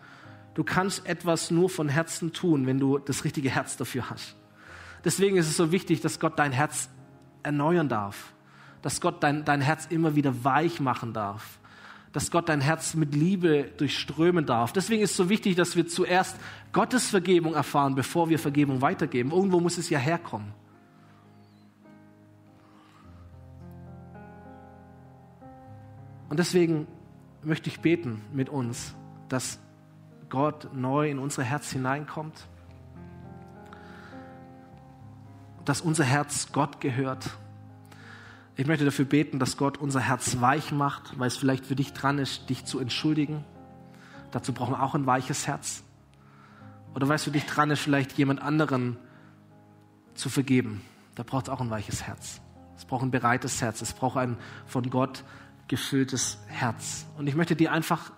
Du 0.53 0.63
kannst 0.63 1.05
etwas 1.07 1.51
nur 1.51 1.69
von 1.69 1.89
Herzen 1.89 2.33
tun, 2.33 2.67
wenn 2.67 2.79
du 2.79 2.97
das 2.97 3.23
richtige 3.23 3.49
Herz 3.49 3.77
dafür 3.77 4.09
hast. 4.09 4.35
Deswegen 5.03 5.37
ist 5.37 5.47
es 5.47 5.57
so 5.57 5.71
wichtig, 5.71 6.01
dass 6.01 6.19
Gott 6.19 6.39
dein 6.39 6.51
Herz 6.51 6.89
erneuern 7.43 7.89
darf 7.89 8.33
dass 8.83 8.99
Gott 9.01 9.23
dein, 9.23 9.45
dein 9.45 9.61
Herz 9.61 9.87
immer 9.87 10.13
wieder 10.15 10.43
weich 10.43 10.79
machen 10.79 11.13
darf, 11.13 11.57
dass 12.13 12.29
Gott 12.29 12.47
dein 12.47 12.61
Herz 12.61 12.93
mit 12.93 13.15
Liebe 13.15 13.71
durchströmen 13.77 14.45
darf. 14.45 14.71
Deswegen 14.71 15.01
ist 15.01 15.11
es 15.11 15.17
so 15.17 15.29
wichtig, 15.29 15.55
dass 15.55 15.75
wir 15.75 15.87
zuerst 15.87 16.37
Gottes 16.71 17.09
Vergebung 17.09 17.55
erfahren, 17.55 17.95
bevor 17.95 18.29
wir 18.29 18.37
Vergebung 18.37 18.81
weitergeben. 18.81 19.31
Irgendwo 19.31 19.59
muss 19.59 19.79
es 19.79 19.89
ja 19.89 19.97
herkommen. 19.97 20.53
Und 26.29 26.37
deswegen 26.37 26.87
möchte 27.43 27.69
ich 27.69 27.79
beten 27.79 28.21
mit 28.31 28.47
uns, 28.49 28.93
dass 29.27 29.59
Gott 30.29 30.69
neu 30.73 31.09
in 31.09 31.19
unser 31.19 31.43
Herz 31.43 31.71
hineinkommt, 31.71 32.47
dass 35.65 35.81
unser 35.81 36.03
Herz 36.03 36.51
Gott 36.51 36.79
gehört 36.79 37.31
Ich 38.55 38.67
möchte 38.67 38.85
dafür 38.85 39.05
beten, 39.05 39.39
dass 39.39 39.57
Gott 39.57 39.77
unser 39.77 39.99
Herz 39.99 40.39
weich 40.39 40.71
macht, 40.71 41.17
weil 41.17 41.27
es 41.27 41.37
vielleicht 41.37 41.65
für 41.65 41.75
dich 41.75 41.93
dran 41.93 42.19
ist, 42.19 42.49
dich 42.49 42.65
zu 42.65 42.79
entschuldigen. 42.79 43.43
Dazu 44.31 44.53
brauchen 44.53 44.73
wir 44.73 44.83
auch 44.83 44.93
ein 44.93 45.07
weiches 45.07 45.47
Herz. 45.47 45.83
Oder 46.93 47.07
weil 47.07 47.15
es 47.15 47.23
für 47.23 47.31
dich 47.31 47.45
dran 47.45 47.71
ist, 47.71 47.79
vielleicht 47.79 48.13
jemand 48.13 48.41
anderen 48.41 48.97
zu 50.13 50.29
vergeben. 50.29 50.81
Da 51.15 51.23
braucht 51.23 51.47
es 51.47 51.49
auch 51.53 51.61
ein 51.61 51.71
weiches 51.71 52.03
Herz. 52.03 52.41
Es 52.77 52.85
braucht 52.85 53.03
ein 53.03 53.11
bereites 53.11 53.61
Herz. 53.61 53.81
Es 53.81 53.93
braucht 53.93 54.17
ein 54.17 54.37
von 54.67 54.89
Gott 54.91 55.23
gefülltes 55.67 56.37
Herz. 56.47 57.07
Und 57.17 57.27
ich 57.27 57.35
möchte 57.35 57.55
dir 57.55 57.71
einfach 57.71 58.11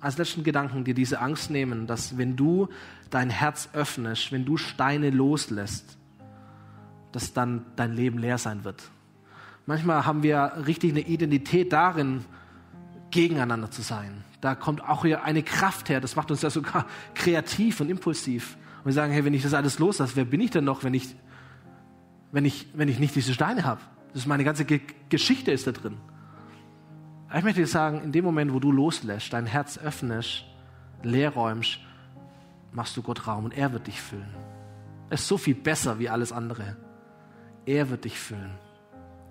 als 0.00 0.18
letzten 0.18 0.44
Gedanken 0.44 0.84
dir 0.84 0.94
diese 0.94 1.20
Angst 1.20 1.50
nehmen, 1.50 1.86
dass 1.86 2.18
wenn 2.18 2.36
du 2.36 2.68
dein 3.08 3.30
Herz 3.30 3.70
öffnest, 3.72 4.32
wenn 4.32 4.44
du 4.44 4.56
Steine 4.56 5.10
loslässt, 5.10 5.96
dass 7.12 7.32
dann 7.32 7.64
dein 7.76 7.92
Leben 7.92 8.18
leer 8.18 8.38
sein 8.38 8.64
wird. 8.64 8.90
Manchmal 9.66 10.06
haben 10.06 10.22
wir 10.22 10.52
richtig 10.66 10.92
eine 10.92 11.00
Identität 11.00 11.72
darin, 11.72 12.24
gegeneinander 13.10 13.70
zu 13.70 13.82
sein. 13.82 14.24
Da 14.40 14.54
kommt 14.54 14.82
auch 14.82 15.04
hier 15.04 15.24
eine 15.24 15.42
Kraft 15.42 15.88
her, 15.88 16.00
das 16.00 16.16
macht 16.16 16.30
uns 16.30 16.42
ja 16.42 16.50
sogar 16.50 16.86
kreativ 17.14 17.80
und 17.80 17.90
impulsiv. 17.90 18.56
Und 18.78 18.86
wir 18.86 18.92
sagen, 18.92 19.12
hey, 19.12 19.24
wenn 19.24 19.34
ich 19.34 19.42
das 19.42 19.54
alles 19.54 19.78
loslasse, 19.78 20.16
wer 20.16 20.24
bin 20.24 20.40
ich 20.40 20.50
denn 20.50 20.64
noch, 20.64 20.84
wenn 20.84 20.94
ich, 20.94 21.14
wenn 22.32 22.44
ich, 22.44 22.68
wenn 22.74 22.88
ich 22.88 22.98
nicht 22.98 23.14
diese 23.14 23.34
Steine 23.34 23.64
habe? 23.64 23.80
Das 24.12 24.22
ist 24.22 24.26
meine 24.26 24.44
ganze 24.44 24.64
Ge 24.64 24.80
Geschichte 25.08 25.52
ist 25.52 25.66
da 25.66 25.72
drin. 25.72 25.98
Ich 27.36 27.44
möchte 27.44 27.60
dir 27.60 27.66
sagen, 27.66 28.02
in 28.02 28.10
dem 28.10 28.24
Moment, 28.24 28.52
wo 28.52 28.58
du 28.58 28.72
loslässt, 28.72 29.32
dein 29.32 29.46
Herz 29.46 29.78
öffnest, 29.78 30.44
leer 31.02 31.30
räumst, 31.30 31.78
machst 32.72 32.96
du 32.96 33.02
Gott 33.02 33.26
Raum 33.26 33.44
und 33.44 33.56
er 33.56 33.72
wird 33.72 33.86
dich 33.86 34.00
füllen. 34.00 34.34
Es 35.10 35.22
ist 35.22 35.28
so 35.28 35.38
viel 35.38 35.54
besser 35.54 35.98
wie 35.98 36.08
alles 36.08 36.32
andere. 36.32 36.76
Er 37.66 37.90
wird 37.90 38.04
dich 38.04 38.18
füllen. 38.18 38.50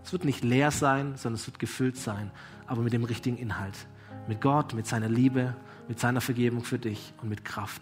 Es 0.04 0.12
wird 0.14 0.26
nicht 0.26 0.44
leer 0.44 0.72
sein, 0.72 1.18
sondern 1.18 1.36
es 1.36 1.48
wird 1.48 1.60
gefüllt 1.60 1.98
sein, 1.98 2.32
aber 2.68 2.82
mit 2.82 2.94
dem 2.94 3.04
richtigen 3.04 3.38
Inhalt. 3.38 3.76
Mit 4.28 4.42
Gott, 4.42 4.74
mit 4.74 4.88
seiner 4.88 5.10
Liebe, 5.10 5.56
mit 5.88 6.00
seiner 6.00 6.22
Vergebung 6.22 6.64
für 6.64 6.80
dich 6.80 7.14
und 7.22 7.30
mit 7.30 7.44
Kraft. 7.44 7.82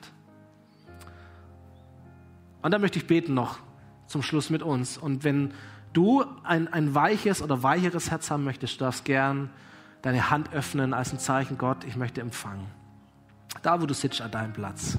Und 2.61 2.71
dann 2.71 2.81
möchte 2.81 2.99
ich 2.99 3.07
beten 3.07 3.33
noch 3.33 3.59
zum 4.07 4.23
Schluss 4.23 4.49
mit 4.49 4.63
uns. 4.63 4.97
Und 4.97 5.23
wenn 5.23 5.53
du 5.93 6.25
ein, 6.43 6.67
ein 6.67 6.95
weiches 6.95 7.41
oder 7.41 7.63
weicheres 7.63 8.09
Herz 8.11 8.31
haben 8.31 8.43
möchtest, 8.43 8.81
darfst 8.81 9.05
gern 9.05 9.49
deine 10.01 10.29
Hand 10.29 10.53
öffnen 10.53 10.93
als 10.93 11.11
ein 11.13 11.19
Zeichen, 11.19 11.57
Gott, 11.57 11.83
ich 11.83 11.95
möchte 11.95 12.21
empfangen. 12.21 12.67
Da, 13.61 13.81
wo 13.81 13.85
du 13.85 13.93
sitzt, 13.93 14.21
an 14.21 14.31
deinem 14.31 14.53
Platz. 14.53 14.97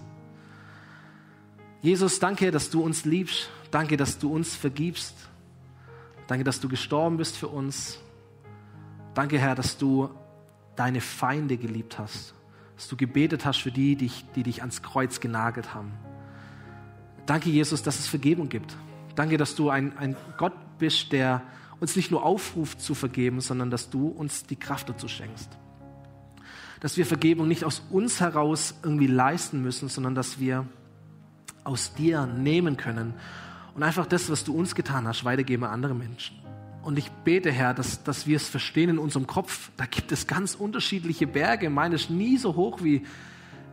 Jesus, 1.80 2.18
danke, 2.18 2.50
dass 2.50 2.70
du 2.70 2.82
uns 2.82 3.04
liebst. 3.04 3.50
Danke, 3.70 3.96
dass 3.96 4.18
du 4.18 4.32
uns 4.32 4.56
vergibst. 4.56 5.14
Danke, 6.28 6.44
dass 6.44 6.60
du 6.60 6.68
gestorben 6.68 7.16
bist 7.16 7.36
für 7.36 7.48
uns. 7.48 7.98
Danke, 9.14 9.38
Herr, 9.38 9.54
dass 9.54 9.78
du 9.78 10.10
deine 10.76 11.00
Feinde 11.00 11.56
geliebt 11.56 11.98
hast. 11.98 12.34
Dass 12.76 12.86
du 12.86 12.96
gebetet 12.96 13.44
hast 13.46 13.62
für 13.62 13.72
die, 13.72 13.96
die, 13.96 14.10
die 14.36 14.42
dich 14.42 14.60
ans 14.60 14.82
Kreuz 14.82 15.20
genagelt 15.20 15.74
haben. 15.74 15.92
Danke, 17.26 17.48
Jesus, 17.50 17.82
dass 17.82 17.98
es 17.98 18.06
Vergebung 18.06 18.50
gibt. 18.50 18.76
Danke, 19.16 19.38
dass 19.38 19.54
du 19.54 19.70
ein, 19.70 19.96
ein 19.96 20.16
Gott 20.36 20.52
bist, 20.78 21.12
der 21.12 21.42
uns 21.80 21.96
nicht 21.96 22.10
nur 22.10 22.24
aufruft 22.24 22.80
zu 22.80 22.94
vergeben, 22.94 23.40
sondern 23.40 23.70
dass 23.70 23.88
du 23.88 24.08
uns 24.08 24.44
die 24.44 24.56
Kraft 24.56 24.90
dazu 24.90 25.08
schenkst. 25.08 25.48
Dass 26.80 26.98
wir 26.98 27.06
Vergebung 27.06 27.48
nicht 27.48 27.64
aus 27.64 27.82
uns 27.90 28.20
heraus 28.20 28.74
irgendwie 28.82 29.06
leisten 29.06 29.62
müssen, 29.62 29.88
sondern 29.88 30.14
dass 30.14 30.38
wir 30.38 30.66
aus 31.64 31.94
dir 31.94 32.26
nehmen 32.26 32.76
können 32.76 33.14
und 33.78 33.84
einfach 33.84 34.06
das, 34.06 34.28
was 34.28 34.42
du 34.42 34.52
uns 34.54 34.74
getan 34.74 35.06
hast, 35.06 35.24
weitergeben 35.24 35.62
an 35.62 35.70
andere 35.70 35.94
Menschen. 35.94 36.36
Und 36.82 36.98
ich 36.98 37.12
bete, 37.22 37.52
Herr, 37.52 37.74
dass, 37.74 38.02
dass 38.02 38.26
wir 38.26 38.34
es 38.34 38.48
verstehen 38.48 38.90
in 38.90 38.98
unserem 38.98 39.28
Kopf. 39.28 39.70
Da 39.76 39.86
gibt 39.86 40.10
es 40.10 40.26
ganz 40.26 40.56
unterschiedliche 40.56 41.28
Berge. 41.28 41.70
Meine 41.70 41.94
ist 41.94 42.10
nie 42.10 42.38
so 42.38 42.56
hoch 42.56 42.80
wie, 42.82 43.06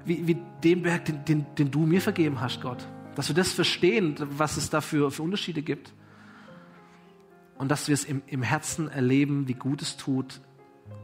wie, 0.05 0.27
wie 0.27 0.37
den 0.63 0.83
Berg, 0.83 1.05
den, 1.05 1.25
den, 1.25 1.45
den 1.55 1.71
du 1.71 1.87
mir 1.87 2.01
vergeben 2.01 2.39
hast, 2.39 2.61
Gott. 2.61 2.87
Dass 3.15 3.29
wir 3.29 3.35
das 3.35 3.51
verstehen, 3.51 4.15
was 4.19 4.57
es 4.57 4.69
da 4.69 4.79
für, 4.79 5.09
für 5.09 5.23
Unterschiede 5.23 5.63
gibt 5.63 5.91
und 7.57 7.71
dass 7.71 7.87
wir 7.87 7.95
es 7.95 8.05
im, 8.05 8.21
im 8.27 8.43
Herzen 8.43 8.87
erleben, 8.87 9.47
wie 9.47 9.55
gut 9.55 9.81
es 9.81 9.97
tut, 9.97 10.39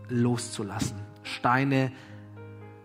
loszulassen. 0.10 1.00
Steine 1.24 1.92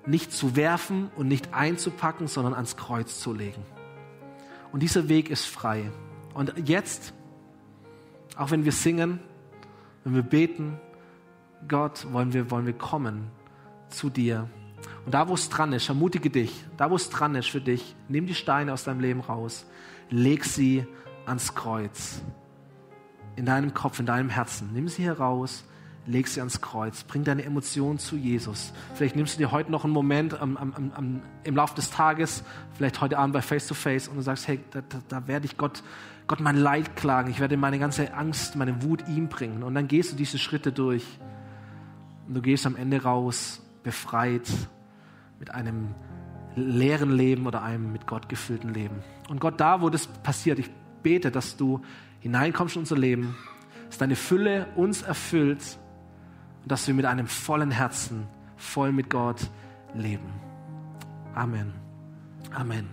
nicht 0.06 0.32
zu 0.32 0.56
werfen 0.56 1.10
und 1.14 1.28
nicht 1.28 1.52
einzupacken, 1.52 2.26
sondern 2.26 2.54
ans 2.54 2.78
Kreuz 2.78 3.20
zu 3.20 3.34
legen. 3.34 3.75
Und 4.72 4.82
dieser 4.82 5.08
Weg 5.08 5.30
ist 5.30 5.46
frei. 5.46 5.90
Und 6.34 6.54
jetzt, 6.68 7.14
auch 8.36 8.50
wenn 8.50 8.64
wir 8.64 8.72
singen, 8.72 9.20
wenn 10.04 10.14
wir 10.14 10.22
beten, 10.22 10.78
Gott, 11.68 12.06
wollen 12.12 12.32
wir, 12.32 12.50
wollen 12.50 12.66
wir 12.66 12.74
kommen 12.74 13.30
zu 13.88 14.10
dir. 14.10 14.48
Und 15.04 15.14
da, 15.14 15.28
wo 15.28 15.34
es 15.34 15.48
dran 15.48 15.72
ist, 15.72 15.88
ermutige 15.88 16.30
dich, 16.30 16.64
da, 16.76 16.90
wo 16.90 16.96
es 16.96 17.10
dran 17.10 17.34
ist 17.34 17.48
für 17.48 17.60
dich, 17.60 17.96
nimm 18.08 18.26
die 18.26 18.34
Steine 18.34 18.72
aus 18.72 18.84
deinem 18.84 19.00
Leben 19.00 19.20
raus, 19.20 19.66
leg 20.10 20.44
sie 20.44 20.86
ans 21.24 21.54
Kreuz 21.54 22.22
in 23.36 23.44
deinem 23.44 23.74
Kopf, 23.74 24.00
in 24.00 24.06
deinem 24.06 24.30
Herzen. 24.30 24.70
Nimm 24.72 24.88
sie 24.88 25.04
heraus, 25.04 25.64
leg 26.06 26.28
sie 26.28 26.40
ans 26.40 26.60
Kreuz, 26.60 27.04
bring 27.04 27.24
deine 27.24 27.44
Emotionen 27.44 27.98
zu 27.98 28.16
Jesus. 28.16 28.72
Vielleicht 28.94 29.16
nimmst 29.16 29.34
du 29.34 29.38
dir 29.38 29.52
heute 29.52 29.70
noch 29.70 29.84
einen 29.84 29.92
Moment 29.92 30.40
am, 30.40 30.56
am, 30.56 30.92
am, 30.94 31.22
im 31.44 31.56
Laufe 31.56 31.74
des 31.74 31.90
Tages, 31.90 32.44
vielleicht 32.74 33.00
heute 33.00 33.18
Abend 33.18 33.32
bei 33.34 33.42
Face 33.42 33.66
to 33.66 33.74
Face 33.74 34.08
und 34.08 34.16
du 34.16 34.22
sagst, 34.22 34.46
hey, 34.48 34.60
da, 34.70 34.80
da, 34.88 34.98
da 35.08 35.28
werde 35.28 35.46
ich 35.46 35.56
Gott, 35.56 35.82
Gott 36.26 36.40
mein 36.40 36.56
Leid 36.56 36.96
klagen, 36.96 37.30
ich 37.30 37.40
werde 37.40 37.56
meine 37.56 37.78
ganze 37.78 38.14
Angst, 38.14 38.56
meine 38.56 38.82
Wut 38.82 39.06
ihm 39.08 39.28
bringen. 39.28 39.62
Und 39.62 39.74
dann 39.74 39.88
gehst 39.88 40.12
du 40.12 40.16
diese 40.16 40.38
Schritte 40.38 40.72
durch 40.72 41.04
und 42.28 42.34
du 42.34 42.42
gehst 42.42 42.66
am 42.66 42.76
Ende 42.76 43.02
raus, 43.02 43.62
befreit, 43.82 44.48
mit 45.38 45.50
einem 45.52 45.94
leeren 46.54 47.10
Leben 47.10 47.46
oder 47.46 47.62
einem 47.62 47.92
mit 47.92 48.06
Gott 48.06 48.28
gefüllten 48.28 48.72
Leben. 48.72 48.96
Und 49.28 49.40
Gott, 49.40 49.60
da, 49.60 49.82
wo 49.82 49.90
das 49.90 50.06
passiert, 50.06 50.58
ich 50.58 50.70
bete, 51.02 51.30
dass 51.30 51.56
du 51.56 51.82
hineinkommst 52.20 52.76
in 52.76 52.80
unser 52.80 52.96
Leben, 52.96 53.36
dass 53.88 53.98
deine 53.98 54.16
Fülle 54.16 54.66
uns 54.76 55.02
erfüllt 55.02 55.78
und 56.66 56.72
dass 56.72 56.88
wir 56.88 56.94
mit 56.94 57.04
einem 57.04 57.28
vollen 57.28 57.70
Herzen, 57.70 58.26
voll 58.56 58.90
mit 58.90 59.08
Gott 59.08 59.36
leben. 59.94 60.32
Amen. 61.32 61.72
Amen. 62.52 62.88